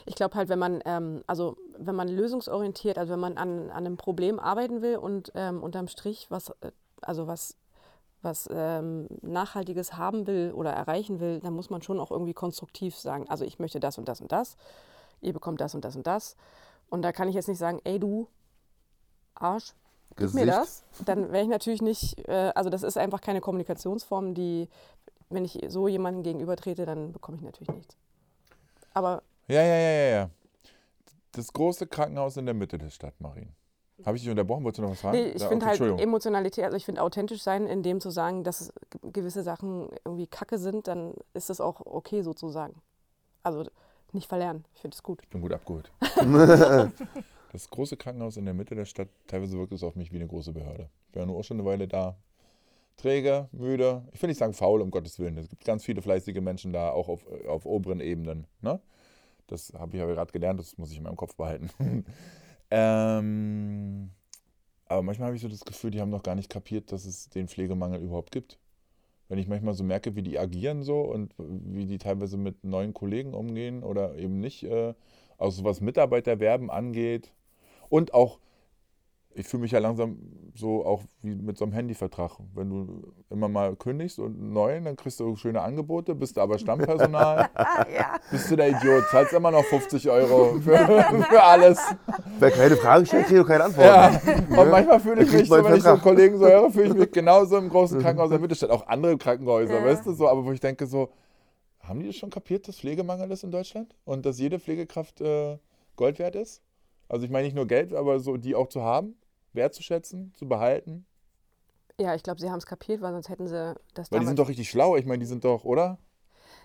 Ich 0.08 0.14
glaube 0.16 0.36
halt, 0.36 0.50
wenn 0.50 0.60
man, 0.60 0.82
ähm, 0.86 1.24
also 1.26 1.58
wenn 1.78 1.96
man 1.96 2.08
lösungsorientiert, 2.08 2.98
also 3.00 3.14
wenn 3.14 3.20
man 3.20 3.38
an, 3.38 3.72
an 3.72 3.86
einem 3.86 3.98
Problem 3.98 4.40
arbeiten 4.40 4.82
will 4.84 4.98
und 4.98 5.32
ähm, 5.34 5.64
unterm 5.64 5.88
Strich 5.88 6.30
was, 6.30 6.50
äh, 6.62 6.72
also 7.02 7.26
was, 7.26 7.58
was 8.26 8.50
ähm, 8.52 9.08
Nachhaltiges 9.22 9.96
haben 9.96 10.28
will 10.28 10.52
oder 10.54 10.72
erreichen 10.72 11.20
will, 11.20 11.40
dann 11.40 11.54
muss 11.54 11.70
man 11.70 11.82
schon 11.82 12.00
auch 12.00 12.12
irgendwie 12.12 12.34
konstruktiv 12.34 12.98
sagen, 12.98 13.30
also 13.30 13.46
ich 13.46 13.60
möchte 13.60 13.80
das 13.80 13.98
und 13.98 14.08
das 14.10 14.20
und 14.20 14.32
das, 14.32 14.58
ihr 15.22 15.32
bekommt 15.32 15.62
das 15.62 15.76
und 15.76 15.86
das 15.86 15.96
und 15.96 16.06
das. 16.06 16.36
Und 16.90 17.02
da 17.04 17.12
kann 17.12 17.30
ich 17.30 17.36
jetzt 17.36 17.48
nicht 17.48 17.58
sagen, 17.58 17.80
ey 17.84 18.00
du 18.00 18.28
Arsch, 19.36 19.74
gib 20.16 20.34
mir 20.34 20.46
das. 20.46 20.84
Dann 21.06 21.32
wäre 21.32 21.44
ich 21.44 21.50
natürlich 21.50 21.82
nicht, 21.82 22.28
äh, 22.28 22.52
also 22.56 22.70
das 22.70 22.84
ist 22.84 22.98
einfach 22.98 23.22
keine 23.22 23.42
Kommunikationsform, 23.42 24.34
die, 24.34 24.70
wenn 25.30 25.46
ich 25.46 25.60
so 25.68 25.88
jemandem 25.88 26.24
gegenüber 26.24 26.56
trete, 26.56 26.86
dann 26.86 27.12
bekomme 27.12 27.38
ich 27.38 27.44
natürlich 27.44 27.74
nichts. 27.74 27.98
Aber 28.94 29.24
Ja, 29.48 29.62
ja, 29.62 29.76
ja, 29.76 29.92
ja, 29.92 30.10
ja. 30.18 30.30
Das 31.32 31.52
große 31.52 31.88
Krankenhaus 31.88 32.38
in 32.38 32.46
der 32.46 32.56
Mitte 32.56 32.78
der 32.78 32.90
Stadt, 32.90 33.20
Marien. 33.20 33.54
Habe 34.04 34.18
ich 34.18 34.24
dich 34.24 34.30
unterbrochen? 34.30 34.64
Wolltest 34.64 34.80
du 34.80 34.84
noch 34.84 34.92
was 34.92 35.02
fragen? 35.02 35.18
Nee, 35.18 35.30
ich 35.30 35.42
Ja, 35.42 35.48
finde 35.48 35.66
okay, 35.66 35.80
halt. 35.80 36.02
Emotionalität, 36.02 36.66
also 36.66 36.76
ich 36.76 36.86
finde 36.86 37.02
authentisch 37.02 37.42
sein, 37.42 37.66
in 37.68 37.82
dem 37.82 38.02
zu 38.02 38.10
sagen, 38.10 38.44
dass 38.44 38.74
gewisse 39.02 39.44
Sachen 39.44 39.90
irgendwie 40.04 40.28
kacke 40.28 40.58
sind, 40.58 40.88
dann 40.88 41.14
ist 41.34 41.50
das 41.50 41.62
auch 41.62 41.82
okay 41.86 42.22
sozusagen. 42.22 42.82
Also 43.44 43.64
nicht 44.12 44.28
verlernen, 44.28 44.66
ich 44.74 44.82
finde 44.82 44.96
es 44.96 45.04
gut. 45.04 45.20
Ich 45.24 45.30
bin 45.30 45.42
gut 45.42 45.54
abgeholt. 45.54 45.92
das 47.52 47.70
große 47.70 47.96
Krankenhaus 47.98 48.38
in 48.38 48.46
der 48.46 48.54
Mitte 48.54 48.76
der 48.76 48.86
Stadt, 48.86 49.08
teilweise 49.28 49.58
wirkt 49.58 49.74
es 49.74 49.84
auf 49.84 49.96
mich 49.96 50.12
wie 50.12 50.18
eine 50.18 50.28
große 50.28 50.52
Behörde. 50.52 50.90
Ich 51.10 51.16
war 51.16 51.26
nur 51.26 51.38
auch 51.38 51.44
schon 51.44 51.60
eine 51.60 51.68
Weile 51.68 51.88
da. 51.88 52.18
Träge, 52.98 53.50
müde. 53.52 54.04
Ich 54.14 54.22
will 54.22 54.30
nicht 54.30 54.38
sagen 54.38 54.54
faul, 54.54 54.82
um 54.82 54.90
Gottes 54.90 55.20
Willen. 55.20 55.38
Es 55.38 55.50
gibt 55.50 55.66
ganz 55.66 55.84
viele 55.84 56.02
fleißige 56.02 56.40
Menschen 56.40 56.72
da, 56.72 56.92
auch 56.92 57.10
auf, 57.10 57.26
auf 57.46 57.66
oberen 57.66 58.00
Ebenen. 58.00 58.48
Ne? 58.62 58.80
Das 59.48 59.74
habe 59.78 59.98
ich 59.98 60.02
aber 60.02 60.14
gerade 60.14 60.32
gelernt, 60.32 60.60
das 60.62 60.78
muss 60.78 60.92
ich 60.92 60.98
in 60.98 61.04
meinem 61.04 61.18
Kopf 61.18 61.36
behalten. 61.36 61.70
Ähm, 62.72 64.10
aber 64.88 65.02
manchmal 65.02 65.28
habe 65.28 65.36
ich 65.36 65.42
so 65.42 65.48
das 65.48 65.66
Gefühl, 65.66 65.92
die 65.92 66.02
haben 66.02 66.10
noch 66.10 66.24
gar 66.24 66.36
nicht 66.36 66.50
kapiert, 66.50 66.92
dass 66.92 67.06
es 67.06 67.30
den 67.30 67.48
Pflegemangel 67.48 68.02
überhaupt 68.02 68.32
gibt. 68.32 68.60
Wenn 69.28 69.40
ich 69.40 69.48
manchmal 69.48 69.74
so 69.74 69.84
merke, 69.84 70.16
wie 70.16 70.22
die 70.22 70.38
agieren 70.38 70.84
so 70.84 71.02
und 71.02 71.34
wie 71.38 71.88
die 71.88 71.98
teilweise 71.98 72.38
mit 72.38 72.64
neuen 72.64 72.94
Kollegen 72.94 73.34
umgehen 73.34 73.84
oder 73.84 74.16
eben 74.18 74.40
nicht, 74.40 74.64
äh, 74.64 74.94
also 75.38 75.64
was 75.64 75.82
Mitarbeiterwerben 75.82 76.70
angeht 76.70 77.32
und 77.90 78.14
auch, 78.14 78.40
ich 79.38 79.46
fühle 79.48 79.62
mich 79.62 79.72
ja 79.72 79.80
langsam 79.80 80.18
so 80.56 80.86
auch 80.86 81.02
wie 81.22 81.36
mit 81.36 81.58
so 81.58 81.66
einem 81.66 81.74
Handyvertrag. 81.74 82.32
Wenn 82.54 82.70
du 82.70 83.14
immer 83.30 83.50
mal 83.50 83.76
kündigst 83.76 84.18
und 84.20 84.38
einen 84.40 84.54
neuen, 84.54 84.86
dann 84.86 84.96
kriegst 84.96 85.20
du 85.20 85.36
schöne 85.36 85.62
Angebote, 85.62 86.16
bist 86.16 86.38
du 86.38 86.42
aber 86.42 86.58
Stammpersonal, 86.58 87.50
ja. 87.94 88.16
bist 88.32 88.50
du 88.50 88.56
der 88.56 88.70
Idiot, 88.70 89.04
zahlst 89.12 89.34
immer 89.34 89.52
noch 89.52 89.64
50 89.66 90.10
Euro 90.10 90.60
für, 90.62 90.78
für 91.30 91.44
alles. 91.44 91.80
Wer 92.40 92.52
keine 92.52 92.78
Fragen 92.78 93.06
stellt, 93.06 93.28
kriegt 93.28 93.46
keine 93.46 93.60
Ja, 93.78 94.06
Antworten. 94.08 94.58
und 94.58 94.70
manchmal 94.72 95.00
fühle 95.02 95.24
ich 95.24 95.32
mich 95.32 95.50
so, 95.50 95.64
wenn 95.64 95.76
ich 95.76 95.84
so. 95.84 95.98
Kollegen 95.98 96.38
so 96.38 96.46
höre, 96.48 96.72
fühle 96.72 96.88
ich 96.88 96.94
mich 96.94 97.12
genauso 97.12 97.58
im 97.58 97.70
großen 97.70 98.00
Krankenhaus 98.00 98.28
in 98.28 98.32
der 98.32 98.40
Mittelstadt. 98.40 98.70
Auch 98.70 98.88
andere 98.88 99.18
Krankenhäuser, 99.18 99.80
Ja. 99.80 99.86
weißt 99.86 100.06
du, 100.06 100.14
so, 100.14 100.30
aber 100.30 100.46
wo 100.46 100.52
ich 100.54 100.62
denke 100.62 100.88
so, 100.88 101.10
haben 101.82 102.00
die 102.00 102.08
das 102.08 102.16
schon 102.16 102.30
kapiert, 102.30 102.68
dass 102.68 102.80
Pflegemangel 102.80 103.30
ist 103.32 103.44
in 103.44 103.52
Deutschland? 103.52 103.94
Und 104.06 104.26
dass 104.26 104.40
jede 104.40 104.60
Pflegekraft 104.60 105.20
äh, 105.22 105.58
Gold 105.98 106.18
wert 106.20 106.36
ist? 106.36 106.62
Also 107.10 107.26
ich 107.26 107.32
meine 107.32 107.46
nicht 107.46 107.56
nur 107.56 107.68
Geld, 107.68 107.94
aber 107.94 108.20
so 108.20 108.38
die 108.38 108.56
auch 108.56 108.68
zu 108.70 108.82
haben, 108.82 109.16
wertzuschätzen, 109.56 110.34
zu 110.36 110.48
behalten. 110.48 111.06
Ja, 112.00 112.14
ich 112.14 112.24
glaube, 112.24 112.42
sie 112.42 112.50
haben 112.50 112.58
es 112.58 112.66
kapiert, 112.66 113.02
weil 113.02 113.14
sonst 113.14 113.30
hätten 113.30 113.48
sie 113.48 113.76
das 113.94 114.12
Weil 114.12 114.20
die 114.20 114.26
sind 114.26 114.40
doch 114.40 114.50
richtig 114.50 114.70
schlau, 114.70 114.96
ich 114.98 115.06
meine, 115.06 115.20
die 115.20 115.26
sind 115.26 115.46
doch, 115.46 115.64
oder? 115.64 115.98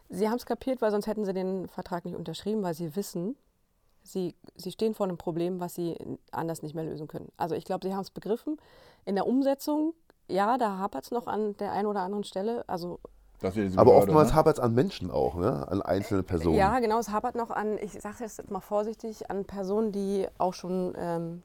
Sie 0.09 0.29
haben 0.29 0.37
es 0.37 0.47
kapiert, 0.47 0.83
weil 0.83 0.91
sonst 0.91 1.07
hätten 1.07 1.25
sie 1.25 1.33
den 1.33 1.69
Vertrag 1.69 2.05
nicht 2.05 2.17
unterschrieben, 2.17 2.63
weil 2.65 2.75
sie 2.75 2.97
wissen, 2.97 3.37
sie, 4.03 4.35
sie 4.57 4.73
stehen 4.73 4.95
vor 4.95 5.07
einem 5.07 5.19
Problem, 5.19 5.61
was 5.61 5.75
sie 5.75 5.97
anders 6.33 6.63
nicht 6.63 6.75
mehr 6.75 6.85
lösen 6.85 7.07
können. 7.07 7.31
Also 7.37 7.55
ich 7.55 7.65
glaube, 7.65 7.87
sie 7.87 7.95
haben 7.95 8.03
es 8.03 8.11
begriffen. 8.11 8.57
In 9.05 9.15
der 9.15 9.27
Umsetzung, 9.27 9.95
ja, 10.29 10.59
da 10.59 10.79
hapert 10.79 11.05
es 11.05 11.11
noch 11.13 11.29
an 11.29 11.57
der 11.59 11.73
einen 11.73 11.87
oder 11.87 12.01
anderen 12.01 12.25
Stelle. 12.25 12.65
Also 12.69 12.99
Aber 13.41 13.53
Behörde, 13.53 13.93
oftmals 13.93 14.31
ne? 14.31 14.35
hapert 14.35 14.59
es 14.59 14.65
an 14.65 14.75
Menschen 14.75 15.13
auch, 15.13 15.37
ne? 15.37 15.69
an 15.69 15.81
einzelne 15.81 16.25
Personen. 16.25 16.57
ja, 16.57 16.81
genau, 16.81 16.99
es 16.99 17.11
hapert 17.11 17.37
noch 17.37 17.51
an, 17.51 17.79
ich 17.79 17.93
sage 17.93 18.17
jetzt 18.21 18.51
mal 18.51 18.61
vorsichtig, 18.61 19.31
an 19.31 19.45
Personen, 19.45 19.93
die 19.93 20.27
auch 20.39 20.55
schon 20.55 20.95
ähm, 20.97 21.43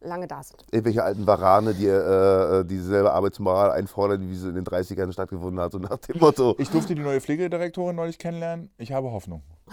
lange 0.00 0.26
da 0.26 0.42
sind. 0.42 0.64
Irgendwelche 0.70 1.02
alten 1.02 1.26
Varane, 1.26 1.74
die 1.74 1.86
äh, 1.86 2.64
dieselbe 2.64 3.12
Arbeitsmoral 3.12 3.70
einfordern, 3.72 4.28
wie 4.28 4.34
sie 4.34 4.48
in 4.48 4.54
den 4.54 4.64
30ern 4.64 5.12
stattgefunden 5.12 5.60
hat, 5.60 5.72
so 5.72 5.78
nach 5.78 5.98
dem 5.98 6.18
Motto. 6.18 6.54
Ich 6.58 6.70
durfte 6.70 6.94
die 6.94 7.02
neue 7.02 7.20
Pflegedirektorin 7.20 7.96
neulich 7.96 8.18
kennenlernen. 8.18 8.70
Ich 8.78 8.92
habe 8.92 9.10
Hoffnung. 9.10 9.42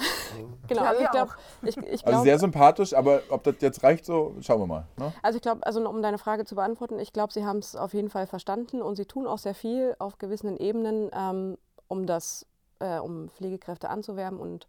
Genau, 0.68 0.84
Ja, 0.84 0.90
also 0.90 1.04
ich 1.04 1.12
glaube, 1.12 1.32
ich, 1.63 1.78
ich 1.78 1.86
Also 1.86 2.04
glaub, 2.06 2.24
sehr 2.24 2.38
sympathisch, 2.38 2.94
aber 2.94 3.22
ob 3.30 3.44
das 3.44 3.56
jetzt 3.60 3.82
reicht, 3.84 4.06
so 4.06 4.36
schauen 4.42 4.60
wir 4.60 4.68
mal. 4.68 4.86
Ne? 4.98 5.12
Also 5.24 5.38
ich 5.38 5.42
glaube, 5.42 5.66
also 5.66 5.88
um 5.90 6.02
deine 6.04 6.20
Frage 6.20 6.46
zu 6.46 6.54
beantworten, 6.54 7.00
ich 7.00 7.12
glaube, 7.12 7.34
sie 7.34 7.44
haben 7.44 7.58
es 7.58 7.76
auf 7.76 7.94
jeden 7.96 8.10
Fall 8.10 8.28
verstanden 8.28 8.82
und 8.84 8.98
sie 8.98 9.06
tun 9.06 9.26
auch 9.26 9.40
sehr 9.40 9.56
viel 9.56 9.96
auf 9.98 10.20
gewissen 10.20 10.58
Ebenen, 10.58 11.10
ähm, 11.13 11.58
um 11.88 12.06
das, 12.06 12.46
äh, 12.80 13.00
um 13.00 13.30
Pflegekräfte 13.30 13.90
anzuwerben 13.90 14.40
und 14.40 14.68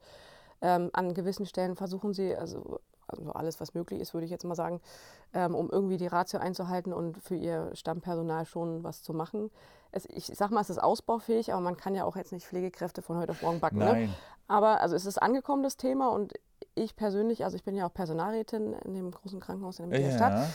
ähm, 0.62 0.90
an 0.92 1.12
gewissen 1.12 1.44
Stellen 1.44 1.77
versuchen 1.77 2.14
sie, 2.14 2.35
also, 2.35 2.81
also 3.09 3.33
alles, 3.33 3.61
was 3.61 3.75
möglich 3.75 4.01
ist, 4.01 4.14
würde 4.14 4.25
ich 4.25 4.31
jetzt 4.31 4.44
mal 4.44 4.55
sagen, 4.55 4.81
ähm, 5.33 5.55
um 5.55 5.71
irgendwie 5.71 5.97
die 5.97 6.07
Ratio 6.07 6.40
einzuhalten 6.40 6.92
und 6.92 7.18
für 7.18 7.35
ihr 7.35 7.71
Stammpersonal 7.75 8.47
schon 8.47 8.85
was 8.85 9.03
zu 9.03 9.12
machen. 9.12 9.51
Es, 9.90 10.07
ich 10.07 10.27
sag 10.27 10.51
mal, 10.51 10.61
es 10.61 10.71
ist 10.71 10.79
ausbaufähig, 10.79 11.53
aber 11.53 11.62
man 11.62 11.77
kann 11.77 11.94
ja 11.94 12.05
auch 12.05 12.16
jetzt 12.16 12.33
nicht 12.33 12.47
Pflegekräfte 12.47 13.03
von 13.03 13.16
heute 13.16 13.33
auf 13.33 13.42
morgen 13.42 13.61
backen. 13.61 13.79
Ne? 13.79 13.85
Nein. 13.87 14.14
Aber 14.47 14.81
also 14.81 14.94
es 14.94 15.07
ist 15.07 15.21
angekommen, 15.21 15.62
das 15.62 15.77
Thema. 15.77 16.09
Und 16.09 16.35
ich 16.75 16.97
persönlich, 16.97 17.44
also 17.44 17.57
ich 17.57 17.64
bin 17.64 17.75
ja 17.75 17.87
auch 17.87 17.92
Personalrätin 17.92 18.73
in 18.73 18.94
dem 18.94 19.11
großen 19.11 19.40
Krankenhaus 19.40 19.79
in 19.79 19.90
der 19.90 19.99
Mitte 19.99 20.11
der 20.11 20.16
Stadt. 20.16 20.49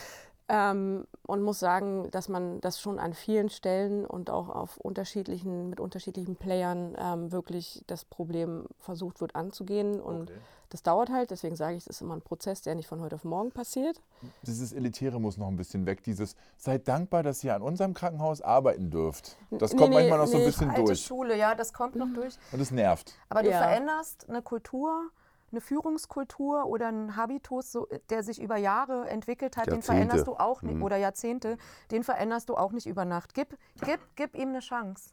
Ähm, 0.46 1.06
und 1.26 1.42
muss 1.42 1.58
sagen, 1.58 2.10
dass 2.10 2.28
man 2.28 2.60
das 2.60 2.78
schon 2.78 2.98
an 2.98 3.14
vielen 3.14 3.48
Stellen 3.48 4.04
und 4.04 4.28
auch 4.28 4.50
auf 4.50 4.76
unterschiedlichen, 4.76 5.70
mit 5.70 5.80
unterschiedlichen 5.80 6.36
Playern 6.36 6.94
ähm, 6.98 7.32
wirklich 7.32 7.82
das 7.86 8.04
Problem 8.04 8.66
versucht 8.78 9.22
wird 9.22 9.34
anzugehen. 9.34 10.00
Und 10.00 10.30
Okay. 10.30 10.38
das 10.68 10.82
dauert 10.82 11.08
halt, 11.08 11.30
deswegen 11.30 11.56
sage 11.56 11.76
ich, 11.76 11.84
es 11.84 11.86
ist 11.86 12.02
immer 12.02 12.14
ein 12.14 12.20
Prozess, 12.20 12.60
der 12.60 12.74
nicht 12.74 12.88
von 12.88 13.00
heute 13.00 13.14
auf 13.14 13.24
morgen 13.24 13.52
passiert. 13.52 14.02
Dieses 14.42 14.74
Elitäre 14.74 15.18
muss 15.18 15.38
noch 15.38 15.48
ein 15.48 15.56
bisschen 15.56 15.86
weg. 15.86 16.02
Dieses, 16.02 16.36
seid 16.58 16.88
dankbar, 16.88 17.22
dass 17.22 17.42
ihr 17.42 17.54
an 17.54 17.62
unserem 17.62 17.94
Krankenhaus 17.94 18.42
arbeiten 18.42 18.90
dürft. 18.90 19.36
Das 19.50 19.72
Nee, 19.72 19.78
kommt 19.78 19.90
nee, 19.90 19.96
manchmal 19.96 20.18
noch 20.18 20.26
so 20.26 20.36
ein 20.36 20.40
nee, 20.40 20.46
bisschen 20.46 20.68
Alte 20.68 20.82
durch. 20.84 21.06
Schule, 21.06 21.38
ja, 21.38 21.54
das 21.54 21.72
kommt 21.72 21.96
noch 21.96 22.08
durch. 22.14 22.34
Und 22.52 22.60
es 22.60 22.70
nervt. 22.70 23.14
Aber 23.30 23.42
du 23.42 23.50
Ja. 23.50 23.58
veränderst 23.58 24.28
eine 24.28 24.42
Kultur, 24.42 25.08
eine 25.54 25.60
Führungskultur 25.60 26.66
oder 26.66 26.88
einen 26.88 27.16
Habitus, 27.16 27.72
so, 27.72 27.88
der 28.10 28.22
sich 28.22 28.40
über 28.42 28.56
Jahre 28.56 29.08
entwickelt 29.08 29.56
hat, 29.56 29.66
den 29.66 29.74
Jahrzehnte. 29.74 29.92
veränderst 29.92 30.26
du 30.26 30.34
auch 30.34 30.62
nicht, 30.62 30.76
Mhm. 30.76 30.82
oder 30.82 30.96
Jahrzehnte, 30.96 31.56
den 31.90 32.02
veränderst 32.04 32.48
du 32.48 32.56
auch 32.56 32.72
nicht 32.72 32.86
über 32.86 33.04
Nacht. 33.04 33.34
Gib, 33.34 33.56
gib, 33.84 34.00
gib 34.16 34.34
ihm 34.36 34.50
eine 34.50 34.60
Chance. 34.60 35.10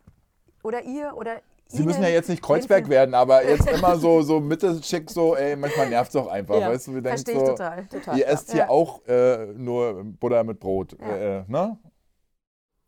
Oder 0.63 0.83
ihr 0.83 1.15
oder 1.15 1.41
Sie 1.67 1.83
müssen 1.83 2.03
ja 2.03 2.09
jetzt 2.09 2.27
nicht 2.27 2.41
den 2.41 2.45
Kreuzberg 2.45 2.89
werden, 2.89 3.15
aber 3.15 3.47
jetzt 3.47 3.65
immer 3.69 3.95
so, 3.95 4.21
so 4.23 4.41
Mitte-Schick, 4.41 5.09
so, 5.09 5.35
ey, 5.37 5.55
manchmal 5.55 5.87
nervt 5.89 6.09
es 6.09 6.15
auch 6.17 6.27
einfach. 6.27 6.59
Ja, 6.59 6.69
weißt 6.69 6.87
du, 6.87 6.95
wir 6.95 7.01
denken 7.01 7.17
Verstehe 7.23 7.35
ich 7.35 7.39
so, 7.39 7.45
total. 7.53 7.85
Total. 7.87 8.17
ihr 8.17 8.27
esst 8.27 8.51
hier 8.51 8.61
Ja. 8.61 8.69
auch 8.69 9.05
äh, 9.07 9.45
nur 9.53 10.03
Butter 10.03 10.43
mit 10.43 10.59
Brot. 10.59 10.97
Ja. 10.99 11.07
Äh, 11.07 11.43
ne? 11.47 11.77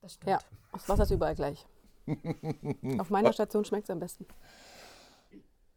Das 0.02 0.14
stimmt. 0.16 0.30
Ja, 0.32 0.40
das 0.74 0.90
Wasser 0.90 1.04
ist 1.04 1.12
überall 1.12 1.36
gleich. 1.36 1.66
Auf 3.00 3.10
meiner 3.10 3.32
Station 3.32 3.64
schmeckt 3.64 3.86
es 3.86 3.90
am 3.90 4.00
besten. 4.00 4.26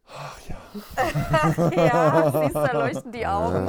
ja, 1.77 2.33
siehst 2.33 2.55
du, 2.55 2.61
da 2.61 2.73
leuchten 2.73 3.13
die 3.13 3.27
Augen. 3.27 3.69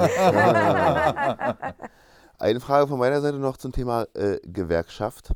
Eine 2.39 2.60
Frage 2.60 2.88
von 2.88 3.00
meiner 3.00 3.21
Seite 3.21 3.39
noch 3.39 3.58
zum 3.58 3.71
Thema 3.71 4.06
äh, 4.13 4.39
Gewerkschaft. 4.43 5.32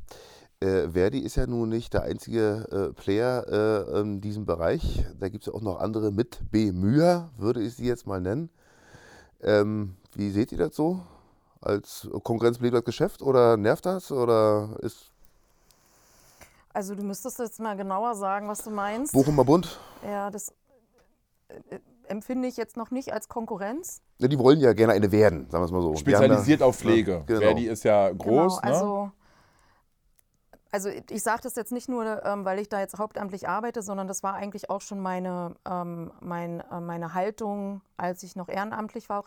Äh, 0.60 0.90
Verdi 0.90 1.20
ist 1.20 1.38
ja 1.38 1.48
nun 1.48 1.70
nicht 1.70 1.94
der 1.94 2.04
einzige 2.04 2.68
äh, 2.72 2.94
Player 2.94 3.48
äh, 3.48 4.00
in 4.02 4.22
diesem 4.22 4.46
Bereich. 4.46 5.04
Da 5.20 5.30
gibt 5.30 5.44
es 5.44 5.48
ja 5.48 5.54
auch 5.58 5.64
noch 5.64 5.80
andere 5.80 6.12
mit 6.12 6.40
Bemüher, 6.52 7.30
würde 7.38 7.62
ich 7.64 7.76
sie 7.76 7.88
jetzt 7.88 8.06
mal 8.06 8.22
nennen. 8.22 8.52
Ähm, 9.42 9.96
wie 10.14 10.30
seht 10.30 10.52
ihr 10.52 10.60
das 10.60 10.76
so? 10.76 11.02
Als 11.62 12.08
Konkurrenz 12.24 12.60
belebt 12.60 12.78
das 12.78 12.86
Geschäft 12.86 13.24
oder 13.24 13.58
nervt 13.58 13.88
das? 13.88 14.12
Oder 14.12 14.76
ist 14.82 15.12
Also 16.74 16.94
du 16.94 17.04
müsstest 17.04 17.40
jetzt 17.40 17.60
mal 17.60 17.76
genauer 17.76 18.14
sagen, 18.14 18.48
was 18.48 18.64
du 18.64 18.70
meinst. 18.70 19.14
Bochumer 19.14 19.46
Bund? 19.46 19.80
Ja, 20.04 20.30
das 20.30 20.54
empfinde 22.08 22.48
ich 22.48 22.58
jetzt 22.58 22.78
noch 22.78 22.92
nicht 22.92 23.14
als 23.14 23.28
Konkurrenz. 23.30 24.02
Ja, 24.20 24.28
die 24.28 24.38
wollen 24.38 24.60
ja 24.60 24.74
gerne 24.74 24.94
eine 24.94 25.12
werden, 25.12 25.50
sagen 25.50 25.62
wir 25.62 25.66
es 25.66 25.72
mal 25.72 25.82
so. 25.82 25.96
Spezialisiert 25.96 26.62
da- 26.62 26.66
auf 26.66 26.78
Pflege. 26.78 27.12
Ja, 27.12 27.20
genau. 27.26 27.40
Verdi 27.42 27.68
ist 27.68 27.84
ja 27.84 28.10
groß. 28.12 28.62
genau, 28.62 28.64
ne? 28.64 28.64
also, 28.64 29.12
also 30.72 30.90
ich 31.10 31.24
sage 31.24 31.42
das 31.44 31.56
jetzt 31.56 31.72
nicht 31.72 31.90
nur, 31.90 32.24
ähm, 32.26 32.46
weil 32.46 32.60
ich 32.60 32.70
da 32.70 32.80
jetzt 32.80 32.98
hauptamtlich 32.98 33.48
arbeite, 33.48 33.82
sondern 33.82 34.08
das 34.08 34.24
war 34.24 34.34
eigentlich 34.36 34.70
auch 34.70 34.82
schon 34.82 35.00
meine, 35.00 35.56
ähm, 35.70 36.12
mein, 36.22 36.62
äh, 36.72 36.80
meine 36.80 37.14
Haltung, 37.14 37.82
als 37.98 38.24
ich 38.24 38.36
noch 38.36 38.50
ehrenamtlich 38.50 39.10
war, 39.10 39.24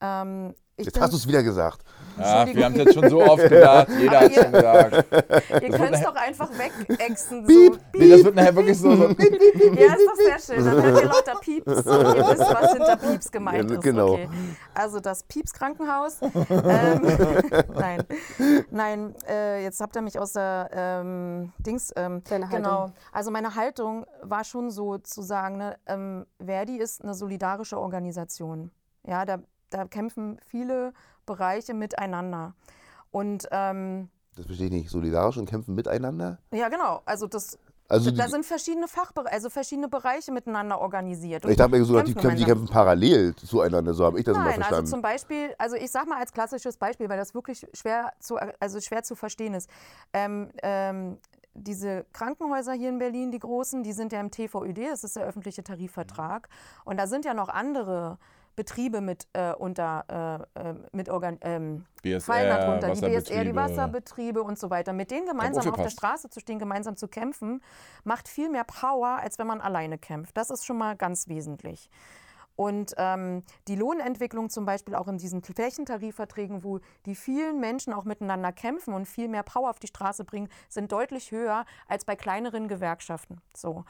Ähm, 0.00 0.54
ich 0.78 0.84
Jetzt 0.84 0.94
bin- 0.94 1.02
hast 1.04 1.12
du 1.12 1.16
es 1.16 1.26
wieder 1.26 1.42
gesagt. 1.42 1.80
Entschuldigung. 2.18 2.54
wir 2.56 2.64
haben 2.66 2.72
es 2.74 2.78
jetzt 2.84 2.94
schon 2.94 3.08
so 3.08 3.22
oft 3.22 3.48
gesagt. 3.48 3.90
Jeder 3.98 4.20
hat 4.20 4.34
schon 4.34 4.52
gesagt. 4.52 5.04
Ihr 5.62 5.70
könnt 5.70 5.94
es 5.94 6.02
doch 6.02 6.14
einfach 6.14 6.50
wegexen. 6.50 7.46
Piep. 7.46 7.72
So. 7.74 7.80
Nee, 7.98 8.10
das 8.10 8.24
wird 8.24 8.34
nachher 8.34 8.56
wirklich 8.56 8.78
so. 8.78 8.94
so 8.94 9.02
Ja, 9.08 9.94
ist 9.94 10.06
doch 10.06 10.16
sehr 10.16 10.38
schön. 10.56 10.64
Dann 10.64 10.82
hört 10.82 11.02
ihr 11.02 11.08
lauter 11.08 11.34
Pieps 11.40 11.66
und 11.66 11.76
ihr 11.86 11.86
wisst, 12.28 12.40
was 12.54 12.72
hinter 12.72 12.96
Pieps 12.96 13.30
gemeint 13.32 13.70
Ja, 13.70 13.76
ist. 13.76 13.82
genau. 13.82 14.12
Okay. 14.12 14.28
Also 14.74 15.00
das 15.00 15.22
Pieps-Krankenhaus. 15.24 16.18
ähm, 16.22 17.02
nein, 17.74 18.04
nein 18.70 19.14
äh, 19.28 19.62
jetzt 19.62 19.80
habt 19.80 19.96
ihr 19.96 20.02
mich 20.02 20.18
aus 20.18 20.32
der 20.32 20.68
ähm, 20.72 21.52
Dings. 21.58 21.90
Ähm, 21.96 22.22
Deine 22.28 22.46
Haltung. 22.50 22.62
Genau. 22.62 22.92
Also 23.12 23.30
meine 23.30 23.54
Haltung 23.54 24.04
war 24.22 24.44
schon 24.44 24.70
so 24.70 24.98
zu 24.98 25.22
sagen, 25.22 25.56
ne, 25.56 25.76
ähm, 25.86 26.26
Verdi 26.44 26.76
ist 26.76 27.02
eine 27.02 27.14
solidarische 27.14 27.78
Organisation. 27.78 28.70
Ja, 29.06 29.24
da, 29.24 29.38
da 29.76 29.84
kämpfen 29.86 30.38
viele 30.46 30.92
Bereiche 31.26 31.74
miteinander. 31.74 32.54
Und 33.10 33.46
ähm, 33.50 34.08
Das 34.36 34.46
verstehe 34.46 34.66
ich 34.66 34.72
nicht. 34.72 34.90
Solidarisch 34.90 35.36
und 35.36 35.48
kämpfen 35.48 35.74
miteinander? 35.74 36.38
ja, 36.52 36.68
genau. 36.68 37.02
Also 37.04 37.26
das, 37.26 37.58
Also 37.88 38.10
da 38.10 38.28
sind 38.28 38.44
verschiedene 38.44 38.88
Fachbereiche, 38.88 39.32
also 39.32 39.50
verschiedene 39.50 39.88
Bereiche 39.88 40.32
miteinander 40.32 40.80
organisiert. 40.80 41.44
Ich 41.44 41.56
dachte 41.56 41.70
mir 41.70 41.84
so, 41.84 42.00
die, 42.02 42.14
kämpfen 42.14 42.36
die 42.36 42.44
kämpfen 42.44 42.68
parallel 42.68 43.34
zueinander, 43.36 43.94
so 43.94 44.04
habe 44.04 44.18
ich 44.18 44.24
das 44.24 44.34
immer 44.36 44.44
Nein, 44.44 44.54
also 44.54 44.62
verstanden. 44.64 44.90
zum 44.90 45.02
Beispiel, 45.02 45.54
also 45.58 45.76
ich 45.76 45.90
sag 45.90 46.06
mal 46.08 46.18
als 46.18 46.32
klassisches 46.32 46.76
Beispiel, 46.76 47.08
weil 47.08 47.18
das 47.18 47.34
wirklich 47.34 47.66
schwer 47.72 48.12
zu, 48.18 48.36
also 48.60 48.80
schwer 48.80 49.02
zu 49.02 49.14
verstehen 49.14 49.54
ist. 49.54 49.70
Ähm, 50.12 50.50
ähm, 50.62 51.18
diese 51.54 52.04
Krankenhäuser 52.12 52.72
hier 52.72 52.90
in 52.90 52.98
Berlin, 52.98 53.30
die 53.30 53.38
großen, 53.38 53.82
die 53.82 53.92
sind 53.92 54.12
ja 54.12 54.20
im 54.20 54.30
TVÖD, 54.30 54.90
das 54.90 55.04
ist 55.04 55.16
der 55.16 55.24
öffentliche 55.24 55.64
Tarifvertrag. 55.64 56.48
Und 56.84 56.98
da 56.98 57.06
sind 57.06 57.24
ja 57.24 57.32
noch 57.34 57.48
andere 57.48 58.18
Betriebe 58.56 59.00
mit 59.00 59.28
äh, 59.34 59.52
unter 59.52 60.46
äh, 60.56 60.70
äh, 60.70 60.74
mit 60.92 61.08
Organ 61.08 61.38
ähm, 61.42 61.84
BSR, 62.02 62.20
fallen 62.20 62.48
darunter, 62.48 62.90
die 62.90 63.00
BSR, 63.00 63.44
die 63.44 63.54
Wasserbetriebe. 63.54 64.42
Und 64.42 64.58
so 64.58 64.70
weiter. 64.70 64.92
Mit 64.92 65.10
denen 65.10 65.26
gemeinsam 65.26 65.68
auf 65.72 65.80
der. 65.80 65.90
Straße 65.90 66.30
zu 66.30 66.40
stehen, 66.40 66.58
gemeinsam 66.58 66.96
zu 66.96 67.08
kämpfen, 67.08 67.62
macht 68.04 68.28
viel 68.28 68.48
mehr 68.48 68.64
Power, 68.64 69.18
als 69.20 69.38
wenn 69.38 69.46
man 69.46 69.60
alleine 69.60 69.98
kämpft. 69.98 70.36
Das 70.36 70.50
ist 70.50 70.64
schon 70.64 70.78
mal 70.78 70.96
ganz 70.96 71.28
wesentlich. 71.28 71.90
Und 72.56 72.94
ähm, 72.96 73.42
die 73.68 73.76
Lohnentwicklung 73.76 74.48
zum 74.48 74.64
Beispiel 74.64 74.94
auch 74.94 75.08
in 75.08 75.18
diesen 75.18 75.42
Flächentarifverträgen, 75.42 76.64
wo 76.64 76.80
die 77.04 77.14
vielen 77.14 77.60
Menschen 77.60 77.92
auch 77.92 78.04
miteinander 78.04 78.50
kämpfen 78.50 78.94
und 78.94 79.06
viel 79.06 79.28
mehr 79.28 79.42
Power 79.42 79.68
auf 79.68 79.78
die 79.78 79.86
Straße 79.86 80.24
bringen, 80.24 80.48
sind 80.68 80.90
deutlich 80.90 81.30
höher 81.30 81.66
als 81.86 82.06
bei 82.06 82.16
kleineren 82.16 82.66
Gewerkschaften. 82.66 83.42
So. 83.54 83.84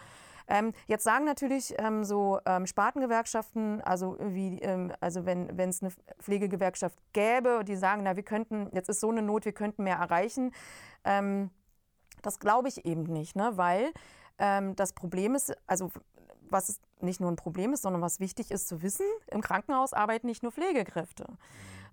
Ähm, 0.49 0.73
jetzt 0.87 1.05
sagen 1.05 1.25
natürlich 1.25 1.75
ähm, 1.79 2.05
so 2.05 2.39
ähm, 2.47 2.67
Spartengewerkschaften, 2.67 3.81
also 3.81 4.17
wie, 4.21 4.59
ähm, 4.61 4.93
also 5.01 5.27
wenn 5.27 5.59
es 5.59 5.83
eine 5.83 5.93
Pflegegewerkschaft 6.21 6.99
gäbe, 7.13 7.63
die 7.67 7.77
sagen, 7.77 8.03
na 8.05 8.17
wir 8.17 8.23
könnten, 8.23 8.69
jetzt 8.73 8.89
ist 8.89 9.01
so 9.01 9.11
eine 9.11 9.23
Not, 9.23 9.45
wir 9.45 9.53
könnten 9.53 9.83
mehr 9.83 9.97
erreichen. 9.97 10.53
Ähm, 11.05 11.51
das 12.23 12.39
glaube 12.39 12.69
ich 12.69 12.85
eben 12.85 13.05
nicht, 13.05 13.37
ne? 13.37 13.53
weil 13.57 13.93
ähm, 14.39 14.77
das 14.77 14.93
Problem 14.93 15.35
ist, 15.35 15.57
also 15.67 15.91
was 16.49 16.81
nicht 17.01 17.21
nur 17.21 17.31
ein 17.31 17.37
Problem 17.37 17.73
ist, 17.73 17.83
sondern 17.83 18.03
was 18.03 18.21
wichtig 18.21 18.51
ist 18.51 18.69
zu 18.69 18.83
wissen, 18.83 19.07
im 19.31 19.41
Krankenhaus 19.41 19.93
arbeiten 19.93 20.27
nicht 20.27 20.43
nur 20.43 20.53
Pflegekräfte. 20.53 21.27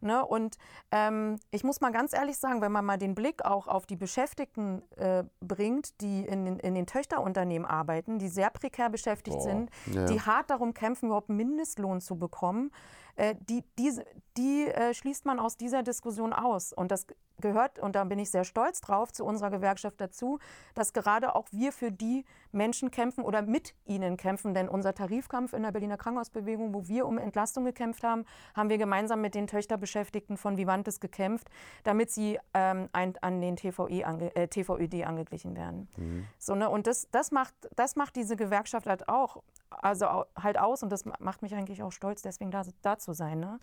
Ne? 0.04 0.26
Und 0.26 0.58
ähm, 0.92 1.38
ich 1.52 1.63
muss 1.63 1.82
mal 1.82 1.92
ganz 1.92 2.13
ehrlich 2.13 2.38
sagen, 2.38 2.62
wenn 2.62 2.72
man 2.72 2.86
mal 2.86 2.98
den 2.98 3.16
Blick 3.16 3.44
auch 3.46 3.68
auf 3.68 3.86
die 3.86 3.96
Beschäftigten 3.96 4.82
äh, 4.98 5.24
bringt, 5.39 6.02
die 6.02 6.26
in 6.26 6.46
den, 6.46 6.60
in 6.60 6.76
den 6.76 6.86
Töchterunternehmen 6.86 7.68
arbeiten, 7.68 8.20
die 8.20 8.28
sehr 8.28 8.50
prekär 8.50 8.89
beschäftigt 8.89 9.38
Boah. 9.38 9.44
sind, 9.44 9.70
Ja. 9.94 10.06
die 10.06 10.22
hart 10.22 10.50
darum 10.50 10.74
kämpfen, 10.74 11.08
überhaupt 11.08 11.30
einen 11.30 11.38
Mindestlohn 11.38 12.02
zu 12.02 12.18
bekommen, 12.18 12.72
äh, 13.15 13.36
die, 13.49 13.63
diese, 13.78 14.06
die 14.38 14.67
äh, 14.67 14.93
schließt 14.93 15.26
man 15.26 15.39
aus 15.39 15.58
dieser 15.58 15.84
Diskussion 15.84 16.34
aus. 16.34 16.73
Und 16.73 16.91
das 16.91 17.06
gehört, 17.39 17.80
und 17.80 17.95
da 17.95 18.04
bin 18.04 18.19
ich 18.19 18.32
sehr 18.32 18.43
stolz 18.43 18.82
drauf, 18.82 19.12
zu 19.12 19.26
unserer 19.26 19.49
Gewerkschaft 19.49 19.99
dazu, 19.99 20.39
dass 20.76 20.93
gerade 20.93 21.36
auch 21.36 21.47
wir 21.52 21.71
für 21.71 21.91
die 21.91 22.26
Menschen 22.52 22.91
kämpfen 22.91 23.23
oder 23.23 23.41
mit 23.41 23.76
ihnen 23.86 24.17
kämpfen. 24.17 24.54
Denn 24.54 24.69
unser 24.69 24.94
Tarifkampf 24.94 25.54
in 25.54 25.63
der 25.63 25.71
Berliner 25.71 25.98
Krankenhausbewegung, 25.98 26.73
wo 26.73 26.88
wir 26.88 27.06
um 27.06 27.17
Entlastung 27.17 27.65
gekämpft 27.65 28.04
haben, 28.04 28.25
haben 28.56 28.69
wir 28.69 28.77
gemeinsam 28.77 29.21
mit 29.21 29.35
den 29.35 29.48
Töchterbeschäftigten 29.48 30.38
von 30.38 30.58
Vivantes 30.58 31.00
gekämpft, 31.00 31.50
damit 31.83 32.12
sie 32.12 32.40
ähm, 32.54 32.90
ein, 32.94 33.15
an 33.21 33.42
den 33.42 33.56
TVE 33.56 34.06
ange, 34.06 34.35
äh, 34.35 34.48
TVÖD 34.48 35.06
angeglichen 35.06 35.56
werden. 35.56 35.90
So, 36.38 36.56
ne? 36.56 36.69
Und 36.69 36.88
das, 36.88 37.10
das, 37.12 37.31
macht, 37.31 37.54
das 37.75 37.96
macht 37.96 38.15
diese 38.15 38.35
Gewerkschaft 38.35 38.88
halt 38.88 39.10
auch, 39.10 39.44
also 39.82 40.26
halt 40.38 40.58
aus 40.60 40.84
und 40.84 40.90
das 40.92 41.06
ma- 41.06 41.15
macht 41.19 41.42
mich 41.42 41.54
eigentlich 41.56 41.82
auch 41.84 41.92
stolz, 41.92 42.21
deswegen 42.21 42.52
da, 42.52 42.63
da 42.82 42.98
zu 42.98 43.13
sein. 43.13 43.40
Ne? 43.40 43.60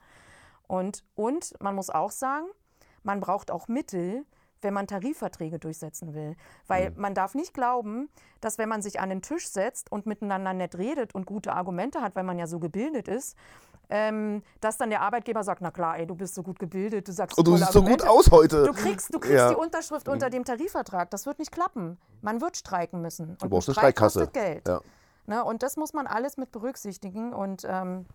Und, 0.67 1.05
und 1.15 1.55
man 1.61 1.75
muss 1.75 1.91
auch 1.91 2.11
sagen, 2.11 2.47
man 3.03 3.21
braucht 3.21 3.51
auch 3.51 3.69
Mittel, 3.69 4.25
wenn 4.63 4.75
man 4.75 4.87
Tarifverträge 4.87 5.59
durchsetzen 5.59 6.13
will. 6.15 6.37
Weil 6.67 6.93
man 6.97 7.15
darf 7.15 7.35
nicht 7.35 7.55
glauben, 7.55 8.11
dass 8.43 8.59
wenn 8.59 8.69
man 8.69 8.83
sich 8.83 9.01
an 9.01 9.09
den 9.09 9.23
Tisch 9.23 9.49
setzt 9.49 9.91
und 9.91 10.05
miteinander 10.07 10.53
nett 10.53 10.77
redet 10.77 11.15
und 11.15 11.25
gute 11.25 11.53
Argumente 11.55 12.03
hat, 12.03 12.15
weil 12.15 12.25
man 12.25 12.39
ja 12.39 12.47
so 12.47 12.59
gebildet 12.61 13.09
ist, 13.09 13.37
ähm, 13.93 14.43
dass 14.61 14.77
dann 14.77 14.91
der 14.91 15.01
Arbeitgeber 15.01 15.43
sagt, 15.43 15.63
na 15.63 15.71
klar, 15.73 15.99
ey, 15.99 16.07
du 16.07 16.15
bist 16.15 16.35
so 16.37 16.43
gut 16.45 16.59
gebildet, 16.61 17.09
du 17.09 17.13
sagst 17.13 17.37
Und 17.39 17.47
du 17.49 17.53
tolle 17.53 17.63
siehst 17.65 17.73
so 17.73 17.83
gut 17.83 18.07
aus 18.07 18.31
heute. 18.31 18.65
Du 18.65 18.73
kriegst, 18.73 19.13
du 19.13 19.19
kriegst 19.19 19.35
Ja. 19.37 19.49
die 19.49 19.57
Unterschrift 19.57 20.09
unter 20.09 20.31
dem 20.31 20.45
Tarifvertrag. 20.45 21.11
Das 21.11 21.27
wird 21.27 21.39
nicht 21.41 21.51
klappen. 21.51 21.99
Man 22.21 22.41
wird 22.41 22.57
streiken 22.57 23.01
müssen. 23.01 23.37
Und 23.43 23.49
brauchst 23.51 23.69
ein 23.69 23.73
eine 23.73 23.93
Streik 23.93 23.97
Streikkasse. 23.97 24.19
kostet 24.21 24.35
Geld. 24.35 24.69
Ja. 24.69 24.81
Ne, 25.27 25.45
und 25.45 25.63
das 25.63 25.77
muss 25.77 25.93
man 25.93 26.07
alles 26.07 26.37
mit 26.37 26.51
berücksichtigen. 26.51 27.33
Und 27.33 27.65
ähm, 27.69 28.07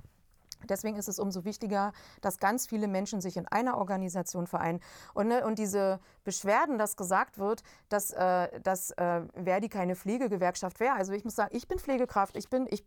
deswegen 0.70 0.98
ist 0.98 1.08
es 1.08 1.20
umso 1.20 1.46
wichtiger, 1.46 1.94
dass 2.22 2.40
ganz 2.40 2.68
viele 2.68 2.88
Menschen 2.88 3.22
sich 3.22 3.38
in 3.38 3.48
einer 3.48 3.78
Organisation 3.78 4.48
vereinen. 4.48 4.82
Und, 5.14 5.28
ne, 5.28 5.46
und 5.46 5.60
diese 5.60 6.00
Beschwerden, 6.24 6.78
dass 6.78 6.98
gesagt 6.98 7.38
wird, 7.38 7.64
dass, 7.90 8.12
äh, 8.12 8.60
dass 8.62 8.92
äh, 8.92 9.22
Verdi 9.44 9.70
keine 9.70 9.96
Pflegegewerkschaft 9.96 10.80
wäre. 10.80 10.96
Also 10.96 11.14
ich 11.14 11.24
muss 11.24 11.36
sagen, 11.36 11.56
ich 11.56 11.68
bin 11.68 11.80
Pflegekraft. 11.80 12.36
Ich, 12.36 12.50
bin, 12.50 12.68
ich 12.70 12.84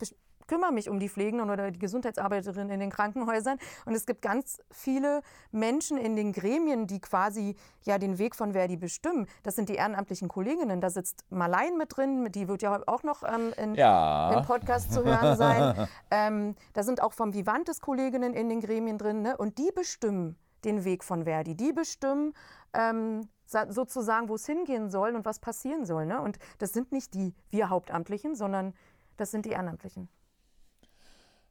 kümmere 0.49 0.73
mich 0.73 0.89
um 0.91 0.99
die 0.99 1.09
Pflegenden 1.09 1.51
oder 1.51 1.71
die 1.71 1.79
Gesundheitsarbeiterinnen 1.79 2.71
in 2.71 2.81
den 2.81 2.91
Krankenhäusern. 2.91 3.59
Und 3.87 3.95
es 3.95 4.05
gibt 4.07 4.23
ganz 4.23 4.61
viele 4.73 5.23
Menschen 5.53 5.97
in 5.99 6.17
den 6.17 6.33
Gremien, 6.33 6.87
die 6.89 7.01
quasi 7.01 7.55
ja 7.83 7.99
den 7.99 8.19
Weg 8.19 8.35
von 8.35 8.53
Verdi 8.53 8.77
bestimmen. 8.77 9.27
Das 9.45 9.55
sind 9.55 9.69
die 9.69 9.75
ehrenamtlichen 9.77 10.29
Kolleginnen. 10.29 10.81
Da 10.81 10.91
sitzt 10.91 11.25
Marlein 11.31 11.77
mit 11.77 11.97
drin, 11.97 12.33
die 12.33 12.49
wird 12.49 12.63
ja 12.63 12.81
auch 12.87 13.03
noch 13.05 13.23
ähm, 13.23 13.53
in, 13.57 13.75
Ja. 13.77 14.33
im 14.33 14.45
Podcast 14.45 14.93
zu 14.93 15.05
hören 15.05 15.37
sein. 15.37 15.89
ähm, 16.11 16.55
da 16.73 16.83
sind 16.83 17.03
auch 17.03 17.13
vom 17.13 17.35
Vivantes 17.35 17.81
Kolleginnen 17.81 18.35
in 18.35 18.49
den 18.49 18.61
Gremien 18.61 18.99
drin. 18.99 19.23
Ne? 19.23 19.37
Und 19.37 19.59
die 19.59 19.71
bestimmen 19.75 20.37
den 20.65 20.85
Weg 20.85 21.05
von 21.05 21.23
Verdi. 21.25 21.55
Die 21.55 21.73
bestimmen 21.73 22.35
ähm, 22.73 23.29
sa- 23.45 23.71
sozusagen, 23.71 24.29
wo 24.29 24.35
es 24.35 24.45
hingehen 24.47 24.91
soll 24.91 25.15
und 25.15 25.25
was 25.25 25.39
passieren 25.39 25.85
soll. 25.87 26.07
Ne? 26.07 26.21
Und 26.21 26.39
das 26.59 26.73
sind 26.73 26.91
nicht 26.91 27.15
die 27.15 27.35
wir 27.51 27.69
Hauptamtlichen, 27.71 28.35
sondern 28.35 28.75
das 29.17 29.31
sind 29.31 29.45
die 29.47 29.51
Ehrenamtlichen. 29.51 30.09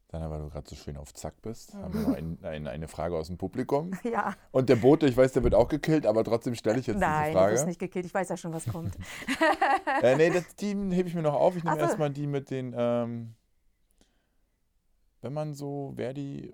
Dann, 0.10 0.30
weil 0.32 0.40
du 0.40 0.50
gerade 0.50 0.70
so 0.70 0.76
schön 0.78 0.96
auf 0.96 1.14
Zack 1.14 1.42
bist, 1.42 1.74
haben 1.74 1.94
wir 1.94 2.02
noch 2.02 2.16
ein, 2.16 2.38
ein, 2.42 2.66
eine 2.68 2.88
Frage 2.88 3.18
aus 3.18 3.28
dem 3.28 3.38
Publikum. 3.38 3.92
Ja, 4.04 4.36
Und 4.52 4.70
der 4.70 4.78
Bote, 4.78 5.06
ich 5.06 5.18
weiß, 5.18 5.34
der 5.34 5.44
wird 5.44 5.54
auch 5.54 5.68
gekillt, 5.68 6.06
aber 6.06 6.24
trotzdem 6.24 6.56
stelle 6.56 6.80
ich 6.80 6.88
jetzt 6.88 6.98
nein, 7.00 7.24
diese 7.26 7.34
du 7.34 7.38
Frage. 7.40 7.54
wirst 7.54 7.68
nicht 7.68 7.80
gekillt. 7.80 8.06
Ich 8.06 8.14
weiß 8.14 8.30
ja 8.30 8.38
schon, 8.38 8.54
was 8.54 8.66
kommt. 8.72 8.96
Äh, 10.02 10.16
nee, 10.16 10.30
das, 10.30 10.56
die 10.56 10.70
hebe 10.70 11.10
ich 11.10 11.16
mir 11.16 11.24
noch 11.24 11.34
auf. 11.34 11.58
Ich 11.58 11.64
nehme 11.64 11.76
so. 11.76 11.82
erstmal 11.82 12.10
die 12.10 12.26
mit 12.26 12.50
den, 12.52 12.74
ähm, 12.78 13.36
wenn 15.22 15.34
man 15.34 15.54
so 15.54 15.94
Verdi 15.98 16.54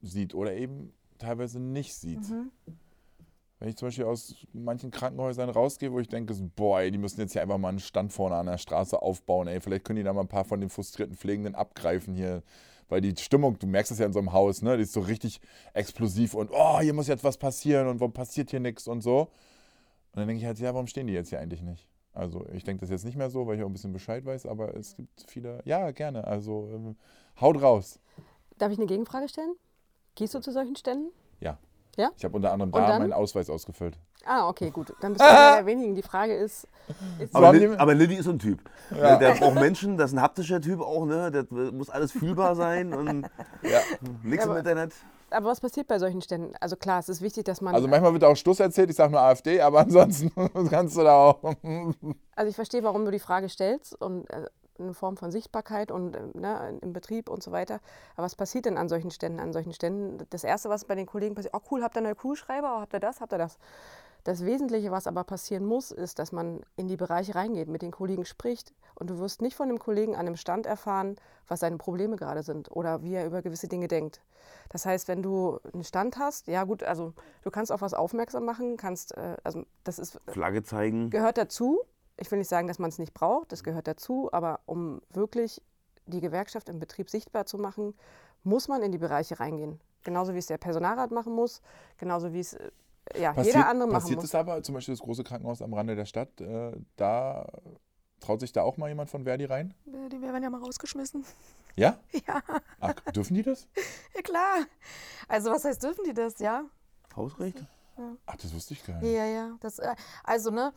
sieht 0.00 0.34
oder 0.34 0.54
eben 0.54 0.94
teilweise 1.18 1.60
nicht 1.60 1.94
sieht. 1.94 2.26
Mhm. 2.30 2.50
Wenn 3.58 3.68
ich 3.68 3.76
zum 3.76 3.88
Beispiel 3.88 4.04
aus 4.04 4.34
manchen 4.52 4.90
Krankenhäusern 4.90 5.50
rausgehe, 5.50 5.92
wo 5.92 5.98
ich 5.98 6.08
denke, 6.08 6.32
boah, 6.54 6.80
ey, 6.80 6.90
die 6.92 6.98
müssen 6.98 7.20
jetzt 7.20 7.32
hier 7.32 7.42
einfach 7.42 7.58
mal 7.58 7.70
einen 7.70 7.80
Stand 7.80 8.12
vorne 8.12 8.36
an 8.36 8.46
der 8.46 8.56
Straße 8.56 9.02
aufbauen, 9.02 9.48
ey, 9.48 9.60
vielleicht 9.60 9.84
können 9.84 9.96
die 9.96 10.04
da 10.04 10.12
mal 10.12 10.20
ein 10.20 10.28
paar 10.28 10.44
von 10.44 10.60
den 10.60 10.70
frustrierten 10.70 11.16
Pflegenden 11.16 11.56
abgreifen 11.56 12.14
hier, 12.14 12.44
weil 12.88 13.00
die 13.00 13.14
Stimmung, 13.16 13.58
du 13.58 13.66
merkst 13.66 13.90
das 13.90 13.98
ja 13.98 14.06
in 14.06 14.12
so 14.12 14.18
einem 14.18 14.32
Haus, 14.32 14.62
ne, 14.62 14.76
die 14.76 14.82
ist 14.82 14.92
so 14.92 15.00
richtig 15.00 15.40
explosiv 15.74 16.34
und, 16.34 16.50
oh, 16.52 16.80
hier 16.80 16.94
muss 16.94 17.06
jetzt 17.06 17.24
was 17.24 17.36
passieren 17.36 17.88
und 17.88 18.00
warum 18.00 18.12
passiert 18.12 18.50
hier 18.50 18.60
nichts 18.60 18.88
und 18.88 19.02
so. 19.02 19.20
Und 19.20 20.16
dann 20.16 20.28
denke 20.28 20.40
ich 20.40 20.46
halt, 20.46 20.58
ja, 20.58 20.72
warum 20.74 20.86
stehen 20.86 21.06
die 21.06 21.12
jetzt 21.12 21.28
hier 21.28 21.40
eigentlich 21.40 21.62
nicht? 21.62 21.86
Also 22.12 22.46
ich 22.52 22.64
denke 22.64 22.80
das 22.80 22.90
jetzt 22.90 23.04
nicht 23.04 23.16
mehr 23.16 23.30
so, 23.30 23.46
weil 23.46 23.56
ich 23.56 23.62
auch 23.62 23.68
ein 23.68 23.72
bisschen 23.72 23.92
Bescheid 23.92 24.24
weiß, 24.24 24.46
aber 24.46 24.74
es 24.74 24.96
gibt 24.96 25.24
viele, 25.26 25.60
ja, 25.64 25.90
gerne, 25.92 26.26
also 26.26 26.68
ähm, 26.72 26.96
haut 27.40 27.60
raus. 27.62 28.00
Darf 28.56 28.72
ich 28.72 28.78
eine 28.78 28.86
Gegenfrage 28.86 29.28
stellen? 29.28 29.54
Gehst 30.14 30.34
du 30.34 30.40
zu 30.40 30.50
solchen 30.50 30.74
Ständen? 30.74 31.12
Ja. 31.40 31.58
Ja? 31.96 32.10
Ich 32.16 32.24
habe 32.24 32.34
unter 32.34 32.52
anderem 32.52 32.72
da 32.72 32.98
meinen 32.98 33.12
Ausweis 33.12 33.50
ausgefüllt. 33.50 33.98
Ah, 34.24 34.48
okay, 34.48 34.70
gut. 34.70 34.92
Dann 35.00 35.12
bist 35.14 35.24
du 35.24 35.28
einer 35.28 35.56
der 35.56 35.66
wenigen. 35.66 35.94
Die 35.94 36.02
Frage 36.02 36.34
ist, 36.34 36.66
ist 37.18 37.32
So 37.32 37.38
Aber, 37.38 37.52
die- 37.58 37.68
aber 37.68 37.94
Lilly 37.94 38.16
ist 38.16 38.24
so 38.24 38.30
ein 38.32 38.38
Typ. 38.38 38.60
Der, 38.90 39.16
der 39.18 39.34
braucht 39.34 39.54
Menschen, 39.54 39.96
das 39.96 40.10
ist 40.12 40.16
ein 40.16 40.22
haptischer 40.22 40.60
Typ 40.60 40.80
auch, 40.80 41.04
ne? 41.06 41.30
Das 41.30 41.46
muss 41.50 41.90
alles 41.90 42.12
fühlbar 42.12 42.54
sein 42.56 42.92
und 42.94 43.22
Ja. 43.62 43.80
nichts 44.22 44.44
im 44.44 44.50
Aber- 44.50 44.58
Internet. 44.60 44.92
aber 45.30 45.46
was 45.50 45.60
passiert 45.60 45.86
bei 45.88 45.98
solchen 45.98 46.22
Ständen? 46.22 46.54
Also 46.60 46.76
klar, 46.76 46.98
es 47.00 47.08
ist 47.08 47.20
wichtig, 47.20 47.44
dass 47.44 47.60
man. 47.60 47.74
Also 47.74 47.86
manchmal 47.88 48.12
wird 48.12 48.24
auch 48.24 48.36
Stuss 48.36 48.60
erzählt, 48.60 48.88
ich 48.90 48.96
sage 48.96 49.12
nur 49.12 49.20
AfD, 49.20 49.60
aber 49.60 49.80
ansonsten 49.80 50.32
kannst 50.70 50.96
du 50.96 51.02
da 51.04 51.14
auch. 51.14 51.42
Also 52.34 52.48
ich 52.50 52.56
verstehe, 52.56 52.82
warum 52.82 53.04
du 53.04 53.10
die 53.10 53.18
Frage 53.18 53.48
stellst 53.48 54.00
und 54.00 54.28
äh, 54.30 54.46
eine 54.78 54.94
Form 54.94 55.16
von 55.16 55.30
Sichtbarkeit 55.32 55.90
und 55.90 56.14
äh, 56.16 56.20
ne, 56.34 56.78
im 56.80 56.92
Betrieb 56.94 57.28
und 57.28 57.42
so 57.42 57.50
weiter. 57.52 57.80
Aber 58.16 58.24
was 58.24 58.36
passiert 58.36 58.64
denn 58.64 58.78
an 58.78 58.88
solchen 58.88 59.10
Ständen? 59.10 59.40
An 59.40 59.52
solchen 59.52 59.72
Ständen, 59.74 60.24
das 60.30 60.44
Erste, 60.44 60.68
was 60.70 60.84
bei 60.86 60.94
den 60.94 61.04
Kollegen 61.06 61.34
passiert, 61.34 61.52
oh 61.54 61.60
cool, 61.70 61.82
habt 61.82 61.96
ihr 61.96 62.00
neue 62.02 62.14
Kugelschreiber, 62.14 62.76
oh, 62.76 62.80
habt 62.80 62.94
ihr 62.94 63.00
das, 63.00 63.20
habt 63.20 63.32
ihr 63.32 63.38
das? 63.38 63.58
Das 64.24 64.44
Wesentliche, 64.44 64.90
was 64.90 65.06
aber 65.06 65.24
passieren 65.24 65.64
muss, 65.64 65.90
ist, 65.90 66.18
dass 66.18 66.32
man 66.32 66.60
in 66.76 66.88
die 66.88 66.96
Bereiche 66.96 67.34
reingeht, 67.34 67.68
mit 67.68 67.82
den 67.82 67.92
Kollegen 67.92 68.24
spricht 68.24 68.74
und 68.94 69.10
du 69.10 69.18
wirst 69.18 69.42
nicht 69.42 69.56
von 69.56 69.68
dem 69.68 69.78
Kollegen 69.78 70.14
an 70.14 70.26
einem 70.26 70.36
Stand 70.36 70.66
erfahren, 70.66 71.16
was 71.46 71.60
seine 71.60 71.78
Probleme 71.78 72.16
gerade 72.16 72.42
sind 72.42 72.70
oder 72.70 73.02
wie 73.02 73.14
er 73.14 73.26
über 73.26 73.42
gewisse 73.42 73.68
Dinge 73.68 73.88
denkt. 73.88 74.20
Das 74.68 74.84
heißt, 74.84 75.08
wenn 75.08 75.22
du 75.22 75.58
einen 75.72 75.84
Stand 75.84 76.18
hast, 76.18 76.46
ja 76.48 76.64
gut, 76.64 76.82
also 76.82 77.14
du 77.42 77.50
kannst 77.50 77.72
auf 77.72 77.80
was 77.80 77.94
aufmerksam 77.94 78.44
machen, 78.44 78.76
kannst, 78.76 79.16
äh, 79.16 79.36
also 79.44 79.64
das 79.84 79.98
ist 79.98 80.18
Flagge 80.26 80.62
zeigen. 80.62 81.10
gehört 81.10 81.38
dazu. 81.38 81.80
Ich 82.16 82.30
will 82.30 82.38
nicht 82.38 82.48
sagen, 82.48 82.66
dass 82.66 82.80
man 82.80 82.88
es 82.88 82.98
nicht 82.98 83.14
braucht, 83.14 83.52
das 83.52 83.62
gehört 83.62 83.86
dazu, 83.86 84.28
aber 84.32 84.60
um 84.66 85.00
wirklich 85.10 85.62
die 86.06 86.20
Gewerkschaft 86.20 86.68
im 86.68 86.80
Betrieb 86.80 87.10
sichtbar 87.10 87.46
zu 87.46 87.58
machen, 87.58 87.94
muss 88.42 88.66
man 88.66 88.82
in 88.82 88.92
die 88.92 88.98
Bereiche 88.98 89.38
reingehen. 89.38 89.80
Genauso 90.02 90.34
wie 90.34 90.38
es 90.38 90.46
der 90.46 90.58
Personalrat 90.58 91.10
machen 91.10 91.32
muss, 91.32 91.60
genauso 91.96 92.32
wie 92.32 92.40
es 92.40 92.56
äh, 93.14 93.22
ja, 93.22 93.34
jeder 93.42 93.68
andere 93.68 93.88
machen 93.88 94.00
passiert 94.00 94.16
muss. 94.16 94.26
es 94.26 94.34
aber, 94.34 94.62
zum 94.62 94.74
Beispiel 94.74 94.94
das 94.94 95.02
große 95.02 95.24
Krankenhaus 95.24 95.62
am 95.62 95.74
Rande 95.74 95.96
der 95.96 96.04
Stadt, 96.04 96.40
äh, 96.40 96.72
da 96.96 97.46
traut 98.20 98.40
sich 98.40 98.52
da 98.52 98.62
auch 98.62 98.76
mal 98.76 98.88
jemand 98.88 99.10
von 99.10 99.24
Verdi 99.24 99.44
rein? 99.44 99.74
Die 99.86 100.20
werden 100.20 100.42
ja 100.42 100.50
mal 100.50 100.60
rausgeschmissen. 100.60 101.24
Ja? 101.76 101.98
Ja, 102.26 102.42
Ach, 102.80 102.94
dürfen 103.12 103.34
die 103.34 103.42
das? 103.42 103.68
ja 104.14 104.22
klar. 104.22 104.66
Also 105.28 105.50
was 105.50 105.64
heißt, 105.64 105.82
dürfen 105.82 106.04
die 106.04 106.14
das, 106.14 106.38
ja? 106.40 106.64
Hausrecht? 107.14 107.64
Ach, 108.26 108.36
das 108.36 108.52
wusste 108.54 108.74
ich 108.74 108.84
gar 108.84 109.00
nicht. 109.00 109.12
Ja, 109.12 109.24
ja. 109.24 109.56
Das, 109.60 109.78
äh, 109.78 109.94
also, 110.24 110.50
ne, 110.50 110.72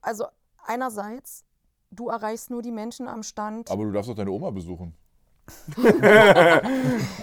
also 0.00 0.26
einerseits, 0.64 1.44
du 1.90 2.08
erreichst 2.08 2.50
nur 2.50 2.62
die 2.62 2.70
Menschen 2.70 3.08
am 3.08 3.22
Stand. 3.22 3.70
Aber 3.70 3.84
du 3.84 3.92
darfst 3.92 4.10
doch 4.10 4.14
deine 4.14 4.30
Oma 4.30 4.50
besuchen. 4.50 4.96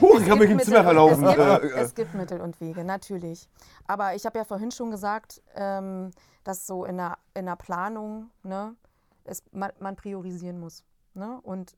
Huch, 0.02 0.20
ich 0.20 0.30
habe 0.30 0.42
mich 0.42 0.50
im 0.52 0.60
Zimmer 0.60 0.84
verlaufen. 0.84 1.24
Es 1.24 1.36
gibt, 1.36 1.40
Äh, 1.40 1.68
äh. 1.68 1.82
es 1.82 1.96
gibt 1.96 2.14
Mittel 2.14 2.42
und 2.42 2.60
Wege, 2.62 2.84
natürlich. 2.84 3.50
Aber 3.88 4.16
ich 4.16 4.26
habe 4.26 4.38
ja 4.38 4.44
vorhin 4.46 4.72
schon 4.72 4.92
gesagt, 4.92 5.42
ähm, 5.56 6.12
dass 6.44 6.68
so 6.68 6.86
in 6.86 6.98
der, 6.98 7.18
in 7.34 7.46
der 7.46 7.56
Planung 7.56 8.30
ne, 8.44 8.76
es, 9.24 9.44
man, 9.52 9.72
man 9.80 9.96
priorisieren 9.96 10.60
muss. 10.60 10.84
Ne? 11.14 11.40
Und 11.42 11.76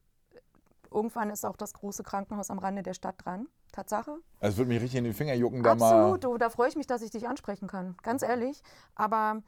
irgendwann 0.92 1.30
ist 1.30 1.46
auch 1.46 1.58
das 1.58 1.74
große 1.74 2.04
Krankenhaus 2.04 2.50
am 2.50 2.60
Rande 2.60 2.84
der 2.84 2.94
Stadt 2.94 3.16
dran. 3.24 3.48
Tatsache. 3.72 4.12
Also 4.40 4.54
es 4.54 4.58
würde 4.58 4.70
mich 4.70 4.82
richtig 4.82 5.00
in 5.00 5.04
die 5.06 5.14
Finger 5.14 5.34
jucken, 5.34 5.64
da 5.64 5.74
mal. 5.74 6.14
Absolut, 6.14 6.42
da 6.42 6.50
freue 6.52 6.70
ich 6.70 6.76
mich, 6.76 6.86
dass 6.86 7.02
ich 7.02 7.10
dich 7.10 7.28
ansprechen 7.28 7.68
kann. 7.68 7.96
Ganz 8.04 8.22
ehrlich. 8.22 8.62
Aber 8.94 9.42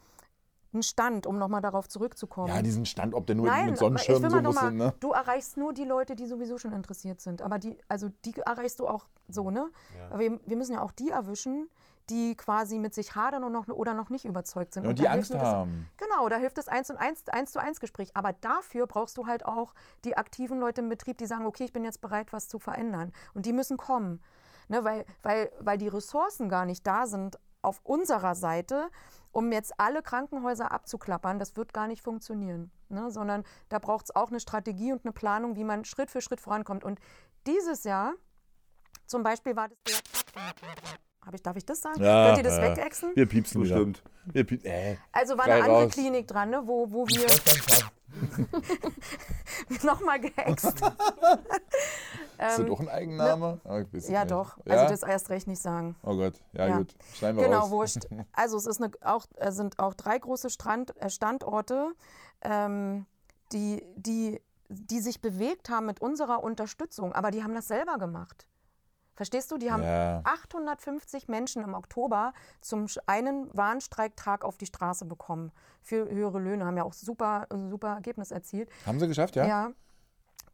ein 0.76 0.84
Stand, 0.84 1.26
um 1.26 1.38
nochmal 1.38 1.62
darauf 1.62 1.88
zurückzukommen. 1.88 2.50
Ja, 2.50 2.62
diesen 2.62 2.86
Stand, 2.86 3.14
ob 3.14 3.26
der 3.26 3.36
nur 3.36 3.48
Nein, 3.48 3.72
mit 3.72 3.82
mal 3.82 3.98
so 3.98 4.52
mal, 4.52 4.72
ne? 4.72 4.94
du 5.00 5.12
erreichst 5.12 5.58
nur 5.58 5.74
die 5.74 5.86
Leute, 5.86 6.16
die 6.16 6.28
sowieso 6.28 6.58
schon 6.58 6.74
interessiert 6.74 7.22
sind. 7.22 7.42
Aber 7.42 7.58
die, 7.60 7.78
also 7.88 8.10
die 8.26 8.36
erreichst 8.38 8.80
du 8.80 8.88
auch 8.88 9.08
so, 9.28 9.50
ne? 9.50 9.70
Aber 10.10 10.20
wir, 10.20 10.40
wir 10.46 10.58
müssen 10.58 10.74
ja 10.74 10.82
auch 10.82 10.92
die 10.92 11.10
erwischen, 11.10 11.70
die 12.10 12.36
quasi 12.36 12.78
mit 12.78 12.94
sich 12.94 13.16
hadern 13.16 13.44
und 13.44 13.52
noch, 13.52 13.68
oder 13.68 13.94
noch 13.94 14.10
nicht 14.10 14.26
überzeugt 14.26 14.74
sind. 14.74 14.84
Ja, 14.84 14.90
und 14.90 15.00
die 15.00 15.08
Angst 15.08 15.34
das- 15.34 15.42
haben. 15.42 15.90
Genau, 15.98 16.30
da 16.30 16.38
hilft 16.38 16.58
das 16.58 16.68
eins 16.68 16.90
und 16.90 16.98
eins, 16.98 17.28
eins 17.30 17.52
zu 17.52 17.60
eins 17.60 17.80
Gespräch. 17.80 18.12
Aber 18.14 18.34
dafür 18.34 18.86
brauchst 18.88 19.18
du 19.18 19.26
halt 19.26 19.46
auch 19.46 19.74
die 20.04 20.16
aktiven 20.18 20.60
Leute 20.60 20.82
im 20.82 20.90
Betrieb, 20.90 21.18
die 21.18 21.26
sagen, 21.26 21.46
okay, 21.46 21.64
ich 21.66 21.74
bin 21.74 21.84
jetzt 21.84 22.02
bereit, 22.02 22.32
was 22.32 22.48
zu 22.48 22.60
verändern. 22.60 23.12
Und 23.34 23.46
die 23.46 23.54
müssen 23.54 23.78
kommen. 23.78 24.22
Ne, 24.68 24.84
weil, 24.84 25.06
weil, 25.22 25.52
weil 25.60 25.78
die 25.78 25.88
Ressourcen 25.88 26.50
gar 26.50 26.66
nicht 26.66 26.86
da 26.88 27.06
sind 27.06 27.38
auf 27.62 27.82
unserer 27.84 28.36
Seite, 28.36 28.90
um 29.36 29.52
jetzt 29.52 29.74
alle 29.78 30.02
Krankenhäuser 30.02 30.72
abzuklappern. 30.72 31.40
Das 31.40 31.58
wird 31.58 31.74
gar 31.74 31.88
nicht 31.88 32.02
funktionieren. 32.02 32.72
Ne, 32.88 33.12
sondern 33.12 33.44
da 33.68 33.80
braucht 33.80 34.06
es 34.06 34.16
auch 34.16 34.30
eine 34.30 34.40
Strategie 34.40 34.94
und 34.94 35.04
eine 35.04 35.12
Planung, 35.12 35.56
wie 35.56 35.64
man 35.64 35.84
Schritt 35.86 36.12
für 36.12 36.22
Schritt 36.22 36.40
vorankommt. 36.40 36.84
Und 36.84 37.00
dieses 37.46 37.84
Jahr 37.84 38.14
zum 39.08 39.24
Beispiel 39.24 39.56
war 39.56 39.70
das 39.70 40.04
der 41.26 41.34
ich, 41.34 41.42
darf 41.42 41.58
ich 41.58 41.66
das 41.66 41.82
sagen? 41.82 42.02
Ja, 42.02 42.28
Könnt 42.28 42.38
ihr 42.38 42.44
das 42.44 42.58
ja. 42.58 42.64
wegexen? 42.64 43.12
Wir 43.16 43.26
piepsen. 43.26 43.62
Bestimmt. 43.62 44.04
Wir 44.26 44.44
piep 44.44 44.64
äh. 44.64 44.98
Also 45.12 45.38
war 45.38 45.46
eine 45.46 45.56
andere 45.56 45.84
raus. 45.86 45.94
Klinik 45.94 46.28
dran, 46.28 46.52
ne, 46.52 46.62
wo, 46.64 46.92
wo 46.92 47.08
wir 47.08 47.26
nochmal 49.84 50.20
gehext. 50.20 50.66
Ist 52.38 52.60
das 52.60 52.70
auch 52.70 52.80
ein 52.82 52.90
Eigenname? 52.90 53.62
Ah, 53.64 53.80
ne, 53.80 53.88
Ja, 54.10 54.22
nicht. 54.22 54.32
doch. 54.32 54.58
Ja? 54.66 54.74
Also 54.76 54.94
das 54.94 55.04
erst 55.04 55.30
recht 55.30 55.48
nicht 55.48 55.62
sagen. 55.62 55.96
oh 56.04 56.16
Gott, 56.18 56.42
ja, 56.54 56.68
Ja. 56.68 56.78
gut. 56.78 56.94
Schneiden 57.14 57.38
wir 57.38 57.46
Genau, 57.46 57.60
raus. 57.62 57.72
wurscht. 57.72 58.08
Also 58.34 58.58
es 58.58 58.66
ist 58.66 58.82
eine, 58.82 58.92
auch, 59.02 59.26
äh, 59.38 59.52
sind 59.52 59.80
auch 59.80 59.94
drei 59.94 60.18
große 60.20 60.50
Strand, 60.50 60.96
äh, 61.02 61.10
Standorte, 61.10 61.94
ähm, 62.42 63.06
die, 63.54 63.82
die, 63.96 64.42
die 64.70 65.00
sich 65.00 65.22
bewegt 65.22 65.70
haben 65.70 65.86
mit 65.86 66.02
unserer 66.02 66.44
Unterstützung, 66.44 67.14
aber 67.14 67.32
die 67.32 67.44
haben 67.44 67.54
das 67.56 67.68
selber 67.68 67.98
gemacht. 67.98 68.48
Verstehst 69.16 69.52
du? 69.52 69.58
Die 69.58 69.72
haben 69.72 69.84
Ja. 69.84 70.22
850 70.24 71.28
Menschen 71.28 71.64
im 71.64 71.74
Oktober 71.74 72.34
zum 72.62 72.88
einen 73.06 73.50
Warnstreiktag 73.56 74.44
auf 74.44 74.58
die 74.58 74.66
Straße 74.66 75.06
bekommen. 75.06 75.52
Für 75.82 76.10
höhere 76.10 76.40
Löhne, 76.40 76.66
haben 76.66 76.78
ja 76.78 76.84
auch 76.84 76.94
super, 76.94 77.48
ein 77.50 77.70
super 77.70 77.90
Ergebnis 77.96 78.32
erzielt. 78.32 78.70
Haben 78.86 79.00
sie 79.00 79.08
geschafft, 79.08 79.36
ja? 79.36 79.46
Ja. 79.46 79.72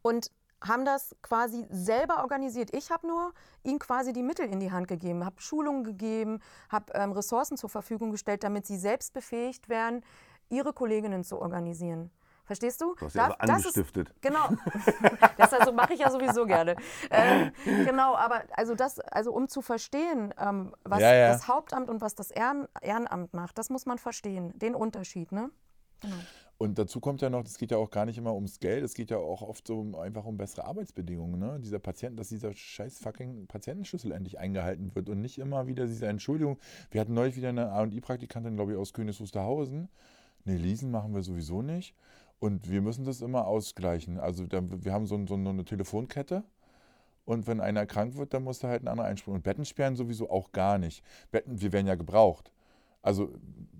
Und 0.02 0.30
haben 0.62 0.84
das 0.84 1.16
quasi 1.22 1.66
selber 1.70 2.22
organisiert. 2.22 2.72
Ich 2.72 2.90
habe 2.90 3.06
nur 3.06 3.32
ihnen 3.64 3.80
quasi 3.80 4.12
die 4.12 4.22
Mittel 4.22 4.46
in 4.46 4.60
die 4.60 4.70
Hand 4.70 4.86
gegeben, 4.86 5.24
habe 5.24 5.40
Schulungen 5.40 5.82
gegeben, 5.82 6.38
habe 6.68 6.92
ähm, 6.94 7.12
Ressourcen 7.12 7.56
zur 7.56 7.68
Verfügung 7.68 8.12
gestellt, 8.12 8.44
damit 8.44 8.66
sie 8.66 8.76
selbst 8.76 9.12
befähigt 9.12 9.68
werden, 9.68 10.04
ihre 10.50 10.72
Kolleginnen 10.72 11.24
zu 11.24 11.40
organisieren. 11.40 12.10
Verstehst 12.52 12.80
du? 12.82 12.94
Du 12.98 13.06
hast 13.06 13.14
ja 13.14 13.28
Da- 13.28 13.34
also 13.38 13.52
das 13.54 13.60
ist- 13.60 13.66
angestiftet. 13.78 14.14
Genau. 14.20 14.48
das 15.38 15.52
also 15.54 15.72
mache 15.72 15.94
ich 15.94 16.00
ja 16.00 16.10
sowieso 16.10 16.44
gerne. 16.44 16.76
Ähm, 17.10 17.50
genau, 17.64 18.14
aber 18.14 18.42
also 18.52 18.74
das, 18.74 19.00
also 19.00 19.32
um 19.32 19.48
zu 19.48 19.62
verstehen, 19.62 20.34
ähm, 20.38 20.74
was 20.84 21.00
Ja, 21.00 21.14
ja. 21.14 21.28
das 21.32 21.48
Hauptamt 21.48 21.88
und 21.88 22.00
was 22.02 22.14
das 22.14 22.30
Ehren, 22.30 22.68
Ehrenamt 22.82 23.32
macht, 23.32 23.56
das 23.56 23.70
muss 23.70 23.86
man 23.86 23.96
verstehen, 23.98 24.52
den 24.58 24.74
Unterschied, 24.74 25.32
ne? 25.32 25.50
Und 26.58 26.78
dazu 26.78 27.00
kommt 27.00 27.22
ja 27.22 27.30
noch, 27.30 27.44
es 27.44 27.56
geht 27.58 27.70
ja 27.70 27.76
auch 27.78 27.90
gar 27.90 28.04
nicht 28.04 28.18
immer 28.18 28.34
ums 28.34 28.58
Geld, 28.60 28.84
es 28.84 28.94
geht 28.94 29.10
ja 29.10 29.16
auch 29.16 29.40
oft 29.42 29.66
so 29.66 29.78
um, 29.80 29.94
einfach 29.94 30.24
um 30.26 30.36
bessere 30.36 30.64
Arbeitsbedingungen. 30.66 31.38
Ne? 31.40 31.58
Dieser 31.60 31.78
Patient, 31.78 32.18
dass 32.18 32.28
dieser 32.28 32.52
scheiß 32.52 32.98
fucking 32.98 33.46
Patientenschlüssel 33.46 34.12
endlich 34.12 34.38
eingehalten 34.38 34.94
wird 34.94 35.08
und 35.08 35.20
nicht 35.20 35.38
immer 35.38 35.66
wieder 35.68 35.86
diese 35.86 36.06
Entschuldigung. 36.06 36.58
Wir 36.90 37.00
hatten 37.00 37.14
neulich 37.14 37.36
wieder 37.36 37.48
eine 37.50 37.70
A&I-Praktikantin, 37.72 38.56
glaube 38.56 38.72
ich, 38.72 38.78
aus 38.78 38.92
Königs 38.92 39.20
Wusterhausen. 39.20 39.88
Nee, 40.44 40.56
leasen 40.56 40.90
machen 40.90 41.14
wir 41.14 41.22
sowieso 41.22 41.62
nicht. 41.62 41.94
Und 42.42 42.68
wir 42.68 42.80
müssen 42.82 43.04
das 43.04 43.20
immer 43.20 43.46
ausgleichen. 43.46 44.18
Also 44.18 44.50
wir 44.50 44.92
haben 44.92 45.06
so, 45.06 45.24
so 45.28 45.36
eine 45.36 45.64
Telefonkette. 45.64 46.42
Und 47.24 47.46
wenn 47.46 47.60
einer 47.60 47.86
krank 47.86 48.16
wird, 48.16 48.34
dann 48.34 48.42
muss 48.42 48.58
da 48.58 48.66
halt 48.66 48.82
ein 48.82 48.88
anderer 48.88 49.06
einspringen. 49.06 49.36
Und 49.36 49.44
Betten 49.44 49.64
sperren 49.64 49.94
sowieso 49.94 50.28
auch 50.28 50.50
gar 50.50 50.76
nicht. 50.76 51.04
Betten, 51.30 51.60
wir 51.60 51.72
werden 51.72 51.86
ja 51.86 51.94
gebraucht. 51.94 52.50
Also 53.02 53.32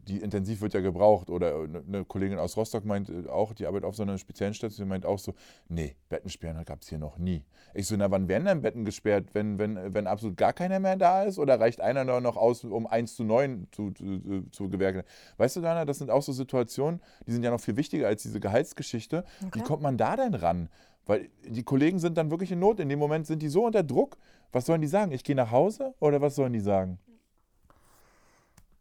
die 0.09 0.19
intensiv 0.19 0.61
wird 0.61 0.75
ja 0.75 0.81
gebraucht. 0.81 1.31
Oder 1.31 1.67
eine 1.87 2.05
Kollegin 2.05 2.39
aus 2.39 2.57
Rostock 2.57 2.85
meint 2.85 3.09
äh, 3.09 3.29
auch, 3.29 3.53
die 3.55 3.67
arbeitet 3.67 3.85
auf 3.85 3.97
so 3.97 4.03
einer 4.03 4.19
speziellen 4.19 4.55
Station, 4.55 4.89
meint 4.89 5.07
auch 5.07 5.19
so, 5.19 5.35
nee, 5.69 5.95
Betten 6.09 6.29
sperren 6.29 6.65
gab 6.65 6.83
es 6.83 6.89
hier 6.89 6.99
noch 6.99 7.19
nie. 7.19 7.45
Ich 7.75 7.87
so, 7.87 7.97
na 7.97 8.11
wann 8.11 8.29
werden 8.29 8.45
denn 8.45 8.63
Betten 8.63 8.85
gesperrt, 8.85 9.27
wenn, 9.33 9.59
wenn, 9.59 9.95
wenn 9.95 10.07
absolut 10.07 10.37
gar 10.37 10.53
keiner 10.53 10.81
mehr 10.81 10.97
da 10.97 11.23
ist? 11.23 11.39
Oder 11.39 11.61
reicht 11.61 11.81
einer 11.81 12.05
nur 12.05 12.21
noch 12.21 12.37
aus, 12.37 12.65
um 12.65 12.87
1 12.87 13.17
zu 13.17 13.25
9 13.25 13.69
zu, 13.71 13.91
zu, 13.93 14.43
zu 14.51 14.69
gewerken? 14.69 15.03
Weißt 15.37 15.57
du, 15.57 15.61
Dana, 15.61 15.85
das 15.85 15.99
sind 15.99 16.11
auch 16.11 16.23
so 16.23 16.33
Situationen, 16.33 17.01
die 17.27 17.33
sind 17.33 17.43
ja 17.43 17.51
noch 17.51 17.61
viel 17.61 17.77
wichtiger 17.77 18.09
als 18.09 18.23
diese 18.23 18.41
Gehaltsgeschichte. 18.41 19.25
Wie 19.53 19.61
kommt 19.61 19.83
man 19.83 19.97
da 19.97 20.17
denn 20.17 20.35
ran? 20.35 20.69
Weil 21.07 21.29
die 21.49 21.65
Kollegen 21.65 21.99
sind 21.99 22.17
dann 22.17 22.31
wirklich 22.31 22.53
in 22.53 22.61
Not. 22.61 22.79
In 22.79 22.89
dem 22.89 22.99
Moment 22.99 23.27
sind 23.27 23.43
die 23.43 23.49
so 23.49 23.67
unter 23.67 23.83
Druck. 23.83 24.19
Was 24.53 24.67
sollen 24.67 24.81
die 24.81 24.87
sagen? 24.87 25.11
Ich 25.13 25.25
gehe 25.25 25.35
nach 25.35 25.51
Hause? 25.51 25.95
Oder 25.99 26.21
was 26.21 26.37
sollen 26.37 26.53
die 26.53 26.61
sagen? 26.61 26.99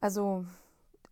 Also 0.02 0.45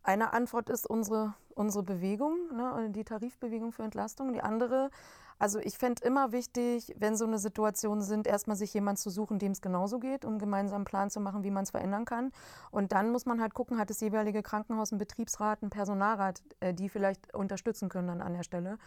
eine 0.04 0.34
Antwort 0.34 0.70
ist 0.70 0.90
unsere, 0.90 1.36
unsere 1.54 1.84
Bewegung, 1.84 2.36
ne, 2.54 2.90
die 2.90 3.04
Tarifbewegung 3.04 3.72
für 3.72 3.84
Entlastung. 3.84 4.34
Die 4.34 4.42
andere, 4.42 4.90
also 5.38 5.60
ich 5.60 5.78
fände 5.78 6.04
immer 6.04 6.32
wichtig, 6.32 6.96
wenn 6.98 7.16
so 7.16 7.26
eine 7.26 7.38
Situation 7.38 8.02
sind, 8.02 8.26
erstmal 8.26 8.58
sich 8.58 8.74
jemand 8.74 8.98
zu 8.98 9.12
suchen, 9.12 9.38
dem 9.38 9.52
es 9.52 9.62
genauso 9.62 10.00
geht, 10.00 10.26
um 10.26 10.40
gemeinsam 10.40 10.78
einen 10.78 10.86
Plan 10.86 11.10
zu 11.12 11.20
machen, 11.20 11.44
wie 11.44 11.52
man 11.52 11.64
es 11.64 11.72
verändern 11.72 12.06
kann. 12.06 12.32
Und 12.72 12.92
dann 12.92 13.12
muss 13.12 13.28
man 13.28 13.40
halt 13.40 13.54
gucken, 13.54 13.78
hat 13.78 13.92
das 13.92 14.02
jeweilige 14.02 14.42
Krankenhaus 14.42 14.92
einen 14.92 15.00
Betriebsrat, 15.00 15.62
einen 15.62 15.70
Personalrat, 15.70 16.42
äh, 16.60 16.74
die 16.74 16.90
vielleicht 16.90 17.34
unterstützen 17.36 17.88
können 17.88 18.08
dann 18.08 18.22
an 18.22 18.34
der 18.34 18.44
Stelle. 18.44 18.80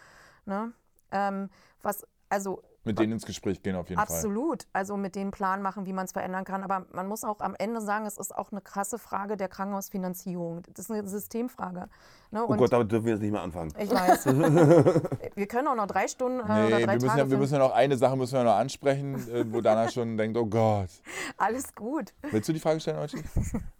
Ne? 0.45 0.73
Ähm, 1.11 1.49
was, 1.81 2.05
also 2.27 2.61
Mit 2.85 2.99
denen 2.99 3.13
ins 3.13 3.25
Gespräch 3.25 3.63
gehen 3.63 3.75
auf 3.75 3.89
jeden 3.89 4.01
Fall. 4.01 4.15
Absolut. 4.15 4.67
Also 4.73 4.97
mit 4.97 5.15
dem 5.15 5.31
Plan 5.31 5.61
machen, 5.61 5.85
wie 5.85 5.93
man 5.93 6.05
es 6.05 6.11
verändern 6.11 6.43
kann. 6.43 6.63
Aber 6.63 6.85
man 6.91 7.07
muss 7.07 7.23
auch 7.23 7.39
am 7.39 7.55
Ende 7.55 7.79
sagen, 7.79 8.05
es 8.05 8.17
ist 8.17 8.35
auch 8.35 8.51
eine 8.51 8.59
krasse 8.59 8.99
Frage 8.99 9.37
der 9.37 9.47
Krankenhausfinanzierung. 9.47 10.63
Das 10.73 10.85
ist 10.85 10.91
eine 10.91 11.07
Systemfrage. 11.07 11.87
Ne? 12.31 12.43
Oh 12.45 12.55
Gott, 12.55 12.73
damit 12.73 12.91
dürfen 12.91 13.05
wir 13.05 13.13
jetzt 13.13 13.21
nicht 13.21 13.31
mehr 13.31 13.41
anfangen. 13.41 13.71
ich 13.79 13.89
weiß. 13.89 14.25
wir 15.35 15.47
können 15.47 15.67
auch 15.69 15.75
noch 15.75 15.87
drei 15.87 16.07
Stunden 16.07 16.39
äh, 16.41 16.43
Nee, 16.43 16.67
oder 16.67 16.77
drei 16.79 16.79
wir 16.79 16.93
müssen, 16.93 17.07
Tage. 17.07 17.19
ja, 17.19 17.29
wir 17.29 17.37
müssen 17.37 17.53
ja 17.53 17.59
noch 17.59 17.73
eine 17.73 17.95
Sache 17.95 18.17
müssen 18.17 18.33
wir 18.33 18.43
noch 18.43 18.55
ansprechen, 18.55 19.15
äh, 19.29 19.45
wo 19.47 19.61
Dana 19.61 19.89
schon 19.89 20.17
denkt, 20.17 20.37
oh 20.37 20.45
Gott. 20.45 20.89
Alles 21.37 21.73
gut. 21.75 22.13
Willst 22.31 22.49
du 22.49 22.53
die 22.53 22.59
Frage 22.59 22.79
stellen, 22.79 22.97
Olci? 22.97 23.23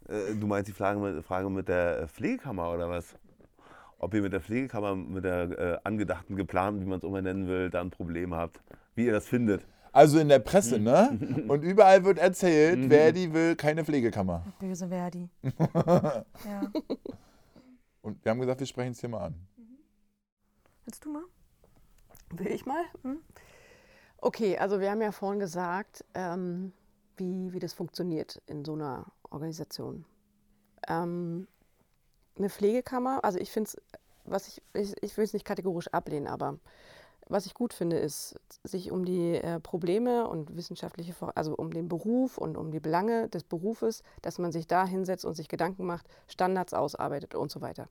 Äh, 0.09 0.35
du 0.35 0.47
meinst 0.47 0.67
die 0.67 0.73
Frage 0.73 0.99
mit, 0.99 1.23
Frage 1.23 1.49
mit 1.49 1.69
der 1.69 2.09
Pflegekammer 2.09 2.71
oder 2.71 2.89
was? 2.89 3.15
Ob 4.03 4.13
ihr 4.13 4.21
mit 4.21 4.33
der 4.33 4.41
Pflegekammer, 4.41 4.95
mit 4.95 5.23
der 5.23 5.41
äh, 5.57 5.77
angedachten, 5.83 6.35
geplanten, 6.35 6.81
wie 6.81 6.85
man 6.85 6.97
es 6.97 7.03
immer 7.03 7.21
nennen 7.21 7.47
will, 7.47 7.69
da 7.69 7.79
ein 7.81 7.89
Problem 7.89 8.33
habt. 8.35 8.61
Wie 8.95 9.05
ihr 9.05 9.13
das 9.13 9.25
findet. 9.27 9.65
Also 9.93 10.19
in 10.19 10.27
der 10.27 10.39
Presse, 10.39 10.79
ne? 10.79 11.17
Und 11.47 11.61
überall 11.63 12.03
wird 12.03 12.17
erzählt, 12.17 12.79
Mhm. 12.79 12.89
Verdi 12.89 13.33
will 13.33 13.55
keine 13.55 13.85
Pflegekammer. 13.85 14.43
Böse 14.59 14.89
Verdi. 14.89 15.29
ja. 15.75 16.71
Und 18.01 18.23
wir 18.25 18.29
haben 18.31 18.39
gesagt, 18.41 18.59
wir 18.59 18.67
sprechen 18.67 18.91
es 18.91 18.99
hier 18.99 19.09
mal 19.09 19.27
an. 19.27 19.35
Willst 20.83 21.05
du 21.05 21.11
mal? 21.11 21.23
Will 22.31 22.47
ich 22.47 22.65
mal? 22.65 22.83
Hm? 23.03 23.19
Okay, 24.17 24.57
also 24.57 24.79
wir 24.81 24.91
haben 24.91 25.01
ja 25.01 25.11
vorhin 25.11 25.39
gesagt, 25.39 26.03
ähm, 26.13 26.73
wie, 27.15 27.53
wie 27.53 27.59
das 27.59 27.73
funktioniert 27.73 28.41
in 28.47 28.65
so 28.65 28.73
einer 28.73 29.05
Organisation. 29.29 30.05
Ähm, 30.89 31.47
eine 32.37 32.49
Pflegekammer, 32.49 33.23
also 33.23 33.39
ich 33.39 33.51
finde 33.51 33.69
es, 33.69 33.81
was 34.25 34.47
ich, 34.47 34.61
ich, 34.73 34.93
ich 35.01 35.17
will 35.17 35.25
es 35.25 35.33
nicht 35.33 35.45
kategorisch 35.45 35.87
ablehnen, 35.89 36.27
aber 36.27 36.57
was 37.27 37.45
ich 37.45 37.53
gut 37.53 37.73
finde, 37.73 37.97
ist, 37.97 38.35
sich 38.63 38.91
um 38.91 39.05
die 39.05 39.35
äh, 39.35 39.59
Probleme 39.59 40.27
und 40.27 40.55
wissenschaftliche, 40.55 41.15
also 41.35 41.55
um 41.55 41.71
den 41.71 41.87
Beruf 41.87 42.37
und 42.37 42.57
um 42.57 42.71
die 42.71 42.79
Belange 42.79 43.29
des 43.29 43.43
Berufes, 43.43 44.03
dass 44.21 44.39
man 44.39 44.51
sich 44.51 44.67
da 44.67 44.85
hinsetzt 44.85 45.25
und 45.25 45.33
sich 45.33 45.47
Gedanken 45.47 45.85
macht, 45.85 46.05
Standards 46.27 46.73
ausarbeitet 46.73 47.35
und 47.35 47.51
so 47.51 47.61
weiter. 47.61 47.87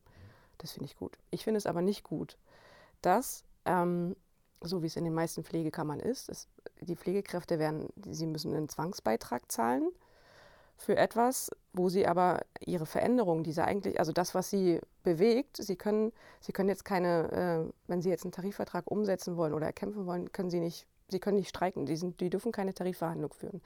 Das 0.58 0.72
finde 0.72 0.86
ich 0.86 0.96
gut. 0.96 1.16
Ich 1.30 1.44
finde 1.44 1.58
es 1.58 1.66
aber 1.66 1.82
nicht 1.82 2.04
gut, 2.04 2.36
dass, 3.00 3.44
ähm, 3.64 4.16
so 4.60 4.82
wie 4.82 4.86
es 4.86 4.96
in 4.96 5.04
den 5.04 5.14
meisten 5.14 5.44
Pflegekammern 5.44 6.00
ist, 6.00 6.28
es, 6.28 6.46
die 6.80 6.96
Pflegekräfte 6.96 7.58
werden, 7.58 7.88
sie 8.10 8.26
müssen 8.26 8.54
einen 8.54 8.68
Zwangsbeitrag 8.68 9.50
zahlen 9.50 9.90
für 10.82 10.96
etwas, 10.96 11.50
wo 11.72 11.88
sie 11.88 12.06
aber 12.08 12.40
ihre 12.60 12.86
Veränderung, 12.86 13.44
diese 13.44 13.64
eigentlich, 13.64 14.00
also 14.00 14.10
das, 14.10 14.34
was 14.34 14.50
sie 14.50 14.80
bewegt, 15.04 15.56
sie 15.56 15.76
können, 15.76 16.12
sie 16.40 16.52
können 16.52 16.68
jetzt 16.68 16.84
keine, 16.84 17.68
äh, 17.68 17.72
wenn 17.86 18.02
sie 18.02 18.10
jetzt 18.10 18.24
einen 18.24 18.32
Tarifvertrag 18.32 18.90
umsetzen 18.90 19.36
wollen 19.36 19.54
oder 19.54 19.66
erkämpfen 19.66 20.06
wollen, 20.06 20.32
können 20.32 20.50
sie 20.50 20.58
nicht, 20.58 20.88
sie 21.08 21.20
können 21.20 21.36
nicht 21.36 21.48
streiken, 21.48 21.86
die, 21.86 21.96
sind, 21.96 22.20
die 22.20 22.30
dürfen 22.30 22.50
keine 22.50 22.74
Tarifverhandlung 22.74 23.32
führen. 23.32 23.62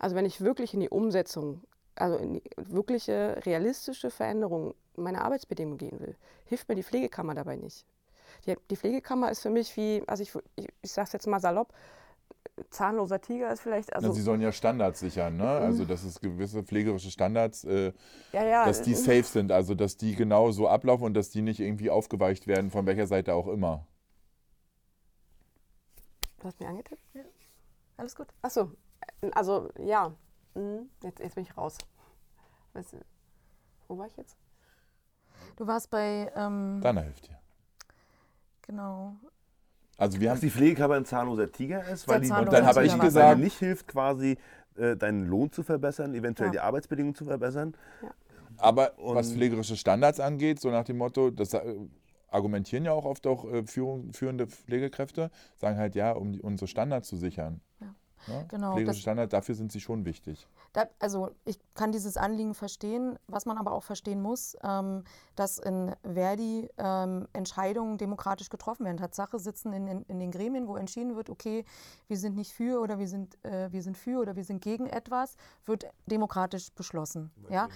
Also 0.00 0.16
wenn 0.16 0.26
ich 0.26 0.40
wirklich 0.40 0.74
in 0.74 0.80
die 0.80 0.88
Umsetzung, 0.88 1.62
also 1.94 2.16
in 2.16 2.34
die 2.34 2.42
wirkliche 2.56 3.40
realistische 3.46 4.10
Veränderung 4.10 4.74
meiner 4.96 5.22
Arbeitsbedingungen 5.22 5.78
gehen 5.78 6.00
will, 6.00 6.16
hilft 6.46 6.68
mir 6.68 6.74
die 6.74 6.82
Pflegekammer 6.82 7.34
dabei 7.34 7.54
nicht. 7.54 7.86
Die, 8.44 8.56
die 8.70 8.76
Pflegekammer 8.76 9.30
ist 9.30 9.40
für 9.40 9.50
mich 9.50 9.76
wie, 9.76 10.02
also 10.08 10.24
ich, 10.24 10.32
ich, 10.56 10.68
ich 10.82 10.92
sage 10.92 11.06
es 11.06 11.12
jetzt 11.12 11.28
mal 11.28 11.40
salopp, 11.40 11.72
zahnloser 12.70 13.20
Tiger 13.20 13.52
ist 13.52 13.60
vielleicht, 13.60 13.94
also 13.94 14.08
Na, 14.08 14.14
sie 14.14 14.22
sollen 14.22 14.40
ja 14.40 14.52
Standards 14.52 15.00
sichern, 15.00 15.36
ne? 15.36 15.48
Also 15.48 15.84
dass 15.84 16.04
es 16.04 16.20
gewisse 16.20 16.62
pflegerische 16.62 17.10
Standards, 17.10 17.64
äh, 17.64 17.92
ja, 18.32 18.44
ja, 18.44 18.64
dass 18.66 18.82
die 18.82 18.92
äh, 18.92 18.94
safe 18.94 19.24
sind, 19.24 19.52
also 19.52 19.74
dass 19.74 19.96
die 19.96 20.14
genau 20.14 20.50
so 20.52 20.68
ablaufen 20.68 21.04
und 21.04 21.14
dass 21.14 21.30
die 21.30 21.42
nicht 21.42 21.60
irgendwie 21.60 21.90
aufgeweicht 21.90 22.46
werden, 22.46 22.70
von 22.70 22.86
welcher 22.86 23.06
Seite 23.06 23.34
auch 23.34 23.48
immer. 23.48 23.86
Du 26.38 26.44
hast 26.44 26.60
mir 26.60 26.68
angetippt? 26.68 27.02
Alles 27.96 28.14
gut. 28.14 28.28
Achso, 28.42 28.72
also 29.32 29.70
ja, 29.78 30.14
Mhm. 30.54 30.88
jetzt, 31.02 31.18
jetzt 31.20 31.34
bin 31.34 31.44
ich 31.44 31.54
raus. 31.56 31.76
Weißt 32.72 32.94
du, 32.94 32.98
wo 33.88 33.98
war 33.98 34.06
ich 34.06 34.16
jetzt? 34.16 34.36
Du 35.56 35.66
warst 35.66 35.90
bei, 35.90 36.32
ähm, 36.34 36.80
Dana 36.82 37.02
hilft 37.02 37.28
dir. 37.28 37.38
genau, 38.62 39.16
Also 39.96 40.20
wir 40.20 40.28
Dass 40.28 40.36
haben 40.36 40.40
die 40.42 40.50
Pflegekammer 40.50 40.94
ein 40.96 41.04
zahnloser 41.04 41.50
Tiger 41.50 41.86
ist, 41.88 42.06
weil 42.06 42.20
die, 42.20 42.28
Dann 42.28 42.66
habe 42.66 42.84
ich 42.84 42.98
gesagt- 42.98 43.40
nicht 43.40 43.58
hilft, 43.58 43.88
quasi 43.88 44.36
äh, 44.76 44.94
deinen 44.94 45.26
Lohn 45.26 45.50
zu 45.50 45.62
verbessern, 45.62 46.14
eventuell 46.14 46.48
Ja. 46.48 46.52
die 46.52 46.60
Arbeitsbedingungen 46.60 47.14
zu 47.14 47.24
verbessern. 47.24 47.74
Aber 48.58 48.92
was 48.98 49.28
Und- 49.28 49.34
pflegerische 49.36 49.76
Standards 49.76 50.20
angeht, 50.20 50.60
so 50.60 50.70
nach 50.70 50.84
dem 50.84 50.98
Motto, 50.98 51.30
das 51.30 51.54
äh, 51.54 51.60
argumentieren 52.28 52.84
ja 52.84 52.92
auch 52.92 53.06
oft 53.06 53.26
auch 53.26 53.44
äh, 53.50 53.64
führende 53.66 54.46
Pflegekräfte, 54.46 55.30
sagen 55.56 55.78
halt 55.78 55.94
ja, 55.94 56.12
um 56.12 56.38
unsere 56.40 56.68
Standards 56.68 57.08
zu 57.08 57.16
sichern. 57.16 57.60
Ja. 57.80 57.94
Ne? 58.26 58.46
Genau, 58.48 58.72
Pflegerische 58.74 59.02
Standards, 59.02 59.30
dafür 59.30 59.54
sind 59.54 59.72
sie 59.72 59.80
schon 59.80 60.04
wichtig. 60.04 60.46
Da, 60.72 60.86
also 60.98 61.30
ich 61.44 61.58
kann 61.74 61.92
dieses 61.92 62.16
Anliegen 62.16 62.54
verstehen, 62.54 63.18
was 63.28 63.46
man 63.46 63.58
aber 63.58 63.72
auch 63.72 63.82
verstehen 63.82 64.20
muss, 64.20 64.56
ähm, 64.62 65.04
dass 65.34 65.58
in 65.58 65.94
Verdi 66.02 66.68
ähm, 66.78 67.28
Entscheidungen 67.32 67.98
demokratisch 67.98 68.48
getroffen 68.48 68.84
werden. 68.84 68.96
Tatsache 68.96 69.38
sitzen 69.38 69.72
in, 69.72 69.86
in, 69.86 70.02
in 70.04 70.18
den 70.18 70.30
Gremien, 70.30 70.66
wo 70.66 70.76
entschieden 70.76 71.16
wird, 71.16 71.30
okay, 71.30 71.64
wir 72.08 72.18
sind 72.18 72.36
nicht 72.36 72.52
für 72.52 72.80
oder 72.80 72.98
wir 72.98 73.08
sind, 73.08 73.42
äh, 73.44 73.70
wir 73.72 73.82
sind 73.82 73.96
für 73.96 74.20
oder 74.20 74.36
wir 74.36 74.44
sind 74.44 74.62
gegen 74.62 74.86
etwas, 74.86 75.36
wird 75.64 75.86
demokratisch 76.06 76.70
beschlossen. 76.72 77.30
Ja? 77.48 77.68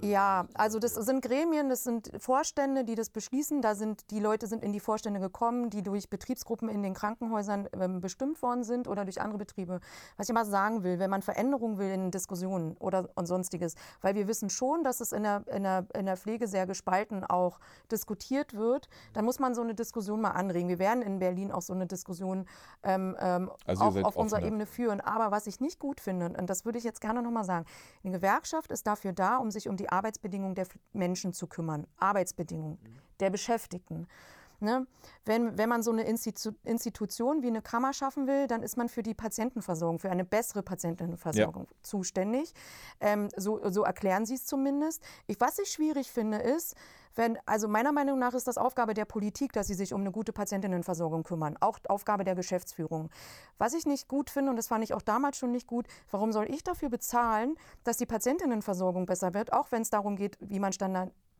Ja, 0.00 0.46
also 0.54 0.78
das 0.78 0.94
sind 0.94 1.22
Gremien, 1.22 1.68
das 1.68 1.84
sind 1.84 2.10
Vorstände, 2.18 2.84
die 2.84 2.94
das 2.94 3.10
beschließen. 3.10 3.62
Da 3.62 3.74
sind 3.74 4.10
die 4.10 4.20
Leute 4.20 4.46
sind 4.46 4.62
in 4.62 4.72
die 4.72 4.80
Vorstände 4.80 5.20
gekommen, 5.20 5.70
die 5.70 5.82
durch 5.82 6.08
Betriebsgruppen 6.08 6.68
in 6.68 6.82
den 6.82 6.94
Krankenhäusern 6.94 7.68
ähm, 7.72 8.00
bestimmt 8.00 8.40
worden 8.42 8.64
sind. 8.64 8.79
Sind 8.80 8.88
oder 8.88 9.04
durch 9.04 9.20
andere 9.20 9.38
Betriebe. 9.38 9.80
Was 10.16 10.28
ich 10.28 10.34
mal 10.34 10.44
sagen 10.44 10.82
will, 10.82 10.98
wenn 10.98 11.10
man 11.10 11.22
Veränderungen 11.22 11.78
will 11.78 11.90
in 11.90 12.10
Diskussionen 12.10 12.76
oder 12.78 13.08
und 13.14 13.26
sonstiges, 13.26 13.74
weil 14.00 14.14
wir 14.14 14.26
wissen 14.26 14.50
schon, 14.50 14.82
dass 14.84 15.00
es 15.00 15.12
in 15.12 15.22
der, 15.22 15.44
in 15.48 15.62
der, 15.62 15.86
in 15.94 16.06
der 16.06 16.16
Pflege 16.16 16.46
sehr 16.48 16.66
gespalten 16.66 17.24
auch 17.24 17.60
diskutiert 17.90 18.54
wird, 18.54 18.88
dann 19.12 19.24
muss 19.24 19.38
man 19.38 19.54
so 19.54 19.62
eine 19.62 19.74
Diskussion 19.74 20.20
mal 20.20 20.30
anregen. 20.30 20.68
Wir 20.68 20.78
werden 20.78 21.02
in 21.02 21.18
Berlin 21.18 21.52
auch 21.52 21.62
so 21.62 21.72
eine 21.72 21.86
Diskussion 21.86 22.46
ähm, 22.82 23.16
ähm, 23.20 23.50
Also 23.66 23.84
auch 23.84 23.96
auf 24.02 24.16
unserer 24.16 24.42
Ebene 24.42 24.66
führen. 24.66 25.00
Aber 25.00 25.30
was 25.30 25.46
ich 25.46 25.60
nicht 25.60 25.78
gut 25.78 26.00
finde, 26.00 26.26
und 26.38 26.48
das 26.48 26.64
würde 26.64 26.78
ich 26.78 26.84
jetzt 26.84 27.00
gerne 27.00 27.22
nochmal 27.22 27.44
sagen, 27.44 27.66
eine 28.04 28.12
Gewerkschaft 28.12 28.72
ist 28.72 28.86
dafür 28.86 29.12
da, 29.12 29.36
um 29.36 29.50
sich 29.50 29.68
um 29.68 29.76
die 29.76 29.88
Arbeitsbedingungen 29.90 30.54
der 30.54 30.66
Menschen 30.92 31.32
zu 31.32 31.46
kümmern. 31.46 31.86
Arbeitsbedingungen 31.98 32.78
der 33.20 33.30
Beschäftigten. 33.30 34.06
Ne? 34.60 34.86
Wenn, 35.24 35.56
wenn 35.56 35.68
man 35.68 35.82
so 35.82 35.90
eine 35.90 36.02
Institu 36.02 36.52
Institution 36.64 37.42
wie 37.42 37.46
eine 37.46 37.62
Kammer 37.62 37.92
schaffen 37.92 38.26
will, 38.26 38.46
dann 38.46 38.62
ist 38.62 38.76
man 38.76 38.88
für 38.88 39.02
die 39.02 39.14
Patientenversorgung, 39.14 39.98
für 39.98 40.10
eine 40.10 40.24
bessere 40.24 40.62
Patientenversorgung 40.62 41.66
zuständig. 41.82 42.52
Ähm, 43.00 43.28
so, 43.36 43.60
so 43.70 43.84
erklären 43.84 44.26
sie 44.26 44.34
es 44.34 44.44
zumindest. 44.44 45.02
Ich, 45.26 45.40
was 45.40 45.58
ich 45.58 45.70
schwierig 45.70 46.10
finde, 46.10 46.38
ist, 46.38 46.76
wenn, 47.14 47.38
also 47.46 47.68
meiner 47.68 47.92
Meinung 47.92 48.18
nach 48.18 48.34
ist 48.34 48.46
das 48.46 48.58
Aufgabe 48.58 48.94
der 48.94 49.04
Politik, 49.04 49.52
dass 49.52 49.66
sie 49.66 49.74
sich 49.74 49.92
um 49.92 50.00
eine 50.00 50.12
gute 50.12 50.32
Patientinnenversorgung 50.32 51.22
kümmern. 51.22 51.56
Auch 51.60 51.78
Aufgabe 51.88 52.24
der 52.24 52.34
Geschäftsführung. 52.34 53.10
Was 53.58 53.74
ich 53.74 53.86
nicht 53.86 54.08
gut 54.08 54.30
finde, 54.30 54.50
und 54.50 54.56
das 54.56 54.68
fand 54.68 54.84
ich 54.84 54.94
auch 54.94 55.02
damals 55.02 55.36
schon 55.36 55.52
nicht 55.52 55.66
gut, 55.66 55.86
warum 56.10 56.32
soll 56.32 56.50
ich 56.50 56.62
dafür 56.62 56.88
bezahlen, 56.88 57.56
dass 57.84 57.96
die 57.96 58.06
Patientinnenversorgung 58.06 59.06
besser 59.06 59.34
wird, 59.34 59.52
auch 59.52 59.72
wenn 59.72 59.82
es 59.82 59.90
darum 59.90 60.16
geht, 60.16 60.38
wie 60.40 60.60
man 60.60 60.72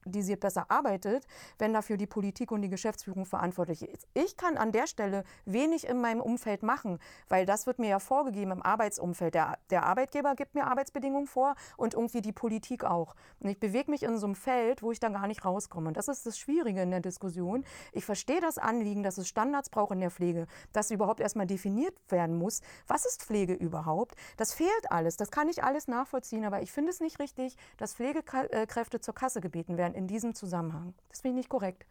standardisiert 0.01 0.41
besser 0.41 0.67
arbeitet, 0.71 1.27
wenn 1.59 1.73
dafür 1.73 1.97
die 1.97 2.07
Politik 2.07 2.53
und 2.53 2.63
die 2.63 2.69
Geschäftsführung 2.69 3.27
verantwortlich 3.27 3.83
ist. 3.83 4.07
Ich 4.15 4.37
kann 4.37 4.57
an 4.57 4.73
der 4.73 4.87
Stelle 4.87 5.25
wenig 5.45 5.87
in 5.87 6.01
meinem 6.01 6.21
Umfeld 6.21 6.63
machen, 6.63 6.99
weil 7.29 7.47
das 7.47 7.67
wird 7.67 7.79
mir 7.79 7.89
ja 7.89 7.99
vorgegeben 7.99 8.51
im 8.53 8.63
Arbeitsumfeld. 8.63 9.35
Der, 9.35 9.59
der 9.71 9.85
Arbeitgeber 9.85 10.35
gibt 10.35 10.55
mir 10.55 10.67
Arbeitsbedingungen 10.67 11.27
vor 11.27 11.55
und 11.77 11.95
irgendwie 11.95 12.21
die 12.21 12.33
Politik 12.33 12.85
auch. 12.85 13.15
Und 13.41 13.49
ich 13.51 13.61
bewege 13.61 13.91
mich 13.91 14.03
in 14.03 14.19
so 14.19 14.27
einem 14.27 14.35
Feld, 14.35 14.83
wo 14.83 14.93
ich 14.93 15.01
da 15.01 15.09
gar 15.09 15.27
nicht 15.27 15.45
rauskomme. 15.45 15.89
Und 15.89 15.97
das 15.97 16.09
ist 16.09 16.27
das 16.27 16.39
Schwierige 16.39 16.83
in 16.83 16.91
der 16.91 17.01
Diskussion. 17.01 17.65
Ich 17.93 18.05
verstehe 18.05 18.41
das 18.41 18.59
Anliegen, 18.59 19.03
dass 19.03 19.19
es 19.19 19.29
Standards 19.29 19.71
braucht 19.71 19.93
in 19.93 20.01
der 20.01 20.11
Pflege, 20.11 20.47
dass 20.73 20.91
überhaupt 20.91 21.21
erstmal 21.21 21.47
definiert 21.47 21.95
werden 22.09 22.37
muss, 22.37 22.61
was 22.87 23.05
ist 23.05 23.23
Pflege 23.23 23.55
überhaupt. 23.55 24.15
Das 24.37 24.55
fehlt 24.55 24.91
alles, 24.91 25.17
das 25.17 25.31
kann 25.31 25.49
ich 25.49 25.63
alles 25.63 25.89
nachvollziehen, 25.89 26.45
aber 26.45 26.63
ich 26.63 26.73
finde 26.73 26.91
es 26.91 27.01
nicht 27.01 27.19
richtig, 27.19 27.57
dass 27.77 27.95
Pflegekräfte 27.95 29.01
zur 29.01 29.15
Kasse 29.15 29.41
gebeten 29.41 29.77
werden 29.77 29.90
in 29.95 30.07
diesem 30.07 30.35
Zusammenhang. 30.35 30.95
Das 31.09 31.21
finde 31.21 31.35
ich 31.35 31.45
nicht 31.45 31.49
korrekt. 31.49 31.87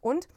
Und 0.00 0.28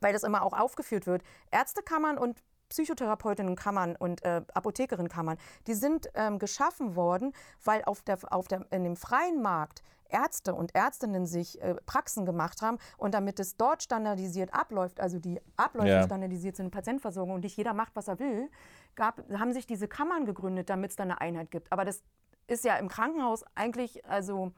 weil 0.00 0.12
das 0.12 0.22
immer 0.22 0.42
auch 0.42 0.52
aufgeführt 0.52 1.06
wird, 1.06 1.22
Ärztekammern 1.50 2.18
und 2.18 2.42
Psychotherapeutinnenkammern 2.68 3.96
und 3.96 4.24
äh, 4.24 4.42
Apothekerinnenkammern, 4.52 5.38
die 5.66 5.74
sind 5.74 6.08
ähm, 6.14 6.38
geschaffen 6.38 6.96
worden, 6.96 7.32
weil 7.64 7.84
auf 7.84 8.02
der, 8.02 8.18
auf 8.30 8.48
der, 8.48 8.66
in 8.72 8.84
dem 8.84 8.96
freien 8.96 9.40
Markt 9.40 9.82
Ärzte 10.08 10.54
und 10.54 10.74
Ärztinnen 10.74 11.26
sich 11.26 11.60
äh, 11.62 11.74
Praxen 11.86 12.26
gemacht 12.26 12.62
haben 12.62 12.78
und 12.96 13.14
damit 13.14 13.40
es 13.40 13.56
dort 13.56 13.82
standardisiert 13.82 14.54
abläuft, 14.54 15.00
also 15.00 15.18
die 15.18 15.40
Abläufe 15.56 15.88
Ja. 15.88 16.02
standardisiert 16.02 16.56
sind 16.56 16.66
in 16.66 16.70
Patientenversorgung 16.70 17.34
und 17.34 17.44
nicht 17.44 17.56
jeder 17.56 17.74
macht, 17.74 17.96
was 17.96 18.08
er 18.08 18.18
will, 18.18 18.48
gab, 18.94 19.20
haben 19.32 19.52
sich 19.52 19.66
diese 19.66 19.88
Kammern 19.88 20.24
gegründet, 20.24 20.70
damit 20.70 20.90
es 20.90 20.96
da 20.96 21.02
eine 21.02 21.20
Einheit 21.20 21.50
gibt. 21.50 21.72
Aber 21.72 21.84
das 21.84 22.02
ist 22.46 22.64
ja 22.64 22.76
im 22.76 22.88
Krankenhaus 22.88 23.44
eigentlich, 23.56 24.04
also 24.06 24.52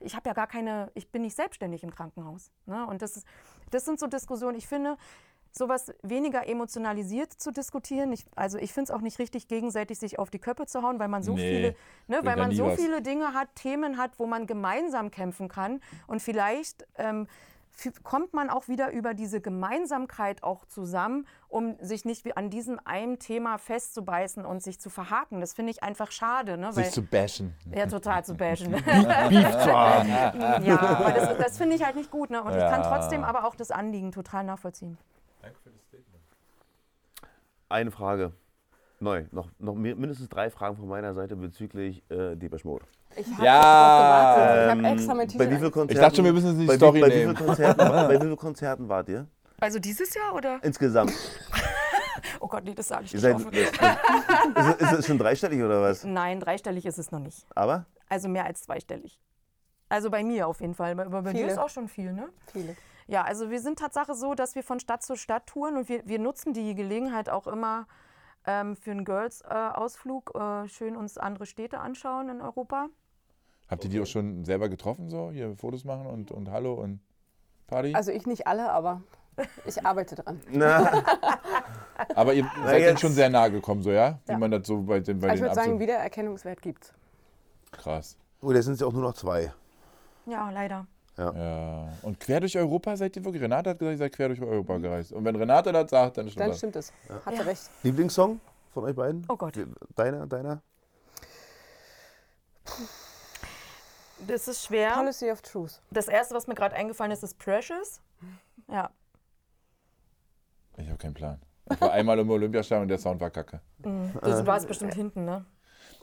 ich 0.00 0.14
habe 0.14 0.28
ja 0.28 0.34
gar 0.34 0.46
keine, 0.46 0.90
ich 0.94 1.10
bin 1.10 1.22
nicht 1.22 1.36
selbstständig 1.36 1.82
im 1.82 1.90
Krankenhaus. 1.94 2.50
Ne? 2.66 2.86
Und 2.86 3.02
das, 3.02 3.16
ist, 3.16 3.26
das 3.70 3.84
sind 3.84 3.98
so 3.98 4.06
Diskussionen, 4.06 4.56
ich 4.56 4.66
finde, 4.66 4.96
sowas 5.50 5.92
weniger 6.02 6.46
emotionalisiert 6.46 7.32
zu 7.32 7.50
diskutieren. 7.50 8.12
Ich, 8.12 8.24
also 8.36 8.58
ich 8.58 8.72
finde 8.72 8.92
es 8.92 8.96
auch 8.96 9.00
nicht 9.00 9.18
richtig, 9.18 9.48
gegenseitig 9.48 9.98
sich 9.98 10.18
auf 10.18 10.30
die 10.30 10.38
Köpfe 10.38 10.66
zu 10.66 10.82
hauen, 10.82 10.98
weil 10.98 11.08
man 11.08 11.22
so 11.22 11.34
Nee, 11.34 11.50
viele, 11.56 11.76
ne, 12.06 12.20
weil 12.22 12.36
man 12.36 12.52
so 12.54 12.66
was. 12.66 12.80
viele 12.80 13.02
Dinge 13.02 13.32
hat, 13.34 13.48
Themen 13.54 13.96
hat, 13.98 14.18
wo 14.18 14.26
man 14.26 14.46
gemeinsam 14.46 15.10
kämpfen 15.10 15.48
kann. 15.48 15.80
Und 16.06 16.20
vielleicht 16.22 16.86
ähm, 16.96 17.26
kommt 18.02 18.34
man 18.34 18.50
auch 18.50 18.66
wieder 18.68 18.90
über 18.90 19.14
diese 19.14 19.40
Gemeinsamkeit 19.40 20.42
auch 20.42 20.64
zusammen, 20.66 21.26
um 21.48 21.76
sich 21.80 22.04
nicht 22.04 22.24
wie 22.24 22.36
an 22.36 22.50
diesem 22.50 22.80
einen 22.84 23.18
Thema 23.18 23.56
festzubeißen 23.58 24.44
und 24.44 24.62
sich 24.62 24.80
zu 24.80 24.90
verhaken. 24.90 25.40
Das 25.40 25.54
finde 25.54 25.70
ich 25.70 25.82
einfach 25.82 26.10
schade. 26.10 26.58
Ne? 26.58 26.72
Sich 26.72 26.86
Weil, 26.86 26.92
zu 26.92 27.02
bashen. 27.02 27.54
ja, 27.72 27.86
total 27.86 28.24
zu 28.24 28.34
bashen. 28.34 28.72
Beeffarm. 29.28 30.08
Ja, 30.64 30.80
aber 30.80 31.12
das, 31.12 31.38
das 31.38 31.58
finde 31.58 31.76
ich 31.76 31.84
halt 31.84 31.94
nicht 31.96 32.10
gut. 32.10 32.30
Ne? 32.30 32.42
Und 32.42 32.50
ich 32.50 32.58
kann 32.58 32.82
Ja. 32.82 32.88
trotzdem 32.96 33.22
aber 33.24 33.44
auch 33.46 33.54
das 33.54 33.70
Anliegen 33.70 34.10
total 34.12 34.44
nachvollziehen. 34.44 34.98
Eine 37.68 37.90
Frage. 37.90 38.32
Neu. 39.00 39.24
Noch, 39.30 39.48
noch 39.58 39.74
mi- 39.74 39.94
mindestens 39.94 40.28
drei 40.28 40.50
Fragen 40.50 40.76
von 40.76 40.88
meiner 40.88 41.14
Seite 41.14 41.36
bezüglich 41.36 42.02
äh, 42.10 42.34
Deepesh 42.36 42.64
Mode. 42.64 42.84
Ich 43.16 43.26
habe 43.32 43.44
Ja. 43.44 44.66
Ich 44.66 44.72
Ähm, 44.72 44.84
habe 44.86 44.94
extra 44.94 45.14
bei 45.14 45.22
wie 45.50 45.70
Konzerten, 45.70 45.90
Ich 45.92 45.98
dachte 45.98 46.16
schon, 46.16 46.24
wir 46.24 46.32
müssen 46.32 46.48
jetzt 46.48 46.56
nicht 46.56 46.66
bei, 46.66 46.74
die 46.74 46.78
Story 46.78 46.96
wie, 46.98 47.00
bei, 47.02 47.06
wie 47.08 47.14
nehmen. 47.14 47.36
vielen 47.36 47.46
Konzerten, 47.46 47.78
bei 47.78 48.14
wie 48.14 48.20
vielen 48.20 48.36
Konzerten 48.36 48.88
wart 48.88 49.08
ihr? 49.08 49.26
Also 49.60 49.78
dieses 49.78 50.12
Jahr 50.14 50.34
oder? 50.34 50.58
Insgesamt. 50.62 51.12
Oh 52.40 52.48
Gott, 52.48 52.64
nee, 52.64 52.74
das 52.74 52.88
sage 52.88 53.04
ich 53.04 53.14
Ihr 53.14 53.34
nicht. 53.34 53.46
seid, 53.80 53.96
ist, 54.56 54.80
es- 54.80 54.90
ist 54.92 54.98
es 55.00 55.06
schon 55.06 55.18
dreistellig 55.18 55.62
oder 55.62 55.80
was? 55.82 56.02
Nein, 56.04 56.40
dreistellig 56.40 56.84
ist 56.84 56.98
es 56.98 57.12
noch 57.12 57.20
nicht. 57.20 57.46
Aber? 57.54 57.86
Also 58.08 58.28
mehr 58.28 58.44
als 58.44 58.62
zweistellig. 58.62 59.20
Also 59.88 60.10
bei 60.10 60.24
mir 60.24 60.48
auf 60.48 60.60
jeden 60.60 60.74
Fall. 60.74 60.98
Aber 60.98 61.22
bei 61.22 61.32
dir 61.32 61.46
ist 61.46 61.58
auch 61.58 61.68
schon 61.68 61.86
viel, 61.88 62.12
ne? 62.12 62.28
Viele. 62.52 62.76
Ja, 63.06 63.22
also 63.22 63.50
wir 63.50 63.60
sind 63.60 63.78
Tatsache 63.78 64.14
so, 64.14 64.34
dass 64.34 64.54
wir 64.56 64.62
von 64.64 64.80
Stadt 64.80 65.02
zu 65.02 65.16
Stadt 65.16 65.46
touren 65.46 65.76
und 65.76 65.88
wir, 65.88 66.02
wir 66.06 66.18
nutzen 66.18 66.52
die 66.52 66.74
Gelegenheit 66.74 67.30
auch 67.30 67.46
immer 67.46 67.86
ähm, 68.48 68.76
für 68.76 68.92
einen 68.92 69.04
Girls-Ausflug, 69.04 70.32
äh, 70.34 70.68
schön 70.68 70.96
uns 70.96 71.18
andere 71.18 71.44
Städte 71.44 71.78
anschauen 71.80 72.30
in 72.30 72.40
Europa. 72.40 72.86
Habt 73.68 73.84
ihr 73.84 73.90
die 73.90 74.00
auch 74.00 74.06
schon 74.06 74.44
selber 74.46 74.70
getroffen, 74.70 75.10
so? 75.10 75.30
Hier 75.30 75.54
Fotos 75.56 75.84
machen 75.84 76.06
und, 76.06 76.30
und 76.30 76.50
Hallo 76.50 76.72
und 76.72 77.00
Party? 77.66 77.94
Also 77.94 78.10
ich 78.10 78.26
nicht 78.26 78.46
alle, 78.46 78.70
aber 78.72 79.02
ich 79.66 79.84
arbeite 79.84 80.14
dran. 80.14 80.40
Na, 80.50 81.04
Aber 82.14 82.32
ihr 82.32 82.44
seid 82.64 82.76
denen 82.76 82.82
jetzt- 82.90 83.00
schon 83.00 83.12
sehr 83.12 83.28
nahe 83.28 83.50
gekommen, 83.50 83.82
so, 83.82 83.90
ja? 83.90 84.18
Wie 84.24 84.32
Ja. 84.32 84.38
man 84.38 84.50
das 84.52 84.66
so 84.66 84.80
bei 84.82 85.00
den, 85.00 85.18
bei 85.20 85.28
Also 85.30 85.44
ich 85.44 85.50
den 85.50 85.56
würde 85.56 85.66
sagen, 85.68 85.80
Wiedererkennungswert 85.80 86.62
gibt's. 86.62 86.94
Krass. 87.72 88.16
oh, 88.40 88.52
da 88.52 88.62
sind 88.62 88.74
es 88.74 88.80
ja 88.80 88.86
auch 88.86 88.92
nur 88.92 89.02
noch 89.02 89.14
zwei. 89.14 89.52
Ja, 90.26 90.48
leider. 90.50 90.86
Ja. 91.18 91.88
Und 92.02 92.20
quer 92.20 92.38
durch 92.40 92.56
Europa 92.56 92.96
seid 92.96 93.16
ihr 93.16 93.24
wirklich? 93.24 93.42
Renate 93.42 93.70
hat 93.70 93.78
gesagt, 93.78 93.92
ihr 93.94 93.98
seid 93.98 94.12
quer 94.12 94.28
durch 94.28 94.40
Europa 94.40 94.78
gereist. 94.78 95.12
Und 95.12 95.24
wenn 95.24 95.34
Renate 95.36 95.72
das 95.72 95.90
sagt, 95.90 96.16
dann 96.18 96.28
stimmt 96.28 96.40
Dann 96.40 96.48
das. 96.50 96.58
stimmt 96.58 96.76
es. 96.76 96.92
Hat 97.24 97.34
Ja. 97.34 97.42
sie 97.42 97.48
recht. 97.48 97.70
Lieblingssong 97.82 98.40
von 98.72 98.84
euch 98.84 98.94
beiden? 98.94 99.26
Oh 99.28 99.36
Gott. 99.36 99.54
Deiner, 99.96 100.26
deiner? 100.26 100.62
Das 104.26 104.48
ist 104.48 104.64
schwer. 104.64 104.92
Policy 104.92 105.30
of 105.30 105.42
Truth. 105.42 105.80
Das 105.90 106.08
erste, 106.08 106.34
was 106.34 106.46
mir 106.46 106.54
gerade 106.54 106.74
eingefallen 106.76 107.12
ist, 107.12 107.22
ist 107.22 107.38
Precious. 107.38 108.00
Ja. 108.68 108.90
Ich 110.76 110.86
habe 110.88 110.98
keinen 110.98 111.14
Plan. 111.14 111.40
Ich 111.70 111.80
war 111.80 111.92
einmal 111.92 112.18
im 112.18 112.30
Olympiastadion 112.30 112.82
und 112.82 112.88
der 112.88 112.98
Sound 112.98 113.20
war 113.20 113.30
kacke. 113.30 113.60
Du 113.78 113.90
warst 114.46 114.66
bestimmt 114.68 114.94
hinten, 114.94 115.24
ne? 115.24 115.44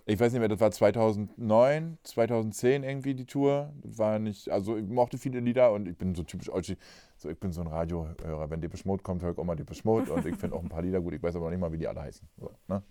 Ich 0.07 0.19
weiß 0.19 0.31
nicht 0.33 0.39
mehr, 0.39 0.49
das 0.49 0.59
war 0.59 0.69
2009, 0.71 1.97
2010 2.03 2.83
irgendwie 2.83 3.15
die 3.15 3.25
Tour. 3.25 3.73
Das 3.81 3.97
war 3.97 4.19
nicht, 4.19 4.49
also 4.49 4.77
ich 4.77 4.85
mochte 4.87 5.17
viele 5.17 5.39
Lieder 5.39 5.71
und 5.71 5.87
ich 5.87 5.97
bin 5.97 6.13
so 6.13 6.21
typisch 6.21 6.49
Olschi, 6.51 6.77
so 7.17 7.27
ich 7.29 7.39
bin 7.39 7.51
so 7.51 7.61
ein 7.61 7.67
Radiohörer. 7.67 8.49
Wenn 8.51 8.61
Depeche 8.61 8.87
Mode 8.87 9.01
kommt, 9.01 9.23
höre 9.23 9.31
ich 9.31 9.37
auch 9.39 9.43
mal 9.43 9.55
Depeche 9.55 9.81
Mode 9.83 10.13
und 10.13 10.23
ich 10.27 10.35
finde 10.35 10.55
auch 10.55 10.61
ein 10.61 10.69
paar 10.69 10.83
Lieder 10.83 11.01
gut. 11.01 11.13
Ich 11.15 11.23
weiß 11.23 11.35
aber 11.35 11.45
noch 11.45 11.51
nicht 11.51 11.59
mal, 11.59 11.71
wie 11.71 11.79
die 11.79 11.87
alle 11.87 12.01
heißen. 12.01 12.27
So, 12.39 12.51
ne? 12.67 12.83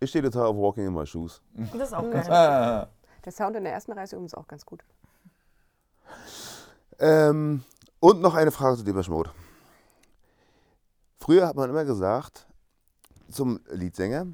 Ich 0.00 0.10
stehe 0.10 0.24
total 0.24 0.46
auf 0.46 0.56
Walking 0.56 0.86
in 0.88 0.94
My 0.94 1.06
Shoes. 1.06 1.40
Das 1.72 1.88
ist 1.88 1.94
auch 1.94 2.02
geil. 2.10 2.28
ah, 2.28 2.88
Der 3.24 3.32
Sound 3.32 3.54
in 3.56 3.62
der 3.62 3.72
ersten 3.74 3.92
Reise 3.92 4.16
übrigens 4.16 4.34
auch 4.34 4.48
ganz 4.48 4.66
gut. 4.66 4.82
Ähm, 6.98 7.62
und 8.00 8.20
noch 8.20 8.34
eine 8.34 8.50
Frage 8.50 8.76
zu 8.78 8.84
Depeche 8.84 9.10
Mode. 9.12 9.30
Früher 11.20 11.46
hat 11.46 11.54
man 11.56 11.70
immer 11.70 11.84
gesagt, 11.84 12.48
zum 13.30 13.60
Leadsänger, 13.70 14.26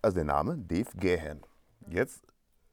also 0.00 0.14
der 0.14 0.24
Name, 0.24 0.58
Dave 0.58 0.90
Gahan. 1.00 1.40
Jetzt 1.88 2.22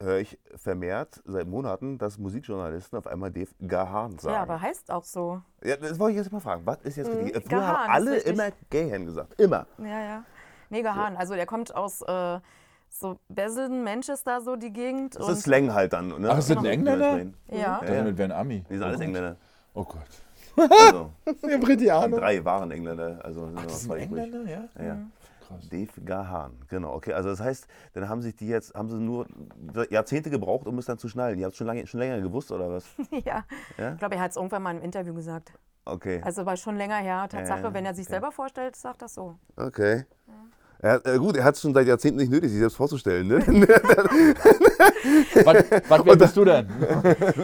höre 0.02 0.20
ich 0.20 0.40
vermehrt 0.56 1.22
seit 1.26 1.48
Monaten, 1.48 1.98
dass 1.98 2.18
Musikjournalisten 2.18 2.98
auf 2.98 3.08
einmal 3.08 3.32
Dave 3.32 3.50
Gahan 3.68 4.18
sagen. 4.18 4.36
Ja, 4.36 4.42
aber 4.44 4.62
heißt 4.62 4.92
auch 4.92 5.04
so. 5.04 5.42
Ja, 5.64 5.76
das 5.76 6.00
wollte 6.00 6.18
ich 6.18 6.24
jetzt 6.24 6.32
mal 6.32 6.40
fragen. 6.40 6.62
Was 6.66 6.78
ist 6.84 6.96
jetzt 6.98 7.10
richtig? 7.10 7.44
Früher 7.44 7.60
Gahan 7.60 7.78
haben 7.78 7.92
alle 7.92 8.18
immer 8.20 8.50
Gahan 8.70 9.06
gesagt. 9.06 9.40
Immer. 9.40 9.66
Ja, 9.78 10.02
ja. 10.02 10.24
Mega 10.70 10.96
Hahn. 10.96 11.18
Also 11.18 11.34
der 11.34 11.46
kommt 11.46 11.76
aus 11.76 12.02
äh, 12.04 12.40
so 12.90 13.20
Basildon, 13.28 13.84
Manchester, 13.84 14.42
so 14.42 14.56
die 14.56 14.72
Gegend. 14.72 15.16
Das 15.16 15.28
ist 15.30 15.44
Slang 15.44 15.74
halt 15.74 15.94
dann. 15.94 16.08
Ne? 16.22 16.30
Ach, 16.32 16.38
ist 16.38 16.50
das 16.50 16.58
ein 16.58 16.66
Engländer? 16.66 17.18
ja. 17.48 17.80
ich 17.82 17.88
dachte, 17.90 18.04
das 18.06 18.18
wäre 18.18 18.34
ein 18.34 18.40
Ami. 18.40 18.64
Die 18.70 18.74
sind 18.76 18.84
alles 18.84 19.00
Engländer. 19.00 19.36
Oh 19.74 19.84
Gott. 19.84 20.70
Also, 20.72 21.12
Britianer. 21.62 22.18
drei 22.18 22.44
waren 22.44 22.72
Engländer. 22.72 23.20
Also 23.24 23.46
sind 23.46 23.56
noch 23.56 23.64
Das 23.64 23.86
übrig. 23.86 24.04
Engländer, 24.04 24.42
ja? 24.50 24.64
Ja, 24.78 24.84
ja. 24.84 24.98
Krass. 25.50 25.68
Dave 25.70 26.02
Gahan, 26.06 26.52
genau. 26.68 26.94
Okay, 26.94 27.14
also 27.14 27.30
das 27.30 27.40
heißt, 27.40 27.68
dann 27.94 28.08
haben 28.08 28.22
sich 28.22 28.36
die 28.36 28.48
jetzt, 28.48 28.76
haben 28.76 28.88
sie 28.88 28.98
nur 28.98 29.26
Jahrzehnte 29.90 30.30
gebraucht, 30.30 30.68
um 30.68 30.78
es 30.78 30.86
dann 30.86 31.00
zu 31.00 31.10
schnallen. 31.10 31.40
Ihr 31.40 31.46
habt 31.46 31.54
es 31.54 31.58
schon, 31.58 31.66
lange, 31.66 31.88
schon 31.88 32.00
länger 32.00 32.22
gewusst, 32.22 32.52
oder 32.52 32.70
was? 32.70 32.86
ja. 33.26 33.44
Ja? 33.78 33.94
Ich 33.94 34.00
glaube, 34.00 34.16
er 34.16 34.22
hat 34.22 34.32
es 34.32 34.38
irgendwann 34.38 34.62
mal 34.62 34.76
im 34.76 34.84
Interview 34.84 35.14
gesagt. 35.14 35.54
Okay. 35.86 36.22
Also 36.24 36.46
war 36.46 36.56
schon 36.56 36.78
länger 36.78 36.98
her. 36.98 37.28
Tatsache, 37.28 37.64
Ja, 37.64 37.74
wenn 37.74 37.86
er 37.86 37.96
sich 37.96 38.06
okay. 38.06 38.14
selber 38.14 38.32
vorstellt, 38.32 38.76
sagt 38.76 39.02
das 39.02 39.16
so. 39.16 39.40
Okay. 39.56 40.06
Ja, 40.28 40.34
äh, 40.82 41.18
gut, 41.18 41.36
er 41.38 41.44
hat 41.44 41.56
es 41.56 41.62
schon 41.62 41.74
seit 41.74 41.88
Jahrzehnten 41.88 42.20
nicht 42.20 42.32
nötig, 42.32 42.50
sich 42.50 42.60
selbst 42.60 42.76
vorzustellen. 42.78 43.28
Ne? 43.28 43.40
Was, 45.46 45.90
was 45.90 46.06
wer 46.06 46.16
bist 46.16 46.38
du 46.38 46.46
denn? 46.46 46.68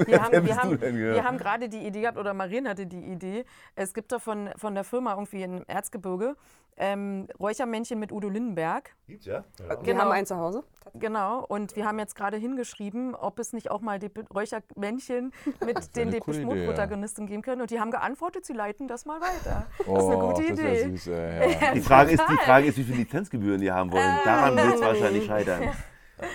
Wir 0.08 0.22
haben, 0.24 0.46
wir 0.46 0.56
haben, 0.58 0.80
denn, 0.80 0.96
ja? 0.96 1.14
wir 1.16 1.24
haben 1.24 1.38
gerade 1.38 1.70
die 1.70 1.86
Idee 1.86 2.02
gehabt, 2.02 2.18
oder 2.18 2.34
Marien 2.34 2.68
hatte 2.68 2.86
die 2.86 3.04
Idee. 3.04 3.46
Es 3.76 3.94
gibt 3.94 4.12
da 4.12 4.20
von, 4.20 4.50
von 4.58 4.74
der 4.76 4.84
Firma 4.84 5.12
irgendwie 5.14 5.44
im 5.44 5.64
Erzgebirge 5.68 6.36
ähm, 6.78 7.28
Räuchermännchen 7.40 7.98
mit 8.00 8.12
Udo 8.12 8.28
Lindenberg. 8.30 8.92
Gibt's 9.08 9.26
ja? 9.26 9.46
Wir 9.58 9.78
Genau. 9.78 10.02
haben 10.04 10.12
einen 10.12 10.26
zu 10.26 10.36
Hause. 10.36 10.64
Genau, 10.94 11.44
und 11.46 11.76
wir 11.78 11.86
haben 11.86 12.00
jetzt 12.00 12.16
gerade 12.16 12.36
hingeschrieben, 12.38 13.16
ob 13.16 13.40
es 13.40 13.54
nicht 13.54 13.72
auch 13.72 13.80
mal 13.82 13.98
Depe- 13.98 14.26
Räuchermännchen 14.34 15.32
mit 15.66 15.96
den 15.96 16.12
Depeche 16.12 16.42
Mode 16.46 16.62
ja. 16.62 16.68
Protagonisten 16.68 17.28
geben 17.28 17.42
können. 17.42 17.62
Und 17.62 17.72
die 17.72 17.80
haben 17.80 17.92
geantwortet, 17.92 18.46
sie 18.46 18.54
leiten 18.54 18.88
das 18.88 19.06
mal 19.06 19.20
weiter. 19.22 19.66
Das 19.78 19.88
ist 19.88 19.90
eine 19.90 20.18
Oh, 20.18 20.30
gute 20.34 20.44
Idee. 20.44 20.90
süß, 20.90 21.06
ja. 21.62 21.74
Die 21.74 21.82
Frage, 21.82 22.12
ist, 22.12 22.24
die 22.30 22.38
Frage 22.38 22.68
ist, 22.68 22.78
wie 22.78 22.84
viele 22.84 23.06
Lizenzgebühren 23.26 23.62
die 23.62 23.72
haben 23.72 23.92
wollen. 23.92 24.20
Daran 24.24 24.56
wird 24.56 24.76
es 24.76 24.82
wahrscheinlich 24.82 25.26
scheitern. 25.26 25.64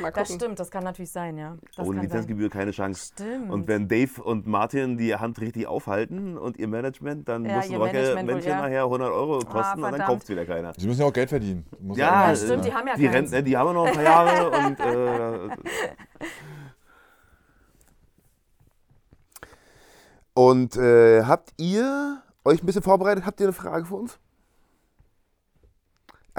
Mal 0.03 0.13
Das 0.13 0.31
stimmt, 0.35 0.59
das 0.59 0.71
kann 0.71 0.85
natürlich 0.85 1.11
sein, 1.11 1.39
ja. 1.39 1.57
Das 1.75 1.87
Ohne 1.89 2.03
Lizenzgebühr 2.03 2.51
keine 2.51 2.71
Chance. 2.71 3.13
Stimmt. 3.15 3.51
Und 3.51 3.67
wenn 3.67 3.89
Dave 3.89 4.23
und 4.23 4.47
Martin 4.47 4.99
die 4.99 5.15
Hand 5.17 5.41
richtig 5.41 5.67
aufhalten 5.67 6.37
und 6.37 6.59
ihr 6.59 6.69
Management, 6.69 7.27
dann 7.27 7.47
Ja, 7.47 7.57
muss 7.57 7.65
ein 7.65 7.73
ihr 7.73 7.79
Management 7.79 8.17
wohl, 8.29 8.35
Männchen 8.35 8.51
ja. 8.51 8.61
nachher 8.61 8.83
100 8.85 9.11
Euro 9.11 9.39
kosten 9.39 9.83
und 9.83 9.93
dann 9.93 10.03
kauft 10.03 10.25
es 10.25 10.29
wieder 10.29 10.45
keiner. 10.45 10.75
Sie 10.77 10.87
müssen 10.87 11.01
ja 11.01 11.07
auch 11.07 11.13
Geld 11.13 11.31
verdienen. 11.31 11.65
Muss 11.81 11.97
Ja, 11.97 12.29
Ja, 12.29 12.37
stimmt, 12.37 12.65
die 12.67 12.75
haben 12.75 12.89
ja 12.89 12.95
die, 12.95 13.43
die 13.45 13.57
haben 13.57 13.69
ja 13.69 13.73
noch 13.73 13.87
ein 13.87 13.95
paar 13.95 14.03
Jahre 14.03 14.51
und 14.67 14.81
äh, 14.81 15.57
Und 20.35 20.77
äh, 20.77 21.23
habt 21.25 21.55
ihr 21.57 22.23
euch 22.45 22.63
ein 22.63 22.67
bisschen 22.67 22.83
vorbereitet? 22.83 23.25
Habt 23.25 23.41
ihr 23.41 23.47
eine 23.47 23.53
Frage 23.53 23.87
für 23.87 23.95
uns? 23.97 24.19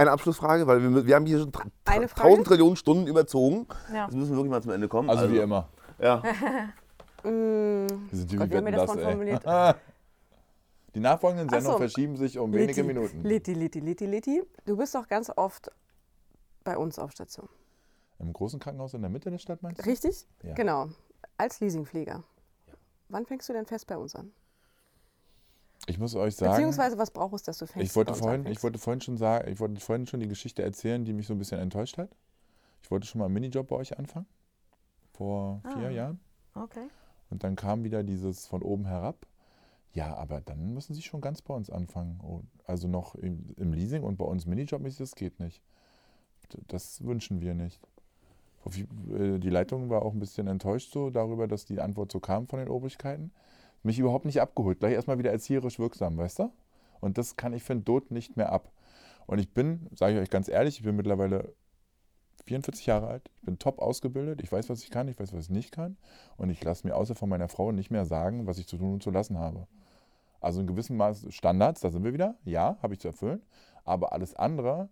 Eine 0.01 0.11
Abschlussfrage, 0.13 0.65
weil 0.65 0.81
wir, 0.81 1.05
wir 1.05 1.15
haben 1.15 1.27
hier 1.27 1.39
schon 1.39 1.51
Eine 1.85 2.07
Frage? 2.07 2.29
1000 2.29 2.47
Trillionen 2.47 2.75
Stunden 2.75 3.05
überzogen. 3.05 3.67
Ja. 3.93 4.05
Jetzt 4.05 4.15
müssen 4.15 4.31
wir 4.31 4.37
wirklich 4.37 4.51
mal 4.51 4.63
zum 4.63 4.71
Ende 4.71 4.87
kommen. 4.87 5.11
Also 5.11 5.31
wie 5.31 5.37
immer. 5.37 5.69
Ja. 5.99 6.21
Mm, 7.23 7.85
sind 8.11 8.31
die 8.31 8.35
Gott, 8.35 8.49
wie 8.49 8.57
haben 8.57 8.65
wir 8.65 8.71
das 8.71 8.95
ey. 8.95 9.03
formuliert? 9.03 9.45
Die 10.95 10.99
nachfolgenden 10.99 11.49
Ach 11.49 11.53
Sendungen 11.53 11.73
so. 11.73 11.77
verschieben 11.77 12.17
sich 12.17 12.39
um 12.39 12.51
wenige 12.51 12.81
Litti, 12.81 12.83
Minuten. 12.83 13.21
Litti, 13.21 13.53
Litti, 13.53 13.79
Litti, 13.79 14.05
Litti. 14.07 14.43
Du 14.65 14.75
bist 14.75 14.95
doch 14.95 15.07
ganz 15.07 15.31
oft 15.35 15.71
bei 16.63 16.75
uns 16.75 16.97
auf 16.97 17.11
Station. 17.11 17.47
Im 18.17 18.33
großen 18.33 18.59
Krankenhaus 18.59 18.95
in 18.95 19.01
der 19.01 19.11
Mitte 19.11 19.29
der 19.29 19.37
Stadt 19.37 19.61
meinst 19.61 19.81
du? 19.81 19.85
Richtig? 19.87 20.25
Ja. 20.41 20.55
Genau. 20.55 20.89
Als 21.37 21.59
Leasingpfleger. 21.59 22.23
Wann 23.09 23.27
fängst 23.27 23.47
du 23.49 23.53
denn 23.53 23.67
fest 23.67 23.85
bei 23.85 23.97
uns 23.97 24.15
an? 24.15 24.31
Ich 25.88 25.97
muss 25.97 26.15
euch 26.15 26.36
sagen, 26.36 26.51
Beziehungsweise, 26.53 26.97
was 26.97 27.11
brauchst 27.11 27.47
du, 27.47 27.49
dass 27.49 27.57
du 27.57 27.65
fängst 27.65 27.89
ich 27.89 27.95
wollte, 27.95 28.13
vorhin, 28.13 28.45
ich 28.45 28.61
wollte 28.63 28.77
vorhin 28.79 29.01
schon 29.01 29.17
sagen, 29.17 29.49
ich 29.51 29.59
wollte 29.59 29.79
vorhin 29.82 30.05
schon 30.05 30.19
die 30.19 30.27
Geschichte 30.27 30.61
erzählen, 30.61 31.03
die 31.03 31.13
mich 31.13 31.27
so 31.27 31.34
ein 31.34 31.39
bisschen 31.39 31.59
enttäuscht 31.59 31.97
hat. 31.97 32.09
Ich 32.84 32.91
wollte 32.91 33.07
schon 33.07 33.19
mal 33.19 33.25
einen 33.25 33.34
Minijob 33.34 33.67
bei 33.67 33.75
euch 33.77 33.97
anfangen. 33.97 34.27
Vor 35.13 35.61
vier 35.77 35.88
Ah. 35.88 35.91
Jahren. 35.91 36.19
Okay. 36.53 36.88
Und 37.29 37.43
dann 37.43 37.55
kam 37.55 37.84
wieder 37.84 38.03
dieses 38.03 38.45
von 38.45 38.61
oben 38.61 38.86
herab. 38.86 39.25
Ja, 39.93 40.15
aber 40.15 40.39
dann 40.41 40.73
müssen 40.73 40.93
Sie 40.93 41.01
schon 41.01 41.19
ganz 41.19 41.41
bei 41.41 41.53
uns 41.53 41.69
anfangen. 41.69 42.19
Oh, 42.23 42.41
Also 42.65 42.88
noch 42.88 43.15
im, 43.15 43.53
im 43.57 43.73
Leasing 43.73 44.03
und 44.03 44.17
bei 44.17 44.25
uns 44.25 44.45
Minijobmäßig, 44.45 44.99
das 44.99 45.15
geht 45.15 45.39
nicht. 45.39 45.61
Das 46.67 47.03
wünschen 47.03 47.41
wir 47.41 47.53
nicht. 47.55 47.79
Äh, 48.65 49.39
Die 49.39 49.49
Leitung 49.49 49.89
war 49.89 50.03
auch 50.03 50.13
ein 50.13 50.19
bisschen 50.19 50.47
enttäuscht 50.47 50.91
so 50.93 51.09
darüber, 51.09 51.47
dass 51.47 51.65
die 51.65 51.79
Antwort 51.82 52.11
so 52.11 52.19
kam 52.19 52.47
von 52.47 52.59
den 52.59 52.69
Obrigkeiten. 52.69 53.32
Mich 53.84 53.99
überhaupt 53.99 54.25
nicht 54.25 54.41
abgeholt. 54.41 54.79
Gleich 54.79 54.93
erstmal 54.93 55.17
wieder 55.17 55.32
erzieherisch 55.32 55.79
wirksam, 55.79 56.17
weißt 56.17 56.39
du? 56.39 56.51
Und 56.99 57.17
das 57.17 57.36
kann 57.36 57.53
ich 57.53 57.63
für 57.63 57.73
den 57.73 57.86
Tod 57.86 58.11
nicht 58.11 58.38
mehr 58.38 58.51
ab. 58.51 58.71
Und 59.25 59.39
ich 59.39 59.53
bin, 59.53 59.88
sage 59.95 60.15
ich 60.15 60.19
euch 60.19 60.29
ganz 60.29 60.47
ehrlich, 60.47 60.77
ich 60.77 60.84
bin 60.84 60.95
mittlerweile 60.95 61.53
44 62.45 62.86
Jahre 62.86 63.07
alt, 63.07 63.32
ich 63.36 63.45
bin 63.45 63.59
top 63.59 63.79
ausgebildet, 63.79 64.41
ich 64.41 64.51
weiß, 64.51 64.69
was 64.69 64.84
ich 64.84 64.89
kann, 64.89 65.07
ich 65.07 65.19
weiß, 65.19 65.34
was 65.34 65.45
ich 65.45 65.49
nicht 65.49 65.71
kann. 65.71 65.97
Und 66.38 66.49
ich 66.49 66.63
lasse 66.63 66.88
mir 66.88 66.95
außer 66.95 67.15
von 67.15 67.29
meiner 67.29 67.47
Frau 67.47 67.71
nicht 67.71 67.91
mehr 67.91 68.05
sagen, 68.05 68.47
was 68.47 68.57
ich 68.57 68.67
zu 68.67 68.77
tun 68.77 68.93
und 68.93 69.03
zu 69.03 69.11
lassen 69.11 69.38
habe. 69.38 69.67
Also 70.39 70.59
in 70.61 70.67
gewissem 70.67 70.97
Maß 70.97 71.27
Standards, 71.29 71.82
da 71.82 71.91
sind 71.91 72.03
wir 72.03 72.13
wieder, 72.13 72.36
ja, 72.45 72.77
habe 72.82 72.93
ich 72.93 72.99
zu 72.99 73.07
erfüllen. 73.07 73.41
Aber 73.84 74.11
alles 74.11 74.36
andere, 74.36 74.89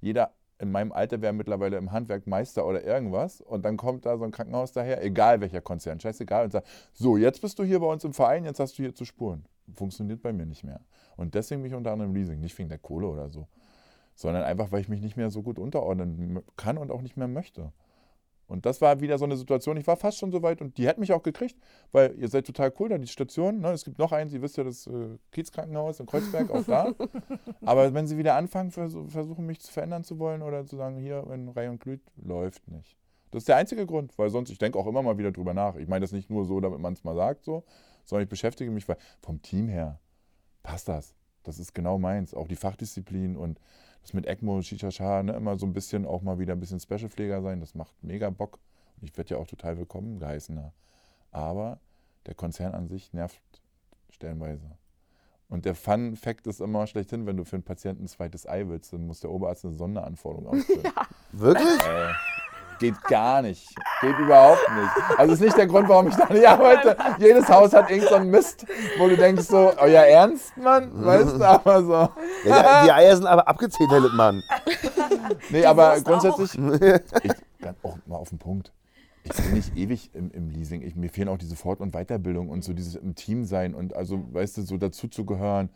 jeder 0.00 0.32
in 0.60 0.70
meinem 0.70 0.92
Alter 0.92 1.22
wäre 1.22 1.32
mittlerweile 1.32 1.78
im 1.78 1.90
Handwerk 1.90 2.26
Meister 2.26 2.66
oder 2.66 2.84
irgendwas. 2.84 3.40
Und 3.40 3.64
dann 3.64 3.76
kommt 3.76 4.04
da 4.04 4.18
so 4.18 4.24
ein 4.24 4.30
Krankenhaus 4.30 4.72
daher, 4.72 5.02
egal 5.02 5.40
welcher 5.40 5.60
Konzern, 5.60 5.98
scheißegal, 5.98 6.44
und 6.44 6.52
sagt, 6.52 6.68
so, 6.92 7.16
jetzt 7.16 7.40
bist 7.40 7.58
du 7.58 7.64
hier 7.64 7.80
bei 7.80 7.86
uns 7.86 8.04
im 8.04 8.12
Verein, 8.12 8.44
jetzt 8.44 8.60
hast 8.60 8.78
du 8.78 8.82
hier 8.82 8.94
zu 8.94 9.04
spuren. 9.04 9.46
Funktioniert 9.74 10.22
bei 10.22 10.32
mir 10.32 10.46
nicht 10.46 10.64
mehr. 10.64 10.80
Und 11.16 11.34
deswegen 11.34 11.62
bin 11.62 11.70
ich 11.70 11.76
unter 11.76 11.92
anderem 11.92 12.14
Leasing, 12.14 12.40
nicht 12.40 12.58
wegen 12.58 12.68
der 12.68 12.78
Kohle 12.78 13.06
oder 13.06 13.30
so, 13.30 13.46
sondern 14.14 14.42
einfach, 14.42 14.70
weil 14.70 14.80
ich 14.80 14.88
mich 14.88 15.00
nicht 15.00 15.16
mehr 15.16 15.30
so 15.30 15.42
gut 15.42 15.58
unterordnen 15.58 16.42
kann 16.56 16.76
und 16.76 16.90
auch 16.90 17.02
nicht 17.02 17.16
mehr 17.16 17.28
möchte. 17.28 17.72
Und 18.50 18.66
das 18.66 18.80
war 18.80 19.00
wieder 19.00 19.16
so 19.16 19.24
eine 19.24 19.36
Situation, 19.36 19.76
ich 19.76 19.86
war 19.86 19.96
fast 19.96 20.18
schon 20.18 20.32
so 20.32 20.42
weit 20.42 20.60
und 20.60 20.76
die 20.76 20.86
hätten 20.86 21.00
mich 21.00 21.12
auch 21.12 21.22
gekriegt, 21.22 21.56
weil 21.92 22.14
ihr 22.18 22.28
seid 22.28 22.46
total 22.46 22.72
cool, 22.80 22.88
da 22.88 22.98
die 22.98 23.06
Station. 23.06 23.60
Ne? 23.60 23.70
Es 23.70 23.84
gibt 23.84 23.98
noch 23.98 24.10
eins, 24.10 24.32
ihr 24.32 24.42
wisst 24.42 24.56
ja, 24.56 24.64
das 24.64 24.88
äh, 24.88 25.18
Kiezkrankenhaus 25.30 26.00
in 26.00 26.06
Kreuzberg, 26.06 26.50
auch 26.50 26.64
da. 26.64 26.92
Aber 27.64 27.94
wenn 27.94 28.08
sie 28.08 28.18
wieder 28.18 28.34
anfangen, 28.34 28.72
versuch, 28.72 29.08
versuchen 29.08 29.46
mich 29.46 29.60
zu 29.60 29.72
verändern 29.72 30.02
zu 30.02 30.18
wollen 30.18 30.42
oder 30.42 30.66
zu 30.66 30.76
sagen, 30.76 30.98
hier, 30.98 31.22
wenn 31.28 31.48
Reihe 31.48 31.70
und 31.70 31.80
Glüht, 31.80 32.00
läuft 32.16 32.66
nicht. 32.66 32.96
Das 33.30 33.42
ist 33.42 33.48
der 33.48 33.56
einzige 33.56 33.86
Grund, 33.86 34.18
weil 34.18 34.30
sonst, 34.30 34.50
ich 34.50 34.58
denke 34.58 34.76
auch 34.78 34.86
immer 34.88 35.02
mal 35.02 35.16
wieder 35.16 35.30
drüber 35.30 35.54
nach. 35.54 35.76
Ich 35.76 35.86
meine 35.86 36.02
das 36.02 36.10
nicht 36.10 36.28
nur 36.28 36.44
so, 36.44 36.58
damit 36.58 36.80
man 36.80 36.94
es 36.94 37.04
mal 37.04 37.14
sagt, 37.14 37.44
so, 37.44 37.62
sondern 38.04 38.24
ich 38.24 38.28
beschäftige 38.28 38.72
mich, 38.72 38.88
weil 38.88 38.96
vom 39.22 39.40
Team 39.42 39.68
her 39.68 40.00
passt 40.64 40.88
das. 40.88 41.14
Das 41.44 41.60
ist 41.60 41.72
genau 41.72 41.98
meins. 41.98 42.34
Auch 42.34 42.48
die 42.48 42.56
Fachdisziplin 42.56 43.36
und 43.36 43.60
das 44.02 44.12
mit 44.12 44.26
ECMO, 44.26 44.62
Shisha, 44.62 45.22
ne, 45.22 45.32
immer 45.32 45.58
so 45.58 45.66
ein 45.66 45.72
bisschen 45.72 46.06
auch 46.06 46.22
mal 46.22 46.38
wieder 46.38 46.54
ein 46.54 46.60
bisschen 46.60 46.80
Specialpfleger 46.80 47.42
sein, 47.42 47.60
das 47.60 47.74
macht 47.74 47.94
mega 48.02 48.30
Bock. 48.30 48.58
Und 49.00 49.08
ich 49.08 49.16
werde 49.16 49.34
ja 49.34 49.40
auch 49.40 49.46
total 49.46 49.78
willkommen 49.78 50.18
geheißen. 50.18 50.56
da. 50.56 50.72
Aber 51.30 51.80
der 52.26 52.34
Konzern 52.34 52.74
an 52.74 52.88
sich 52.88 53.12
nervt 53.12 53.40
stellenweise. 54.10 54.76
Und 55.48 55.64
der 55.64 55.74
Fun-Fact 55.74 56.46
ist 56.46 56.60
immer 56.60 56.86
schlechthin, 56.86 57.26
wenn 57.26 57.36
du 57.36 57.44
für 57.44 57.56
einen 57.56 57.64
Patienten 57.64 58.04
ein 58.04 58.08
zweites 58.08 58.46
Ei 58.46 58.68
willst, 58.68 58.92
dann 58.92 59.06
muss 59.06 59.20
der 59.20 59.30
Oberarzt 59.30 59.64
eine 59.64 59.74
Sonderanforderung 59.74 60.46
ausstellen. 60.46 60.92
Wirklich? 61.32 61.80
Äh, 61.80 62.12
geht 62.80 63.00
gar 63.04 63.42
nicht. 63.42 63.68
Geht 64.00 64.18
überhaupt 64.18 64.66
nicht. 64.74 65.18
Also 65.18 65.34
ist 65.34 65.40
nicht 65.40 65.56
der 65.56 65.68
Grund, 65.68 65.88
warum 65.88 66.08
ich 66.08 66.16
da 66.16 66.32
nicht 66.32 66.48
arbeite. 66.48 66.96
Jedes 67.18 67.48
Haus 67.48 67.72
hat 67.72 67.90
irgend 67.90 68.08
so 68.08 68.16
einen 68.16 68.30
Mist, 68.30 68.66
wo 68.98 69.08
du 69.08 69.16
denkst 69.16 69.44
so, 69.44 69.72
euer 69.76 70.02
Ernst, 70.02 70.56
Mann? 70.56 70.90
Weißt 71.04 71.36
du, 71.36 71.44
aber 71.44 71.82
so. 71.84 72.48
Ja, 72.48 72.80
die, 72.80 72.86
die 72.86 72.92
Eier 72.92 73.14
sind 73.16 73.26
aber 73.26 73.46
abgezählt, 73.46 73.90
Herr 73.90 74.00
Lippmann. 74.00 74.42
Nee, 75.50 75.64
aber 75.64 76.00
grundsätzlich, 76.00 76.58
ich, 77.22 77.32
auch 77.82 77.98
mal 78.06 78.16
auf 78.16 78.30
den 78.30 78.38
Punkt. 78.38 78.72
Ich 79.22 79.32
bin 79.36 79.52
nicht 79.52 79.76
ewig 79.76 80.10
im, 80.14 80.30
im 80.30 80.48
Leasing. 80.48 80.82
Ich, 80.82 80.96
mir 80.96 81.10
fehlen 81.10 81.28
auch 81.28 81.38
diese 81.38 81.54
Fort- 81.54 81.80
und 81.80 81.92
Weiterbildung 81.92 82.48
und 82.48 82.64
so 82.64 82.72
dieses 82.72 82.96
im 82.96 83.14
Team 83.14 83.44
sein 83.44 83.74
und 83.74 83.94
also, 83.94 84.24
weißt 84.32 84.56
du, 84.56 84.62
so 84.62 84.76
dazu 84.76 85.08
zu 85.08 85.24
gehören. 85.24 85.68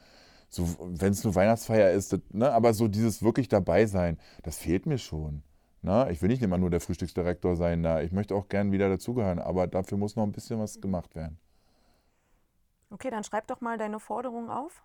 So, 0.49 0.69
wenn 0.79 1.13
es 1.13 1.25
nur 1.25 1.35
Weihnachtsfeier 1.35 1.91
ist, 1.91 2.13
das, 2.13 2.21
ne, 2.31 2.51
aber 2.53 2.73
so 2.75 2.89
dieses 2.89 3.23
wirklich 3.23 3.49
dabei 3.49 3.87
sein, 3.87 4.19
das 4.43 4.57
fehlt 4.57 4.87
mir 4.87 4.99
schon. 4.99 5.43
Ne? 5.85 6.09
Ich 6.11 6.23
will 6.23 6.31
nicht 6.31 6.43
immer 6.43 6.57
nur 6.57 6.71
der 6.71 6.81
Frühstücksdirektor 6.81 7.57
sein 7.57 7.83
da. 7.83 8.01
Ich 8.01 8.11
möchte 8.11 8.35
auch 8.35 8.49
gern 8.49 8.73
wieder 8.73 8.89
dazugehören, 8.89 9.39
aber 9.39 9.67
dafür 9.67 9.99
muss 9.99 10.17
noch 10.17 10.23
ein 10.23 10.33
bisschen 10.33 10.59
was 10.59 10.81
gemacht 10.81 11.15
werden. 11.15 11.37
Okay, 12.89 13.11
dann 13.11 13.23
schreib 13.23 13.47
doch 13.49 13.61
mal 13.61 13.77
deine 13.77 14.01
Forderung 14.01 14.49
auf. 14.49 14.83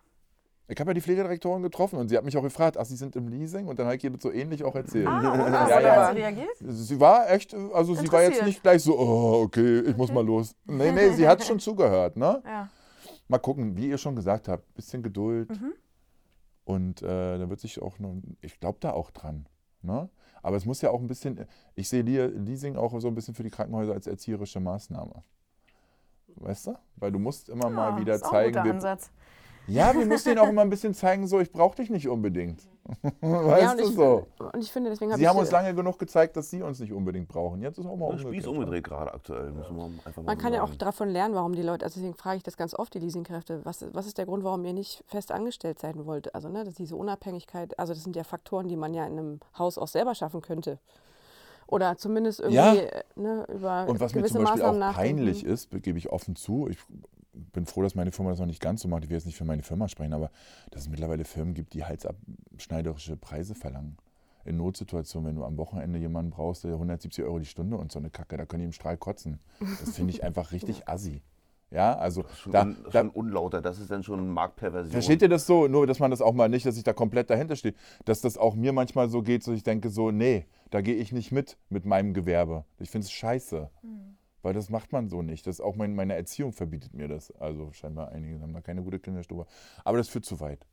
Ich 0.68 0.78
habe 0.78 0.90
ja 0.90 0.94
die 0.94 1.00
Pflegedirektorin 1.00 1.62
getroffen 1.62 1.98
und 1.98 2.08
sie 2.08 2.18
hat 2.18 2.24
mich 2.24 2.36
auch 2.36 2.42
gefragt, 2.42 2.76
ach, 2.76 2.84
Sie 2.84 2.96
sind 2.96 3.16
im 3.16 3.28
Leasing? 3.28 3.66
Und 3.66 3.78
dann 3.78 3.86
habe 3.86 3.96
ich 3.96 4.04
ihr 4.04 4.10
das 4.10 4.22
so 4.22 4.30
ähnlich 4.30 4.62
auch 4.62 4.74
erzählt. 4.74 5.06
Ah, 5.06 5.32
und 5.32 5.52
Ja, 5.52 5.68
ja. 5.68 5.80
ja. 5.80 6.08
reagiert? 6.10 6.56
Sie 6.60 7.00
war 7.00 7.30
echt, 7.30 7.54
also 7.54 7.94
sie 7.94 8.12
war 8.12 8.22
jetzt 8.22 8.44
nicht 8.44 8.62
gleich 8.62 8.82
so, 8.82 8.98
oh, 8.98 9.42
okay, 9.44 9.80
ich 9.80 9.96
muss 9.96 10.12
mal 10.12 10.24
los. 10.24 10.54
Nee, 10.66 10.92
nee, 10.92 11.08
sie 11.10 11.26
hat 11.26 11.42
schon 11.42 11.58
zugehört, 11.60 12.18
ne? 12.18 12.42
Ja. 12.44 12.68
Mal 13.26 13.38
gucken, 13.38 13.74
wie 13.76 13.88
ihr 13.88 13.98
schon 13.98 14.14
gesagt 14.16 14.48
habt, 14.48 14.74
bisschen 14.74 15.02
Geduld. 15.02 15.48
Mhm. 15.50 15.72
Und 16.64 17.02
äh, 17.02 17.38
da 17.38 17.48
wird 17.48 17.60
sich 17.60 17.80
auch 17.80 17.98
noch, 17.98 18.16
ich 18.42 18.60
glaube 18.60 18.78
da 18.80 18.92
auch 18.92 19.10
dran. 19.10 19.46
Ne? 19.82 20.10
Aber 20.42 20.56
es 20.56 20.64
muss 20.64 20.80
ja 20.80 20.90
auch 20.90 21.00
ein 21.00 21.06
bisschen, 21.06 21.46
ich 21.74 21.88
sehe 21.88 22.02
Leasing 22.02 22.76
auch 22.76 22.98
so 23.00 23.08
ein 23.08 23.14
bisschen 23.14 23.34
für 23.34 23.42
die 23.42 23.50
Krankenhäuser 23.50 23.92
als 23.92 24.06
erzieherische 24.06 24.60
Maßnahme. 24.60 25.22
Weißt 26.36 26.68
du? 26.68 26.78
Weil 26.96 27.12
du 27.12 27.18
musst 27.18 27.48
immer 27.48 27.68
Ja, 27.68 27.70
mal 27.70 27.96
wieder 27.96 28.14
ist 28.14 28.24
auch 28.24 28.32
ein 28.32 28.44
guter 28.44 28.62
zeigen, 28.62 28.64
wir, 28.64 28.74
Ansatz. 28.74 29.10
ja, 29.66 29.94
wir 29.94 30.06
müssen 30.06 30.30
ihnen 30.30 30.38
auch 30.38 30.48
immer 30.48 30.62
ein 30.62 30.70
bisschen 30.70 30.94
zeigen, 30.94 31.26
so, 31.26 31.40
ich 31.40 31.52
brauche 31.52 31.76
dich 31.76 31.90
nicht 31.90 32.08
unbedingt. 32.08 32.68
Ja, 33.22 33.46
weißt 33.46 33.72
und 33.72 33.78
du 33.80 33.84
ich, 33.84 33.94
so? 33.94 34.26
Und 34.38 34.62
ich 34.62 34.72
finde, 34.72 34.90
deswegen 34.90 35.10
habe 35.12 35.18
Sie 35.18 35.24
ich. 35.24 35.28
haben 35.28 35.38
uns 35.38 35.50
lange 35.50 35.74
genug 35.74 35.98
gezeigt, 35.98 36.36
dass 36.36 36.50
sie 36.50 36.62
uns 36.62 36.80
nicht 36.80 36.92
unbedingt 36.92 37.28
brauchen. 37.28 37.62
Jetzt 37.62 37.78
ist 37.78 37.86
auch 37.86 37.96
mal 37.96 38.10
Der 38.10 38.18
Spieß 38.18 38.46
umgekehrt. 38.46 38.46
umgedreht 38.46 38.84
gerade 38.84 39.14
aktuell, 39.14 39.50
muss 39.52 39.70
man 39.70 40.00
einfach 40.04 40.22
mal 40.22 40.24
Man 40.24 40.36
so 40.38 40.42
kann 40.42 40.52
ja 40.52 40.62
auch 40.62 40.74
davon 40.74 41.08
lernen, 41.10 41.34
warum 41.34 41.54
die 41.54 41.62
Leute, 41.62 41.84
also 41.84 42.00
deswegen 42.00 42.16
frage 42.16 42.38
ich 42.38 42.42
das 42.42 42.56
ganz 42.56 42.74
oft, 42.74 42.92
die 42.94 42.98
Leasingkräfte, 42.98 43.64
was, 43.64 43.84
was 43.92 44.06
ist 44.06 44.18
der 44.18 44.26
Grund, 44.26 44.44
warum 44.44 44.64
ihr 44.64 44.72
nicht 44.72 45.04
fest 45.06 45.32
angestellt 45.32 45.78
sein 45.78 46.06
wollt? 46.06 46.34
Also, 46.34 46.48
ne, 46.48 46.64
dass 46.64 46.74
diese 46.74 46.96
Unabhängigkeit, 46.96 47.78
also 47.78 47.92
das 47.94 48.02
sind 48.04 48.16
ja 48.16 48.24
Faktoren, 48.24 48.68
die 48.68 48.76
man 48.76 48.94
ja 48.94 49.06
in 49.06 49.18
einem 49.18 49.40
Haus 49.58 49.78
auch 49.78 49.88
selber 49.88 50.14
schaffen 50.14 50.40
könnte. 50.42 50.78
Oder 51.70 51.96
zumindest 51.96 52.40
irgendwie 52.40 52.56
Ja. 52.56 52.74
äh, 52.74 53.02
ne, 53.16 53.46
über 53.54 53.86
Und 53.88 54.00
was 54.00 54.14
mir 54.14 54.24
zum 54.24 54.42
Beispiel 54.44 54.62
auch 54.62 54.72
Maßnahmen 54.72 54.94
peinlich 54.94 55.44
nachdenken. 55.44 55.52
ist, 55.52 55.82
gebe 55.82 55.98
ich 55.98 56.10
offen 56.10 56.36
zu, 56.36 56.68
ich 56.68 56.78
bin 57.32 57.64
froh, 57.66 57.82
dass 57.82 57.94
meine 57.94 58.10
Firma 58.12 58.30
das 58.30 58.40
noch 58.40 58.46
nicht 58.46 58.60
ganz 58.60 58.82
so 58.82 58.88
macht. 58.88 59.04
Ich 59.04 59.10
will 59.10 59.16
jetzt 59.16 59.26
nicht 59.26 59.36
für 59.36 59.44
meine 59.44 59.62
Firma 59.62 59.88
sprechen, 59.88 60.12
aber 60.12 60.30
dass 60.70 60.82
es 60.82 60.88
mittlerweile 60.88 61.24
Firmen 61.24 61.54
gibt, 61.54 61.74
die 61.74 61.84
halsabschneiderische 61.84 63.16
Preise 63.16 63.54
verlangen. 63.54 63.96
in 64.46 64.56
Notsituationen, 64.56 65.28
wenn 65.28 65.36
du 65.36 65.44
am 65.44 65.58
Wochenende 65.58 65.98
jemanden 65.98 66.30
brauchst, 66.30 66.64
der 66.64 66.72
170 66.72 67.22
Euro 67.24 67.38
die 67.38 67.44
Stunde 67.44 67.76
und 67.76 67.92
so 67.92 67.98
eine 67.98 68.08
Kacke, 68.08 68.38
da 68.38 68.46
können 68.46 68.60
die 68.60 68.66
im 68.66 68.72
Strahl 68.72 68.96
kotzen. 68.96 69.38
Das 69.80 69.90
finde 69.90 70.12
ich 70.14 70.24
einfach 70.24 70.50
richtig 70.52 70.88
assi. 70.88 71.22
Ja, 71.70 71.96
also 71.96 72.24
Schon, 72.34 72.52
da, 72.52 72.62
un, 72.62 72.76
da, 72.84 72.90
schon 72.90 73.10
unlauter, 73.10 73.62
das 73.62 73.78
ist 73.78 73.90
dann 73.90 74.02
schon 74.02 74.28
Marktperversion. 74.28 74.90
Versteht 74.90 75.22
ihr 75.22 75.28
das 75.28 75.46
so? 75.46 75.68
Nur, 75.68 75.86
dass 75.86 76.00
man 76.00 76.10
das 76.10 76.20
auch 76.20 76.32
mal 76.32 76.48
nicht, 76.48 76.66
dass 76.66 76.76
ich 76.76 76.82
da 76.82 76.92
komplett 76.92 77.30
dahinter 77.30 77.54
stehe. 77.54 77.74
Dass 78.04 78.20
das 78.20 78.36
auch 78.36 78.56
mir 78.56 78.72
manchmal 78.72 79.08
so 79.08 79.22
geht, 79.22 79.46
dass 79.46 79.54
ich 79.54 79.62
denke 79.62 79.88
so, 79.88 80.10
nee, 80.10 80.46
da 80.70 80.80
gehe 80.80 80.96
ich 80.96 81.12
nicht 81.12 81.30
mit 81.30 81.58
mit 81.68 81.84
meinem 81.84 82.12
Gewerbe. 82.12 82.64
Ich 82.78 82.90
finde 82.90 83.04
es 83.04 83.12
scheiße. 83.12 83.70
Weil 84.42 84.54
das 84.54 84.70
macht 84.70 84.92
man 84.92 85.08
so 85.08 85.22
nicht. 85.22 85.46
Das 85.46 85.60
auch 85.60 85.76
mein, 85.76 85.94
meine 85.94 86.14
Erziehung 86.14 86.52
verbietet 86.52 86.94
mir 86.94 87.08
das. 87.08 87.30
Also 87.32 87.72
scheinbar 87.72 88.10
einige 88.10 88.40
haben 88.40 88.52
da 88.52 88.60
keine 88.60 88.82
gute 88.82 88.98
Kinderstube. 88.98 89.46
Aber 89.84 89.98
das 89.98 90.08
führt 90.08 90.24
zu 90.24 90.40
weit. 90.40 90.66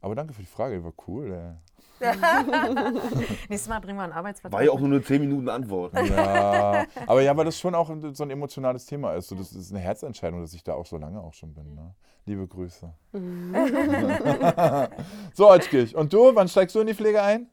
Aber 0.00 0.14
danke 0.14 0.32
für 0.34 0.42
die 0.42 0.48
Frage, 0.48 0.82
war 0.82 0.92
cool. 1.06 1.32
Ey. 1.32 1.54
Nächstes 3.48 3.68
Mal 3.68 3.80
bringen 3.80 3.98
wir 3.98 4.04
einen 4.04 4.12
Arbeitsvertrag. 4.12 4.58
War 4.58 4.64
ja 4.64 4.72
auch 4.72 4.80
nur 4.80 4.88
eine 4.88 5.02
10 5.02 5.20
Minuten 5.20 5.48
Antwort. 5.48 5.92
Ja, 6.04 6.86
aber 7.06 7.22
ja, 7.22 7.36
weil 7.36 7.46
das 7.46 7.58
schon 7.58 7.74
auch 7.74 7.90
so 8.12 8.24
ein 8.24 8.30
emotionales 8.30 8.84
Thema 8.86 9.14
ist. 9.14 9.28
So, 9.28 9.34
das 9.34 9.52
ist 9.52 9.70
eine 9.70 9.80
Herzentscheidung, 9.80 10.40
dass 10.40 10.52
ich 10.52 10.62
da 10.62 10.74
auch 10.74 10.86
so 10.86 10.98
lange 10.98 11.20
auch 11.20 11.32
schon 11.32 11.54
bin. 11.54 11.74
Ne? 11.74 11.94
Liebe 12.26 12.46
Grüße. 12.46 12.92
so, 15.34 15.48
Altskirch. 15.48 15.96
Und 15.96 16.12
du, 16.12 16.34
wann 16.34 16.48
steigst 16.48 16.74
du 16.74 16.80
in 16.80 16.86
die 16.88 16.94
Pflege 16.94 17.22
ein? 17.22 17.48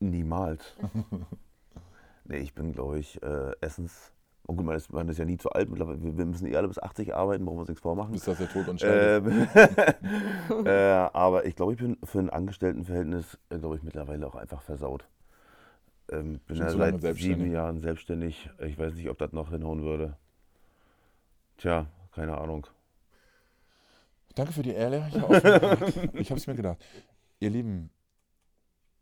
Niemals. 0.00 0.62
nee, 2.24 2.38
ich 2.38 2.54
bin, 2.54 2.72
glaube 2.72 2.98
ich, 2.98 3.22
äh, 3.22 3.52
Essens. 3.60 4.12
Oh 4.50 4.54
gut, 4.54 4.64
man 4.64 4.76
ist, 4.76 4.90
man 4.90 5.06
ist 5.10 5.18
ja 5.18 5.26
nie 5.26 5.36
zu 5.36 5.50
alt. 5.50 5.68
Wir, 5.70 5.86
wir 6.16 6.24
müssen 6.24 6.46
eh 6.46 6.56
alle 6.56 6.68
bis 6.68 6.78
80 6.78 7.14
arbeiten, 7.14 7.44
brauchen 7.44 7.58
wir 7.58 7.60
uns 7.60 7.68
nichts 7.68 7.82
vormachen. 7.82 8.12
Bis 8.12 8.24
das 8.24 8.38
der 8.38 8.48
Tod 8.48 8.66
uns 8.66 8.80
scheidet. 8.80 9.26
Ähm, 10.50 10.64
äh, 10.66 10.70
aber 11.12 11.44
ich 11.44 11.54
glaube, 11.54 11.74
ich 11.74 11.78
bin 11.78 11.98
für 12.02 12.18
ein 12.18 12.30
Angestelltenverhältnis, 12.30 13.38
äh, 13.50 13.58
glaube 13.58 13.76
ich, 13.76 13.82
mittlerweile 13.82 14.26
auch 14.26 14.36
einfach 14.36 14.62
versaut. 14.62 15.06
Ähm, 16.10 16.40
bin 16.46 16.56
ja 16.56 16.70
seit 16.70 17.16
sieben 17.16 17.52
Jahren 17.52 17.82
selbstständig. 17.82 18.48
Ich 18.60 18.78
weiß 18.78 18.94
nicht, 18.94 19.10
ob 19.10 19.18
das 19.18 19.32
noch 19.32 19.50
hinhauen 19.50 19.82
würde. 19.82 20.16
Tja, 21.58 21.84
keine 22.12 22.38
Ahnung. 22.38 22.66
Danke 24.34 24.54
für 24.54 24.62
die 24.62 24.70
ehrliche 24.72 25.24
Offenheit. 25.24 26.14
Ich 26.14 26.30
habe 26.30 26.40
es 26.40 26.46
mir 26.46 26.54
gedacht. 26.54 26.78
Ihr 27.38 27.50
Lieben, 27.50 27.90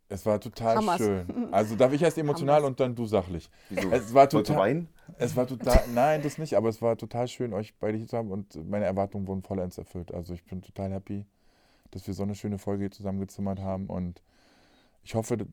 es 0.08 0.24
war 0.24 0.40
total 0.40 0.76
Hammers. 0.76 0.98
schön. 0.98 1.48
Also 1.52 1.76
darf 1.76 1.92
ich 1.92 2.02
erst 2.02 2.18
emotional 2.18 2.56
Hammers. 2.56 2.68
und 2.68 2.80
dann 2.80 2.94
du 2.94 3.06
sachlich. 3.06 3.50
Wieso? 3.70 3.90
Es 3.90 4.14
war 4.14 4.28
total, 4.28 4.56
weinen? 4.56 4.88
es 5.18 5.36
war 5.36 5.46
total, 5.46 5.82
nein, 5.94 6.22
das 6.22 6.38
nicht, 6.38 6.54
aber 6.54 6.68
es 6.68 6.80
war 6.80 6.96
total 6.96 7.28
schön, 7.28 7.52
euch 7.52 7.76
beide 7.78 7.98
hier 7.98 8.06
zu 8.06 8.16
haben 8.16 8.30
und 8.30 8.68
meine 8.68 8.84
Erwartungen 8.84 9.26
wurden 9.26 9.42
vollends 9.42 9.78
erfüllt. 9.78 10.12
Also 10.12 10.34
ich 10.34 10.44
bin 10.44 10.62
total 10.62 10.92
happy, 10.92 11.26
dass 11.90 12.06
wir 12.06 12.14
so 12.14 12.22
eine 12.22 12.34
schöne 12.34 12.58
Folge 12.58 12.84
hier 12.84 12.90
zusammengezimmert 12.90 13.60
haben 13.60 13.86
und 13.86 14.22
ich 15.02 15.14
hoffe, 15.14 15.46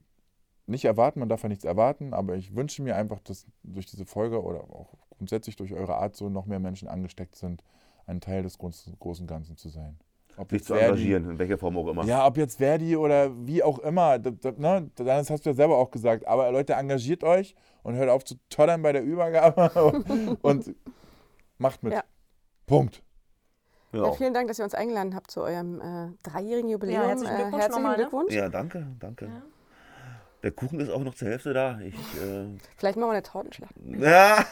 nicht 0.65 0.85
erwarten, 0.85 1.19
man 1.19 1.29
darf 1.29 1.43
ja 1.43 1.49
nichts 1.49 1.65
erwarten, 1.65 2.13
aber 2.13 2.35
ich 2.35 2.55
wünsche 2.55 2.81
mir 2.81 2.95
einfach, 2.95 3.19
dass 3.19 3.45
durch 3.63 3.85
diese 3.85 4.05
Folge 4.05 4.41
oder 4.41 4.61
auch 4.61 4.93
grundsätzlich 5.09 5.55
durch 5.55 5.73
eure 5.73 5.95
Art 5.95 6.15
so 6.15 6.29
noch 6.29 6.45
mehr 6.45 6.59
Menschen 6.59 6.87
angesteckt 6.87 7.35
sind, 7.35 7.63
ein 8.05 8.21
Teil 8.21 8.43
des 8.43 8.57
großen 8.57 9.27
Ganzen 9.27 9.57
zu 9.57 9.69
sein. 9.69 9.97
Ob 10.38 10.49
Sich 10.49 10.59
jetzt 10.59 10.67
zu 10.67 10.73
Verdi- 10.73 10.86
engagieren, 10.86 11.29
in 11.29 11.39
welcher 11.39 11.57
Form 11.57 11.77
auch 11.77 11.88
immer. 11.88 12.03
ja, 12.05 12.25
ob 12.25 12.38
jetzt 12.38 12.57
Verdi 12.57 12.95
oder 12.95 13.29
wie 13.47 13.61
auch 13.61 13.79
immer, 13.79 14.17
da, 14.19 14.31
da, 14.31 14.51
ne, 14.57 14.89
das 14.95 15.29
hast 15.29 15.45
du 15.45 15.51
ja 15.51 15.55
selber 15.55 15.77
auch 15.77 15.91
gesagt. 15.91 16.27
Aber 16.27 16.51
Leute, 16.51 16.73
engagiert 16.73 17.23
euch 17.23 17.55
und 17.84 17.95
hört 17.95 18.09
auf 18.09 18.23
zu 18.23 18.36
toddern 18.49 18.81
bei 18.81 18.91
der 18.93 19.03
Übergabe 19.03 20.38
und 20.41 20.75
macht 21.59 21.84
mit. 21.84 21.93
Ja. 21.93 22.03
Punkt. 22.65 23.03
Ja. 23.91 24.05
Ja, 24.05 24.11
vielen 24.13 24.34
Dank, 24.34 24.47
dass 24.47 24.57
ihr 24.57 24.65
uns 24.65 24.73
eingeladen 24.73 25.13
habt 25.13 25.29
zu 25.29 25.41
eurem 25.43 25.79
äh, 25.79 26.09
dreijährigen 26.23 26.69
Jubiläum. 26.69 27.01
Ja, 27.03 27.07
herzlichen 27.09 27.36
Glückwunsch 27.36 27.61
herzlichen 27.61 27.84
nochmal, 27.84 27.97
ne? 27.97 28.03
Glückwunsch. 28.03 28.34
Ja, 28.34 28.49
danke, 28.49 28.88
danke. 28.99 29.29
Der 30.41 30.51
Kuchen 30.51 30.79
ist 30.79 30.89
auch 30.89 30.99
noch 31.03 31.13
zur 31.13 31.27
Hälfte 31.29 31.53
da. 31.53 31.79
Ich, 31.79 31.93
äh, 31.95 32.47
Vielleicht 32.75 32.97
machen 32.97 33.09
wir 33.09 33.13
eine 33.13 33.21
Tortenschlacht. 33.23 33.73
ja. 33.99 34.43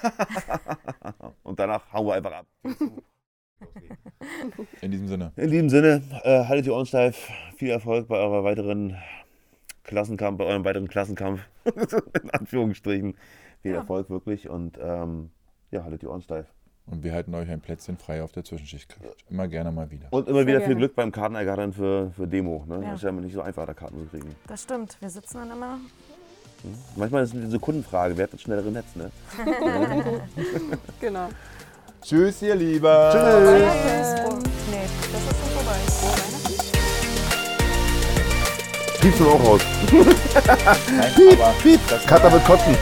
Und 1.43 1.59
danach 1.59 1.91
hauen 1.91 2.05
wir 2.05 2.13
einfach 2.13 2.32
ab. 2.34 2.45
In 4.82 4.91
diesem 4.91 5.07
Sinne. 5.07 5.32
In 5.36 5.51
diesem 5.51 5.70
Sinne, 5.70 6.01
äh, 6.24 6.45
haltet 6.45 6.66
die 6.66 6.72
Ohren 6.72 6.86
steif. 6.86 7.30
Viel 7.57 7.70
Erfolg 7.70 8.07
bei 8.07 8.18
eurer 8.18 8.43
weiteren 8.43 8.97
Klassenkampf, 9.84 10.38
bei 10.38 10.45
eurem 10.45 10.64
weiteren 10.64 10.88
Klassenkampf. 10.88 11.41
In 12.24 12.30
Anführungsstrichen. 12.32 13.16
Viel 13.62 13.76
Erfolg 13.76 14.09
wirklich 14.09 14.49
und 14.49 14.80
ähm, 14.82 15.30
ja, 15.70 15.84
haltet 15.84 16.01
die 16.01 16.07
Ohren 16.07 16.22
steif. 16.22 16.47
Und 16.88 17.03
wir 17.03 17.14
halten 17.14 17.34
euch 17.36 17.49
ein 17.49 17.62
Plätzchen 17.62 17.97
frei 17.97 18.24
auf 18.24 18.32
der 18.32 18.43
Zwischenschicht. 18.43 18.97
Immer 19.30 19.47
gerne 19.47 19.72
mal 19.72 19.91
wieder. 19.91 20.07
Und 20.09 20.28
immer 20.28 20.39
Sehr 20.39 20.47
wieder 20.47 20.59
viel 20.59 20.70
gerne. 20.70 20.80
Glück 20.80 20.95
beim 20.95 21.12
Kartenergattern 21.12 21.74
für, 21.74 22.12
für 22.12 22.28
Demo. 22.28 22.66
Ne? 22.68 22.76
Ja. 22.76 22.82
Das 22.82 22.95
ist 22.95 23.03
ja 23.03 23.09
immer 23.09 23.22
nicht 23.22 23.34
so 23.34 23.41
einfach, 23.41 23.66
da 23.68 23.74
Karten 23.74 23.99
zu 23.99 24.05
kriegen. 24.07 24.36
Das 24.47 24.64
stimmt. 24.64 24.97
Wir 24.99 25.09
sitzen 25.09 25.38
dann 25.38 25.51
immer. 25.51 25.80
Manchmal 26.95 27.24
ist 27.24 27.34
es 27.34 27.36
eine 27.39 27.49
Sekundenfrage, 27.49 28.18
wer 28.18 28.24
hat 28.24 28.34
das 28.34 28.41
schnellere 28.41 28.72
Netz, 28.72 28.95
ne? 28.95 29.12
Genau. 30.99 31.30
Tschüss, 32.03 32.41
ihr 32.41 32.55
Lieber. 32.55 33.11
Tschüss. 33.13 34.41
Nee, 34.71 34.87
das 35.11 35.21
ist 35.21 35.27
schon 35.39 35.49
vorbei. 35.55 35.77
Piepst 38.99 39.19
du 39.19 39.29
auch 39.29 39.45
raus. 39.45 39.61
Nein, 39.91 41.13
aber 41.33 41.53
das 41.89 42.05
Cutter 42.05 42.31
wird 42.31 42.45
kotzen. 42.45 42.75